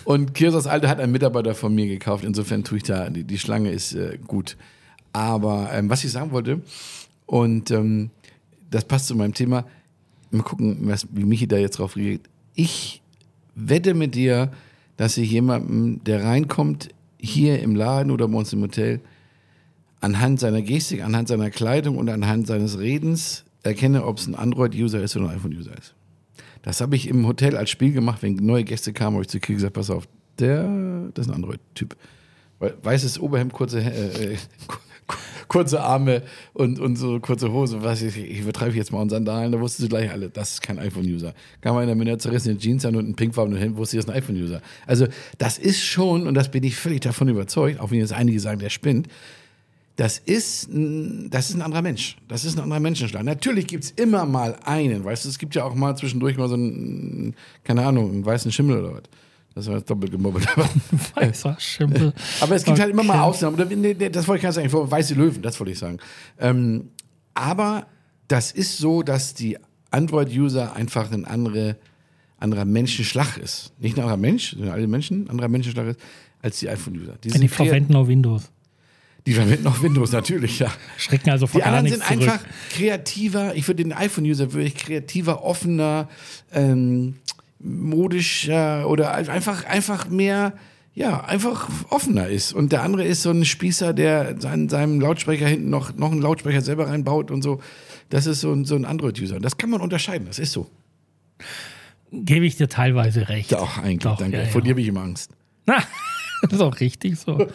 Und 0.05 0.35
Kirsas 0.35 0.67
alte 0.67 0.89
hat 0.89 1.01
ein 1.01 1.11
Mitarbeiter 1.11 1.55
von 1.55 1.75
mir 1.75 1.87
gekauft. 1.87 2.25
Insofern 2.25 2.65
tue 2.65 2.79
ich 2.79 2.85
da, 2.85 3.11
die, 3.11 3.25
die 3.25 3.39
Schlange 3.39 3.71
ist 3.71 3.95
äh, 3.95 4.19
gut. 4.27 4.57
Aber 5.13 5.71
ähm, 5.73 5.91
was 5.91 6.05
ich 6.05 6.13
sagen 6.13 6.33
wollte, 6.33 6.61
und 7.27 7.71
ähm, 7.71 8.11
das 8.71 8.85
passt 8.85 9.07
zu 9.07 9.15
meinem 9.15 9.35
Thema, 9.35 9.65
mal 10.31 10.43
gucken, 10.43 10.79
was, 10.83 11.07
wie 11.13 11.25
Michi 11.25 11.47
da 11.47 11.57
jetzt 11.57 11.79
drauf 11.79 11.97
reagiert. 11.97 12.29
Ich 12.55 13.03
wette 13.55 13.95
mit 13.95 14.15
dir, 14.15 14.51
dass 14.97 15.17
ich 15.17 15.31
jemandem, 15.31 16.03
der 16.05 16.25
reinkommt, 16.25 16.91
hier 17.19 17.61
im 17.61 17.75
Laden 17.77 18.11
oder 18.11 18.29
bei 18.29 18.39
uns 18.39 18.53
im 18.53 18.63
Hotel, 18.63 19.01
anhand 20.01 20.41
seiner 20.41 20.63
Gestik, 20.63 21.03
anhand 21.03 21.29
seiner 21.29 21.51
Kleidung 21.51 21.99
und 21.99 22.09
anhand 22.09 22.47
seines 22.47 22.79
Redens 22.79 23.45
erkenne, 23.63 24.05
ob 24.05 24.19
es 24.19 24.27
ein 24.27 24.35
Android-User 24.35 25.03
ist 25.03 25.17
oder 25.17 25.29
ein 25.29 25.37
iPhone-User 25.37 25.77
ist. 25.77 25.95
Das 26.63 26.81
habe 26.81 26.97
ich 26.97 27.09
im 27.09 27.27
Hotel 27.27 27.57
als 27.57 27.71
Spiel 27.71 27.93
gemacht, 27.93 28.23
wenn 28.23 28.35
neue 28.37 28.65
Gäste 28.65 28.93
kamen, 28.93 29.15
habe 29.15 29.23
ich 29.23 29.29
zu 29.29 29.41
Kiel 29.41 29.57
gesagt, 29.57 29.75
pass 29.75 29.91
auf, 29.91 30.07
der, 30.39 31.11
das 31.15 31.27
ist 31.27 31.33
ein 31.33 31.37
Android-Typ. 31.37 31.97
Weil- 32.59 32.75
Weißes 32.83 33.19
Oberhemd, 33.21 33.53
kurze, 33.53 33.81
äh, 33.81 34.33
äh, 34.33 34.37
ku- 34.67 34.77
kurze 35.49 35.81
Arme 35.81 36.23
und, 36.53 36.79
und 36.79 36.97
so 36.97 37.19
kurze 37.21 37.51
Hose, 37.53 37.83
was 37.83 38.03
ich, 38.03 38.17
ich 38.17 38.41
übertreibe 38.41 38.77
jetzt 38.77 38.93
mal 38.93 39.01
und 39.01 39.09
Sandalen, 39.11 39.51
da 39.51 39.59
wussten 39.61 39.83
sie 39.83 39.89
gleich 39.89 40.11
alle, 40.11 40.31
das 40.31 40.53
ist 40.53 40.63
kein 40.63 40.79
iPhone-User. 40.79 41.35
Kam 41.63 41.77
einer 41.79 41.95
mit 41.95 42.07
einer 42.07 42.19
zerrissenen 42.19 42.59
Jeans 42.59 42.85
an 42.85 42.95
und 42.95 43.05
einem 43.07 43.17
pinkfarbenen 43.17 43.59
Hemd, 43.59 43.77
wusste 43.77 43.97
ich, 43.97 44.05
das 44.05 44.09
ist 44.09 44.15
ein 44.15 44.23
iPhone-User. 44.23 44.61
Also 44.87 45.07
das 45.39 45.59
ist 45.59 45.81
schon, 45.83 46.27
und 46.27 46.35
das 46.35 46.51
bin 46.51 46.63
ich 46.63 46.77
völlig 46.77 47.01
davon 47.01 47.29
überzeugt, 47.29 47.81
auch 47.81 47.91
wenn 47.91 47.99
jetzt 47.99 48.13
einige 48.13 48.39
sagen, 48.39 48.61
der 48.61 48.71
spinnt, 48.71 49.09
das 50.01 50.17
ist, 50.19 50.69
ein- 50.73 51.29
das 51.31 51.51
ist 51.51 51.57
ein 51.57 51.61
anderer 51.63 51.83
Mensch. 51.83 52.17
Das 52.27 52.47
ist 52.47 52.57
ein 52.57 52.63
anderer 52.63 52.81
Menschenschlag. 52.81 53.23
Natürlich 53.23 53.67
gibt 53.67 53.85
es 53.85 53.91
immer 53.91 54.25
mal 54.25 54.57
einen, 54.65 55.05
weißt 55.05 55.27
du, 55.27 55.29
es 55.29 55.39
gibt 55.39 55.55
ja 55.55 55.65
auch 55.65 55.75
mal 55.75 55.95
zwischendurch 55.95 56.39
mal 56.39 56.49
so 56.49 56.55
einen, 56.55 57.35
keine 57.65 57.85
Ahnung, 57.85 58.11
einen 58.11 58.25
weißen 58.25 58.51
Schimmel 58.51 58.79
oder 58.83 58.95
was. 58.95 59.03
Das 59.55 59.67
war 59.67 59.77
jetzt 59.77 59.91
doppelt 59.91 60.11
gemobbelt. 60.13 60.47
Weißer 61.17 61.57
Schimmel. 61.59 62.15
aber 62.41 62.55
es 62.55 62.65
gibt 62.65 62.79
halt 62.81 62.91
immer 62.91 63.03
mal 63.03 63.15
Okay. 63.15 63.23
Ausnahmen. 63.23 63.57
Das 63.59 64.27
wollte 64.27 64.37
ich 64.39 64.43
ganz 64.43 64.55
sagen, 64.55 64.73
weiße 64.73 65.15
Löwen, 65.15 65.43
das 65.43 65.61
wollte 65.61 65.73
ich 65.73 65.79
sagen. 65.79 65.99
Ähm, 66.39 66.89
aber 67.35 67.87
das 68.29 68.53
ist 68.53 68.79
so, 68.79 69.03
dass 69.03 69.35
die 69.35 69.59
Android-User 69.91 70.75
einfach 70.75 71.13
ein 71.13 71.25
andere, 71.27 71.77
anderer 72.39 72.65
Menschenschlag 72.65 73.37
ist. 73.37 73.73
Nicht 73.79 73.97
ein 73.97 74.03
anderer 74.03 74.17
Mensch, 74.17 74.53
sondern 74.53 74.71
alle 74.73 74.87
Menschen, 74.87 75.25
ein 75.25 75.31
anderer 75.31 75.49
Menschenschlag 75.49 75.89
ist, 75.89 76.01
als 76.41 76.59
die 76.61 76.69
iPhone-User. 76.71 77.17
Die, 77.23 77.29
Die 77.29 77.49
verwenden 77.49 77.97
auch 77.97 78.07
Windows. 78.09 78.51
Die 79.27 79.35
verwenden 79.35 79.67
auch 79.67 79.83
Windows, 79.83 80.13
natürlich, 80.13 80.59
ja. 80.59 80.71
Schrecken 80.97 81.31
also 81.31 81.47
vor 81.47 81.61
Die 81.61 81.67
anderen 81.67 81.87
sind 81.89 82.03
zurück. 82.03 82.23
einfach 82.23 82.41
kreativer. 82.71 83.55
Ich 83.55 83.67
würde 83.69 83.83
den 83.83 83.93
iPhone-User 83.93 84.53
würde 84.53 84.67
ich 84.67 84.75
kreativer, 84.75 85.45
offener, 85.45 86.09
ähm, 86.53 87.17
modischer 87.59 88.89
oder 88.89 89.13
einfach, 89.13 89.65
einfach 89.65 90.09
mehr, 90.09 90.55
ja, 90.95 91.23
einfach 91.25 91.69
offener 91.91 92.29
ist. 92.29 92.53
Und 92.53 92.73
der 92.73 92.83
andere 92.83 93.05
ist 93.05 93.23
so 93.23 93.31
ein 93.31 93.45
Spießer, 93.45 93.93
der 93.93 94.37
an 94.45 94.69
seinem 94.69 95.01
Lautsprecher 95.01 95.47
hinten 95.47 95.71
noch, 95.71 95.95
noch 95.95 96.11
einen 96.13 96.23
Lautsprecher 96.23 96.63
selber 96.63 96.89
reinbaut 96.89 97.31
und 97.31 97.43
so. 97.43 97.61
Das 98.09 98.27
ist 98.27 98.41
so 98.41 98.53
ein, 98.53 98.65
so 98.65 98.75
ein 98.75 98.85
Android-User. 98.85 99.39
Das 99.39 99.57
kann 99.57 99.71
man 99.71 99.81
unterscheiden. 99.81 100.27
Das 100.27 100.39
ist 100.39 100.53
so. 100.53 100.69
Gebe 102.13 102.45
ich 102.45 102.57
dir 102.57 102.69
teilweise 102.69 103.29
recht. 103.29 103.53
Doch, 103.53 103.79
eigentlich. 103.79 103.99
Doch, 103.99 104.19
danke. 104.19 104.39
ja, 104.39 104.47
Vor 104.47 104.63
ja. 104.63 104.65
dir 104.65 104.71
habe 104.71 104.81
ich 104.81 104.89
immer 104.89 105.03
Angst. 105.03 105.31
Das 106.43 106.53
ist 106.55 106.61
auch 106.61 106.81
richtig 106.81 107.19
so. 107.19 107.47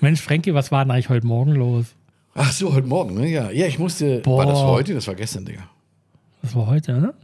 Mensch, 0.00 0.20
Frankie, 0.20 0.54
was 0.54 0.70
war 0.70 0.84
denn 0.84 0.92
eigentlich 0.92 1.08
heute 1.08 1.26
Morgen 1.26 1.52
los? 1.52 1.86
Ach 2.34 2.52
so, 2.52 2.72
heute 2.72 2.86
Morgen, 2.86 3.14
ne? 3.14 3.28
Ja, 3.28 3.50
ja 3.50 3.66
ich 3.66 3.78
musste. 3.78 4.20
Boah. 4.20 4.38
War 4.38 4.46
das 4.46 4.58
heute? 4.60 4.94
Das 4.94 5.06
war 5.06 5.14
gestern, 5.14 5.44
Digga. 5.44 5.68
Das 6.42 6.54
war 6.54 6.66
heute, 6.66 7.00
ne? 7.00 7.14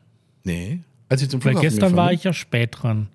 Nee. 0.44 0.80
Als 1.08 1.22
ich 1.22 1.30
zum 1.30 1.42
Weil 1.44 1.52
Flughafen 1.52 1.68
gestern 1.68 1.90
gefahren 1.90 1.96
war 1.96 2.12
ich 2.12 2.24
ja 2.24 2.32
spät 2.32 2.70
dran. 2.72 3.08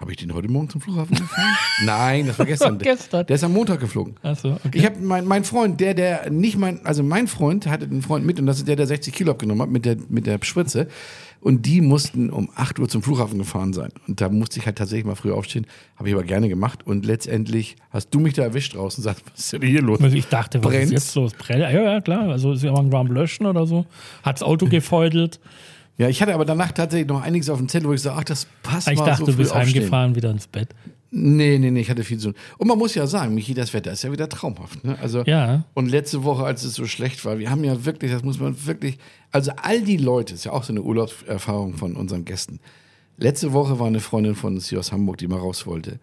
Habe 0.00 0.12
ich 0.12 0.16
den 0.16 0.32
heute 0.32 0.48
Morgen 0.48 0.68
zum 0.68 0.80
Flughafen 0.80 1.16
gefahren? 1.16 1.56
Nein, 1.84 2.28
das 2.28 2.38
war 2.38 2.46
gestern. 2.46 2.78
Das 2.78 2.86
war 2.86 2.94
gestern. 2.94 3.26
Der 3.26 3.34
ist 3.34 3.42
am 3.42 3.52
Montag 3.52 3.80
geflogen. 3.80 4.14
Achso, 4.22 4.52
okay. 4.64 4.78
Ich 4.78 4.84
habe 4.84 4.96
mein, 5.00 5.24
mein 5.24 5.42
Freund, 5.42 5.80
der, 5.80 5.94
der 5.94 6.30
nicht 6.30 6.56
mein, 6.56 6.86
also 6.86 7.02
mein 7.02 7.26
Freund 7.26 7.66
hatte 7.66 7.86
einen 7.86 8.02
Freund 8.02 8.24
mit 8.24 8.38
und 8.38 8.46
das 8.46 8.58
ist 8.58 8.68
der, 8.68 8.76
der 8.76 8.86
60 8.86 9.12
Kilo 9.12 9.32
abgenommen 9.32 9.62
hat 9.62 9.70
mit 9.70 9.84
der, 9.84 9.96
mit 10.08 10.26
der 10.28 10.38
Spritze. 10.42 10.86
Und 11.40 11.66
die 11.66 11.80
mussten 11.80 12.30
um 12.30 12.48
8 12.54 12.78
Uhr 12.78 12.88
zum 12.88 13.02
Flughafen 13.02 13.38
gefahren 13.38 13.72
sein. 13.72 13.90
Und 14.06 14.20
da 14.20 14.28
musste 14.28 14.58
ich 14.60 14.66
halt 14.66 14.76
tatsächlich 14.78 15.04
mal 15.04 15.14
früh 15.14 15.32
aufstehen. 15.32 15.66
Habe 15.96 16.08
ich 16.08 16.14
aber 16.14 16.24
gerne 16.24 16.48
gemacht. 16.48 16.86
Und 16.86 17.04
letztendlich 17.04 17.76
hast 17.90 18.10
du 18.10 18.20
mich 18.20 18.34
da 18.34 18.42
erwischt 18.42 18.74
draußen 18.74 19.02
und 19.02 19.04
sagst, 19.04 19.24
was 19.30 19.40
ist 19.40 19.52
denn 19.52 19.62
hier 19.62 19.82
los? 19.82 20.00
Also 20.00 20.16
ich 20.16 20.26
dachte, 20.26 20.62
was 20.62 20.70
Brennt's? 20.70 20.86
ist 20.86 20.92
jetzt 20.92 21.14
los? 21.16 21.34
Brell 21.34 21.60
ja, 21.60 21.70
ja, 21.70 22.00
klar. 22.00 22.28
Also 22.28 22.52
ist 22.52 22.62
ja 22.62 22.72
irgendwann 22.72 23.06
am 23.06 23.12
Löschen 23.12 23.46
oder 23.46 23.66
so. 23.66 23.84
Hat's 24.22 24.42
Auto 24.42 24.66
gefeudelt. 24.70 25.40
Ja, 25.98 26.08
ich 26.08 26.22
hatte 26.22 26.32
aber 26.32 26.44
danach 26.44 26.72
tatsächlich 26.72 27.08
noch 27.08 27.20
einiges 27.22 27.50
auf 27.50 27.58
dem 27.58 27.68
Zettel, 27.68 27.88
wo 27.88 27.92
ich 27.92 28.00
sage, 28.02 28.16
ach, 28.20 28.24
das 28.24 28.46
passt 28.62 28.88
Ich 28.88 28.98
mal 28.98 29.04
dachte, 29.04 29.26
so 29.26 29.32
du 29.32 29.36
bist 29.36 29.52
aufstehen. 29.52 29.74
heimgefahren, 29.82 30.14
wieder 30.14 30.30
ins 30.30 30.46
Bett. 30.46 30.68
Nee, 31.10 31.58
nee, 31.58 31.70
nee, 31.70 31.80
ich 31.80 31.90
hatte 31.90 32.04
viel 32.04 32.18
zu 32.18 32.32
tun. 32.32 32.40
Und 32.58 32.68
man 32.68 32.78
muss 32.78 32.94
ja 32.94 33.06
sagen, 33.06 33.34
Michi, 33.34 33.54
das 33.54 33.72
Wetter 33.74 33.92
ist 33.92 34.02
ja 34.04 34.12
wieder 34.12 34.28
traumhaft. 34.28 34.84
Ne? 34.84 34.96
Also, 35.00 35.22
Ja. 35.24 35.64
Und 35.74 35.90
letzte 35.90 36.22
Woche, 36.22 36.44
als 36.44 36.62
es 36.64 36.74
so 36.74 36.86
schlecht 36.86 37.24
war, 37.24 37.38
wir 37.38 37.50
haben 37.50 37.64
ja 37.64 37.84
wirklich, 37.84 38.12
das 38.12 38.22
muss 38.22 38.38
man 38.38 38.54
wirklich, 38.66 38.98
also 39.32 39.50
all 39.62 39.80
die 39.82 39.96
Leute, 39.96 40.34
ist 40.34 40.44
ja 40.44 40.52
auch 40.52 40.62
so 40.64 40.72
eine 40.72 40.82
Urlaubserfahrung 40.82 41.74
von 41.74 41.96
unseren 41.96 42.24
Gästen. 42.24 42.60
Letzte 43.16 43.52
Woche 43.52 43.80
war 43.80 43.86
eine 43.88 44.00
Freundin 44.00 44.34
von 44.36 44.54
uns 44.54 44.68
hier 44.68 44.78
aus 44.78 44.92
Hamburg, 44.92 45.16
die 45.16 45.26
mal 45.26 45.38
raus 45.40 45.66
wollte. 45.66 45.98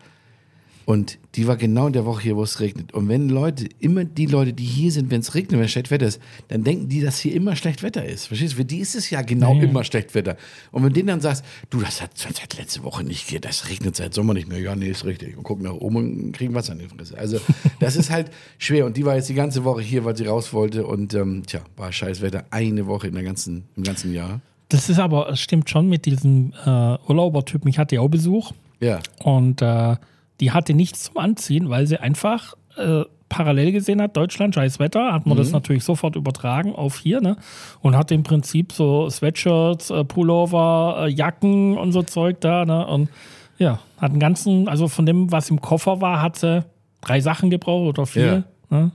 Und 0.86 1.18
die 1.34 1.48
war 1.48 1.58
genau 1.58 1.88
in 1.88 1.94
der 1.94 2.06
Woche 2.06 2.22
hier, 2.22 2.36
wo 2.36 2.44
es 2.44 2.60
regnet. 2.60 2.94
Und 2.94 3.10
wenn 3.10 3.28
Leute, 3.28 3.68
immer 3.80 4.06
die 4.06 4.28
Leute, 4.28 4.54
die 4.54 4.64
hier 4.66 4.92
sind, 4.92 5.10
wenn 5.10 5.22
es 5.22 5.34
regnet, 5.34 5.60
wenn 5.60 5.68
schlecht 5.68 5.90
Wetter 5.90 6.06
ist, 6.06 6.22
dann 6.50 6.64
denken 6.64 6.90
die, 6.90 7.02
dass 7.02 7.18
hier 7.20 7.34
immer 7.34 7.56
schlecht 7.56 7.82
Wetter 7.82 8.06
ist. 8.06 8.28
Verstehst 8.28 8.54
du? 8.54 8.58
Für 8.58 8.66
die 8.66 8.78
ist 8.78 8.94
es 8.94 9.10
ja 9.10 9.24
genau 9.24 9.56
Ja, 9.56 9.64
ja. 9.64 9.70
immer 9.70 9.84
schlecht 9.84 10.14
Wetter. 10.14 10.38
Und 10.72 10.84
wenn 10.84 10.90
du 10.90 10.94
denen 10.96 11.08
dann 11.08 11.22
sagst, 11.22 11.44
du, 11.72 11.80
das 11.82 12.04
hat, 12.04 12.12
das 12.14 12.40
hat 12.42 12.56
letzte 12.58 12.84
Woche 12.84 13.04
nicht, 13.04 13.28
ge- 13.28 13.40
das 13.40 13.68
regnet 13.68 13.96
seit 13.96 14.14
Sommer 14.14 14.36
nicht 14.36 14.48
mehr. 14.48 14.60
Ja, 14.60 14.76
nee, 14.76 14.90
ist 14.90 15.06
richtig. 15.06 15.36
Und 15.36 15.44
gucken 15.44 15.64
nach 15.66 15.74
oben 15.74 15.96
und 15.96 16.32
kriegen 16.34 16.54
Wasser 16.54 16.74
in 16.74 16.80
die 16.80 16.88
Fresse. 16.88 17.18
Also, 17.18 17.40
das 17.80 17.96
ist 17.96 18.12
halt 18.12 18.30
schwer. 18.60 18.86
Und 18.86 18.96
die 18.96 19.06
war 19.06 19.16
jetzt 19.16 19.28
die 19.30 19.34
ganze 19.34 19.64
Woche 19.64 19.82
hier, 19.82 20.06
weil 20.06 20.16
sie 20.16 20.26
raus 20.26 20.54
wollte. 20.54 20.86
Und, 20.86 21.16
ähm, 21.16 21.42
tja, 21.48 21.62
war 21.78 21.92
scheiß 21.92 22.22
Wetter. 22.22 22.46
Eine 22.52 22.86
Woche 22.86 23.08
in 23.08 23.16
der 23.16 23.24
ganzen, 23.24 23.64
im 23.76 23.82
ganzen 23.82 24.14
Jahr. 24.14 24.40
Das 24.70 24.90
ist 24.90 25.00
aber, 25.00 25.30
es 25.32 25.40
stimmt 25.40 25.68
schon 25.68 25.90
mit 25.90 26.06
diesem 26.06 26.54
äh, 26.64 26.70
Urlaubertypen. 27.08 27.68
Ich 27.70 27.80
hatte 27.80 27.96
ja 27.96 28.02
auch 28.02 28.10
Besuch 28.10 28.52
Ja. 28.80 29.00
und 29.24 29.62
äh, 29.64 29.96
die 30.40 30.52
hatte 30.52 30.74
nichts 30.74 31.04
zum 31.04 31.18
Anziehen, 31.18 31.70
weil 31.70 31.88
sie 31.88 32.00
einfach 32.00 32.56
äh, 32.78 33.04
parallel 33.30 33.72
gesehen 33.72 34.02
hat, 34.02 34.16
Deutschland, 34.16 34.56
scheiß 34.56 34.80
Wetter, 34.80 35.12
hat 35.12 35.26
man 35.26 35.38
das 35.38 35.52
natürlich 35.52 35.84
sofort 35.84 36.16
übertragen 36.16 36.74
auf 36.74 37.00
hier, 37.00 37.22
ne? 37.22 37.38
Und 37.82 37.96
hatte 37.96 38.14
im 38.14 38.24
Prinzip 38.24 38.72
so 38.72 39.10
Sweatshirts, 39.10 39.90
äh, 39.90 40.04
Pullover, 40.04 41.06
äh, 41.06 41.10
Jacken 41.10 41.78
und 41.78 41.92
so 41.92 42.04
Zeug 42.04 42.40
da, 42.42 42.66
ne? 42.66 42.86
Und 42.86 43.10
ja, 43.58 43.80
hat 43.98 44.12
einen 44.12 44.20
ganzen, 44.20 44.68
also 44.68 44.88
von 44.88 45.06
dem, 45.06 45.32
was 45.32 45.50
im 45.50 45.62
Koffer 45.62 46.02
war, 46.02 46.22
hat 46.22 46.38
sie 46.38 46.64
drei 47.02 47.20
Sachen 47.20 47.50
gebraucht 47.50 47.88
oder 47.88 48.06
vier. 48.06 48.44
Ne? 48.70 48.92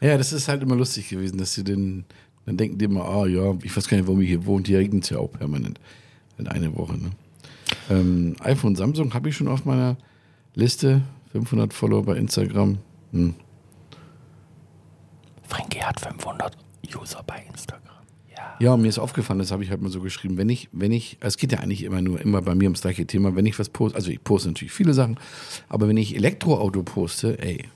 Ja, 0.00 0.16
das 0.16 0.32
ist 0.32 0.48
halt 0.48 0.62
immer 0.62 0.76
lustig 0.76 1.08
gewesen, 1.08 1.38
dass 1.38 1.54
sie 1.54 1.64
den, 1.64 2.04
dann 2.46 2.56
denken 2.56 2.78
die 2.78 2.86
immer, 2.86 3.04
ah 3.04 3.26
ja, 3.26 3.54
ich 3.62 3.76
weiß 3.76 3.88
gar 3.88 3.96
nicht, 3.96 4.06
warum 4.06 4.20
ihr 4.20 4.28
hier 4.28 4.46
wohnt, 4.46 4.66
hier 4.66 4.78
regnet 4.78 5.04
es 5.04 5.10
ja 5.10 5.18
auch 5.18 5.30
permanent. 5.30 5.78
In 6.38 6.48
eine 6.48 6.74
Woche, 6.76 6.94
ne? 6.94 7.10
Ähm, 7.88 8.34
iPhone, 8.40 8.74
Samsung 8.74 9.14
habe 9.14 9.28
ich 9.28 9.36
schon 9.36 9.48
auf 9.48 9.64
meiner 9.64 9.96
Liste. 10.54 11.02
500 11.32 11.72
Follower 11.72 12.02
bei 12.02 12.16
Instagram. 12.16 12.78
Hm. 13.12 13.34
Frankie 15.44 15.82
hat 15.82 16.00
500 16.00 16.56
User 16.94 17.22
bei 17.26 17.44
Instagram. 17.48 17.82
Ja. 18.30 18.56
Ja, 18.60 18.76
mir 18.76 18.88
ist 18.88 18.98
aufgefallen, 18.98 19.38
das 19.38 19.50
habe 19.50 19.62
ich 19.64 19.70
halt 19.70 19.80
mal 19.80 19.90
so 19.90 20.00
geschrieben, 20.00 20.36
wenn 20.36 20.48
ich, 20.48 20.68
wenn 20.72 20.92
ich, 20.92 21.18
es 21.20 21.36
geht 21.36 21.52
ja 21.52 21.58
eigentlich 21.58 21.82
immer 21.82 22.02
nur, 22.02 22.20
immer 22.20 22.42
bei 22.42 22.54
mir 22.54 22.64
ums 22.64 22.82
gleiche 22.82 23.06
Thema, 23.06 23.34
wenn 23.36 23.46
ich 23.46 23.58
was 23.58 23.68
poste, 23.68 23.96
also 23.96 24.10
ich 24.10 24.22
poste 24.22 24.48
natürlich 24.48 24.72
viele 24.72 24.94
Sachen, 24.94 25.18
aber 25.68 25.88
wenn 25.88 25.96
ich 25.96 26.16
Elektroauto 26.16 26.82
poste, 26.82 27.38
ey, 27.40 27.68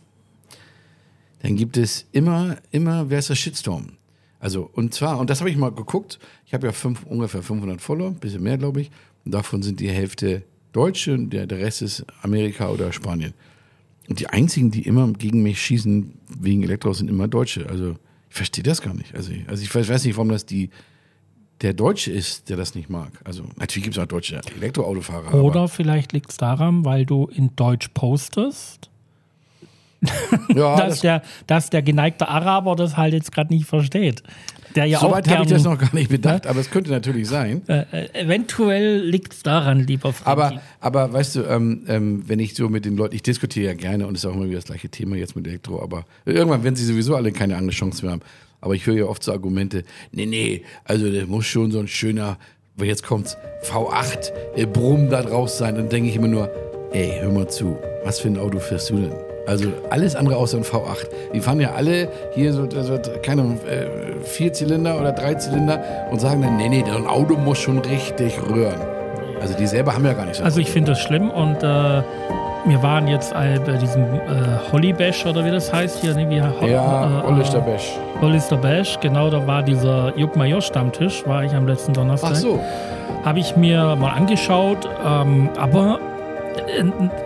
dann 1.42 1.56
gibt 1.56 1.76
es 1.76 2.06
immer, 2.12 2.56
immer, 2.70 3.10
wer 3.10 3.18
ist 3.18 3.30
das 3.30 3.38
Shitstorm? 3.38 3.98
Also, 4.38 4.68
und 4.72 4.94
zwar, 4.94 5.18
und 5.18 5.30
das 5.30 5.40
habe 5.40 5.50
ich 5.50 5.56
mal 5.56 5.72
geguckt, 5.72 6.18
ich 6.46 6.54
habe 6.54 6.66
ja 6.66 6.72
fünf, 6.72 7.04
ungefähr 7.04 7.42
500 7.42 7.80
Follower, 7.80 8.08
ein 8.08 8.16
bisschen 8.16 8.42
mehr, 8.42 8.58
glaube 8.58 8.82
ich, 8.82 8.90
und 9.24 9.32
davon 9.32 9.62
sind 9.62 9.80
die 9.80 9.90
Hälfte 9.90 10.44
Deutsche 10.74 11.14
und 11.14 11.30
der, 11.30 11.46
der 11.46 11.58
Rest 11.58 11.82
ist 11.82 12.04
Amerika 12.22 12.68
oder 12.68 12.92
Spanien. 12.92 13.32
Und 14.08 14.20
die 14.20 14.26
einzigen, 14.26 14.70
die 14.70 14.82
immer 14.82 15.10
gegen 15.12 15.42
mich 15.42 15.62
schießen 15.62 16.12
wegen 16.40 16.62
Elektroautos, 16.62 16.98
sind 16.98 17.08
immer 17.08 17.28
Deutsche. 17.28 17.66
Also, 17.70 17.92
ich 18.28 18.36
verstehe 18.36 18.64
das 18.64 18.82
gar 18.82 18.92
nicht. 18.92 19.14
Also, 19.14 19.32
also 19.46 19.62
ich 19.62 19.74
weiß, 19.74 19.88
weiß 19.88 20.04
nicht, 20.04 20.16
warum 20.16 20.28
das 20.28 20.44
die, 20.44 20.68
der 21.62 21.72
Deutsche 21.72 22.10
ist, 22.10 22.50
der 22.50 22.56
das 22.56 22.74
nicht 22.74 22.90
mag. 22.90 23.12
Also, 23.24 23.44
natürlich 23.56 23.84
gibt 23.84 23.96
es 23.96 24.02
auch 24.02 24.06
deutsche 24.06 24.40
Elektroautofahrer. 24.56 25.42
Oder 25.42 25.68
vielleicht 25.68 26.12
liegt 26.12 26.30
es 26.30 26.36
daran, 26.36 26.84
weil 26.84 27.06
du 27.06 27.26
in 27.26 27.54
Deutsch 27.56 27.88
postest, 27.94 28.90
ja, 30.54 30.76
dass, 30.76 30.88
das, 30.88 31.00
der, 31.00 31.22
dass 31.46 31.70
der 31.70 31.82
geneigte 31.82 32.28
Araber 32.28 32.76
das 32.76 32.96
halt 32.96 33.14
jetzt 33.14 33.32
gerade 33.32 33.54
nicht 33.54 33.66
versteht. 33.66 34.22
Der 34.74 34.84
ja 34.86 34.98
soweit 34.98 35.28
habe 35.28 35.44
ich 35.44 35.50
das 35.50 35.64
noch 35.64 35.78
gar 35.78 35.94
nicht 35.94 36.10
bedacht, 36.10 36.46
aber 36.46 36.60
es 36.60 36.70
könnte 36.70 36.90
natürlich 36.90 37.28
sein. 37.28 37.62
Äh, 37.68 37.84
äh, 37.92 38.22
eventuell 38.24 39.00
liegt 39.00 39.32
es 39.34 39.42
daran, 39.42 39.80
lieber 39.80 40.12
Frankie. 40.12 40.30
Aber, 40.30 40.62
aber 40.80 41.12
weißt 41.12 41.36
du, 41.36 41.42
ähm, 41.44 41.84
ähm, 41.88 42.24
wenn 42.26 42.38
ich 42.38 42.54
so 42.54 42.68
mit 42.68 42.84
den 42.84 42.96
Leuten, 42.96 43.14
ich 43.14 43.22
diskutiere 43.22 43.66
ja 43.66 43.74
gerne 43.74 44.06
und 44.06 44.14
es 44.14 44.24
ist 44.24 44.30
auch 44.30 44.34
immer 44.34 44.46
wieder 44.46 44.56
das 44.56 44.66
gleiche 44.66 44.88
Thema 44.88 45.16
jetzt 45.16 45.36
mit 45.36 45.46
Elektro, 45.46 45.82
aber 45.82 46.04
irgendwann 46.24 46.64
werden 46.64 46.76
sie 46.76 46.84
sowieso 46.84 47.16
alle 47.16 47.32
keine 47.32 47.56
andere 47.56 47.74
Chance 47.74 48.04
mehr 48.04 48.12
haben. 48.12 48.22
Aber 48.60 48.74
ich 48.74 48.86
höre 48.86 48.96
ja 48.96 49.04
oft 49.04 49.22
so 49.22 49.32
Argumente, 49.32 49.84
nee, 50.12 50.26
nee, 50.26 50.62
also 50.84 51.10
das 51.10 51.26
muss 51.26 51.46
schon 51.46 51.70
so 51.70 51.80
ein 51.80 51.88
schöner, 51.88 52.38
weil 52.76 52.88
jetzt 52.88 53.02
kommt's, 53.02 53.36
V8, 53.62 54.32
äh, 54.56 54.66
Brumm 54.66 55.10
da 55.10 55.22
draus 55.22 55.58
sein. 55.58 55.74
Dann 55.74 55.88
denke 55.88 56.08
ich 56.08 56.16
immer 56.16 56.28
nur, 56.28 56.50
ey, 56.92 57.18
hör 57.20 57.30
mal 57.30 57.48
zu, 57.48 57.76
was 58.04 58.20
für 58.20 58.28
ein 58.28 58.38
Auto 58.38 58.58
fährst 58.58 58.90
du 58.90 58.96
denn? 58.96 59.33
Also 59.46 59.68
alles 59.90 60.16
andere 60.16 60.36
außer 60.36 60.56
ein 60.56 60.64
V8. 60.64 61.06
Die 61.34 61.40
fahren 61.40 61.60
ja 61.60 61.72
alle 61.76 62.08
hier 62.32 62.52
so, 62.52 62.66
so 62.70 62.98
keine 63.22 63.42
äh, 63.42 64.22
Vierzylinder 64.24 64.98
oder 64.98 65.12
Dreizylinder 65.12 65.82
und 66.10 66.20
sagen 66.20 66.42
dann, 66.42 66.56
nee, 66.56 66.68
nee, 66.68 66.82
ein 66.84 67.06
Auto 67.06 67.34
muss 67.36 67.58
schon 67.58 67.78
richtig 67.80 68.38
rühren. 68.50 68.80
Also 69.40 69.54
die 69.54 69.66
selber 69.66 69.92
haben 69.94 70.04
ja 70.06 70.14
gar 70.14 70.24
nicht 70.24 70.36
so. 70.36 70.44
Also 70.44 70.60
ich 70.60 70.70
finde 70.70 70.92
das 70.92 71.00
schlimm 71.00 71.30
und 71.30 71.62
äh, 71.62 72.02
wir 72.66 72.82
waren 72.82 73.06
jetzt 73.08 73.34
bei 73.34 73.58
diesem 73.78 74.04
äh, 74.04 74.18
Holly 74.72 74.94
Bash 74.94 75.26
oder 75.26 75.44
wie 75.44 75.50
das 75.50 75.70
heißt 75.70 75.98
hier, 76.00 76.14
ne? 76.14 76.30
Wie, 76.30 76.40
Ho- 76.40 76.66
Ja, 76.66 77.20
äh, 77.20 77.26
Hollister 77.26 77.60
Bash. 77.60 77.92
Hollister 78.22 78.56
Bash, 78.56 78.98
genau, 79.00 79.28
da 79.28 79.46
war 79.46 79.62
dieser 79.62 80.16
Juck 80.16 80.34
Major 80.36 80.62
Stammtisch, 80.62 81.22
war 81.26 81.44
ich 81.44 81.52
am 81.54 81.66
letzten 81.68 81.92
Donnerstag. 81.92 82.30
Ach 82.32 82.36
so. 82.36 82.58
Habe 83.22 83.38
ich 83.40 83.54
mir 83.56 83.94
mal 83.96 84.12
angeschaut, 84.12 84.88
ähm, 85.06 85.50
aber 85.58 85.98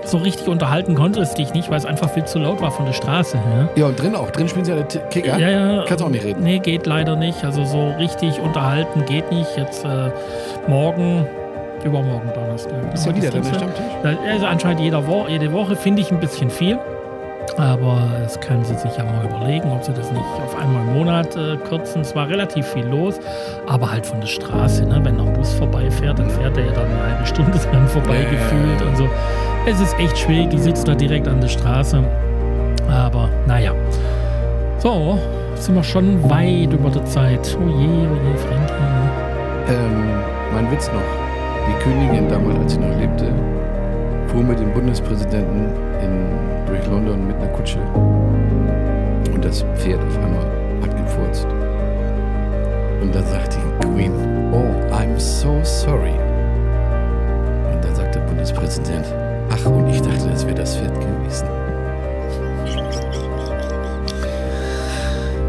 so 0.05 0.19
richtig 0.19 0.49
unterhalten 0.49 0.95
konnte 0.95 1.21
es 1.21 1.35
dich 1.35 1.53
nicht, 1.55 1.71
weil 1.71 1.79
es 1.79 1.85
einfach 1.87 2.11
viel 2.11 2.25
zu 2.25 2.39
laut 2.39 2.61
war 2.61 2.71
von 2.71 2.87
der 2.87 2.93
Straße 2.93 3.39
her. 3.39 3.69
Ja, 3.77 3.87
und 3.87 4.01
drin 4.01 4.15
auch. 4.15 4.31
Drin 4.31 4.49
spielen 4.49 4.65
sie 4.65 4.73
alle 4.73 4.87
T- 4.89 5.01
Kicker. 5.11 5.39
Ja, 5.39 5.49
ja. 5.49 5.85
Kannst 5.87 6.03
auch 6.05 6.09
nicht 6.09 6.25
reden. 6.25 6.43
Nee, 6.43 6.59
geht 6.59 6.87
leider 6.87 7.17
nicht. 7.17 7.45
Also 7.45 7.65
so 7.65 7.91
richtig 7.99 8.41
unterhalten 8.41 9.05
geht 9.07 9.31
nicht. 9.31 9.57
Jetzt 9.57 9.85
äh, 9.85 10.11
morgen, 10.67 11.27
übermorgen 11.85 12.31
Donnerstag. 12.35 12.73
Ist 12.95 13.07
ja 13.07 13.15
wieder 13.15 13.31
Dienstag. 13.31 13.57
Stammtisch? 13.57 13.85
Also 14.31 14.47
anscheinend 14.47 14.81
jeder 14.81 15.07
Wo 15.07 15.27
jede 15.29 15.53
Woche 15.53 15.77
finde 15.77 16.03
ich 16.03 16.11
ein 16.11 16.21
bisschen 16.21 16.51
viel. 16.51 16.79
Aber 17.57 17.99
es 18.25 18.39
können 18.41 18.65
sie 18.65 18.75
sich 18.77 18.97
ja 18.97 19.05
mal 19.05 19.25
überlegen, 19.25 19.71
ob 19.73 19.83
sie 19.83 19.93
das 19.93 20.11
nicht 20.13 20.23
auf 20.45 20.57
einmal 20.57 20.83
im 20.87 20.95
Monat 20.95 21.35
äh, 21.37 21.57
kürzen. 21.69 22.03
Es 22.03 22.15
war 22.15 22.29
relativ 22.29 22.67
viel 22.67 22.85
los, 22.87 23.19
aber 23.67 23.91
halt 23.91 24.07
von 24.07 24.21
der 24.21 24.29
Straße. 24.29 24.85
Ne? 24.85 25.01
Wenn 25.03 25.17
noch 25.17 25.27
ein 25.27 25.33
Bus 25.33 25.55
vorbeifährt, 25.55 26.19
dann 26.19 26.31
fährt 26.31 26.57
er 26.57 26.67
ja 26.67 26.73
dann 26.73 26.87
eine 26.87 27.03
halbe 27.15 27.27
Stunde 27.27 27.59
dran 27.73 27.89
vorbei 27.89 28.23
Ja. 28.23 28.31
gefühlt 28.31 28.83
und 28.83 28.97
so. 28.97 29.09
Es 29.67 29.81
ist 29.81 29.99
echt 29.99 30.17
schwierig, 30.19 30.51
die 30.51 30.59
sitzt 30.59 30.87
da 30.87 30.95
direkt 30.95 31.27
an 31.27 31.41
der 31.41 31.49
Straße. 31.49 32.03
Aber 32.91 33.29
naja. 33.47 33.73
So, 34.79 35.19
sind 35.57 35.75
wir 35.75 35.83
schon 35.83 36.23
weit 36.31 36.73
über 36.73 36.91
der 36.91 37.05
Zeit. 37.05 37.57
Oh 37.61 37.69
je, 37.69 37.87
oh 37.87 38.17
je, 38.31 38.37
Frankie. 38.37 38.73
Ähm, 39.69 40.09
mein 40.55 40.71
Witz 40.71 40.87
noch. 40.89 41.03
Die 41.69 41.83
Königin 41.83 42.29
damals, 42.29 42.59
als 42.61 42.73
sie 42.73 42.79
noch 42.79 42.97
lebte, 42.99 43.27
fuhr 44.29 44.43
mit 44.43 44.59
dem 44.59 44.73
Bundespräsidenten 44.73 45.73
in, 46.03 46.67
durch 46.67 46.87
London 46.87 47.27
mit 47.27 47.37
einer 47.37 47.49
Kutsche. 47.49 47.79
Und 49.33 49.45
das 49.45 49.65
Pferd 49.75 50.01
auf 50.05 50.17
einmal 50.19 50.45
hat 50.83 50.97
gefurzt. 50.97 51.47
Und 53.01 53.15
dann 53.15 53.25
sagt 53.27 53.57
die 53.57 53.87
Queen, 53.87 54.13
oh, 54.53 54.95
I'm 54.95 55.19
so 55.19 55.59
sorry. 55.63 56.15
Und 57.73 57.85
dann 57.85 57.95
sagt 57.95 58.15
der 58.15 58.21
Bundespräsident, 58.21 59.07
ach, 59.51 59.67
und 59.67 59.89
ich 59.89 60.03
dachte, 60.03 60.29
es 60.35 60.45
wäre 60.45 60.57
das 60.57 60.77
Pferd 60.77 60.95
gewesen. 61.01 61.47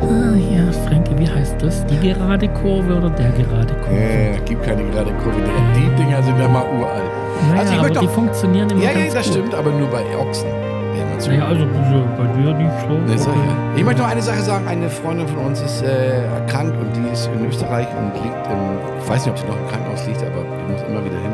Ah 0.01 0.35
ja, 0.35 0.71
Frankie, 0.87 1.17
wie 1.17 1.29
heißt 1.29 1.61
das? 1.61 1.85
Die 1.87 1.99
gerade 1.99 2.47
Kurve 2.47 2.95
oder 2.97 3.09
der 3.09 3.31
gerade 3.31 3.73
Kurve? 3.73 3.99
Äh, 3.99 4.37
gibt 4.45 4.63
keine 4.63 4.83
gerade 4.83 5.11
Kurve. 5.23 5.41
Die, 5.75 5.81
die 5.81 5.95
Dinger 5.95 6.23
sind 6.23 6.39
ja 6.39 6.47
mal 6.47 6.63
uralt. 6.79 7.08
Naja, 7.47 7.59
also 7.59 7.71
ich 7.73 7.79
aber 7.79 7.87
möchte 7.87 7.99
die 7.99 8.07
funktionieren 8.07 8.69
immer 8.69 8.83
ja, 8.83 8.91
ja, 8.91 9.05
das 9.05 9.13
gut. 9.13 9.33
stimmt, 9.33 9.55
aber 9.55 9.71
nur 9.71 9.87
bei 9.87 10.03
Ochsen. 10.17 10.49
Ja. 10.49 11.27
Naja, 11.27 11.45
also 11.45 11.61
so 11.61 12.03
bei 12.17 12.27
dir 12.37 12.53
nicht 12.53 12.71
so. 12.81 12.93
Nee, 13.05 13.31
okay. 13.31 13.55
Ich 13.75 13.83
möchte 13.83 14.01
noch 14.01 14.09
eine 14.09 14.21
Sache 14.21 14.41
sagen. 14.41 14.67
Eine 14.67 14.89
Freundin 14.89 15.27
von 15.27 15.45
uns 15.45 15.61
ist 15.61 15.81
äh, 15.81 16.23
erkrankt 16.25 16.77
und 16.79 16.95
die 16.95 17.11
ist 17.11 17.29
in 17.33 17.45
Österreich 17.47 17.87
und 17.97 18.13
liegt 18.23 18.47
im, 18.47 18.79
ich 19.01 19.09
weiß 19.09 19.25
nicht, 19.25 19.31
ob 19.33 19.39
sie 19.39 19.45
noch 19.47 19.57
im 19.57 19.67
Krankenhaus 19.67 20.05
liegt, 20.07 20.21
aber 20.21 20.43
die 20.43 20.71
muss 20.71 20.81
immer 20.81 21.03
wieder 21.03 21.19
hin. 21.19 21.31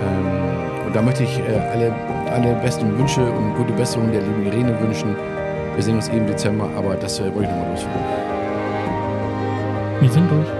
Ähm, 0.00 0.86
und 0.86 0.96
da 0.96 1.02
möchte 1.02 1.24
ich 1.24 1.38
äh, 1.38 1.58
alle, 1.72 1.92
alle 2.32 2.54
besten 2.62 2.96
Wünsche 2.98 3.20
und 3.22 3.54
gute 3.56 3.72
Besserung 3.72 4.10
der 4.10 4.22
lieben 4.22 4.46
Irene 4.46 4.78
wünschen. 4.80 5.14
Wir 5.74 5.82
sehen 5.82 5.96
uns 5.96 6.08
eben 6.08 6.18
im 6.20 6.26
Dezember, 6.26 6.68
aber 6.76 6.94
das 6.96 7.20
äh, 7.20 7.24
wollte 7.34 7.42
ich 7.42 7.48
nochmal 7.50 7.70
loswerden. 7.70 8.02
Wir 10.00 10.10
sind 10.10 10.30
durch. 10.30 10.57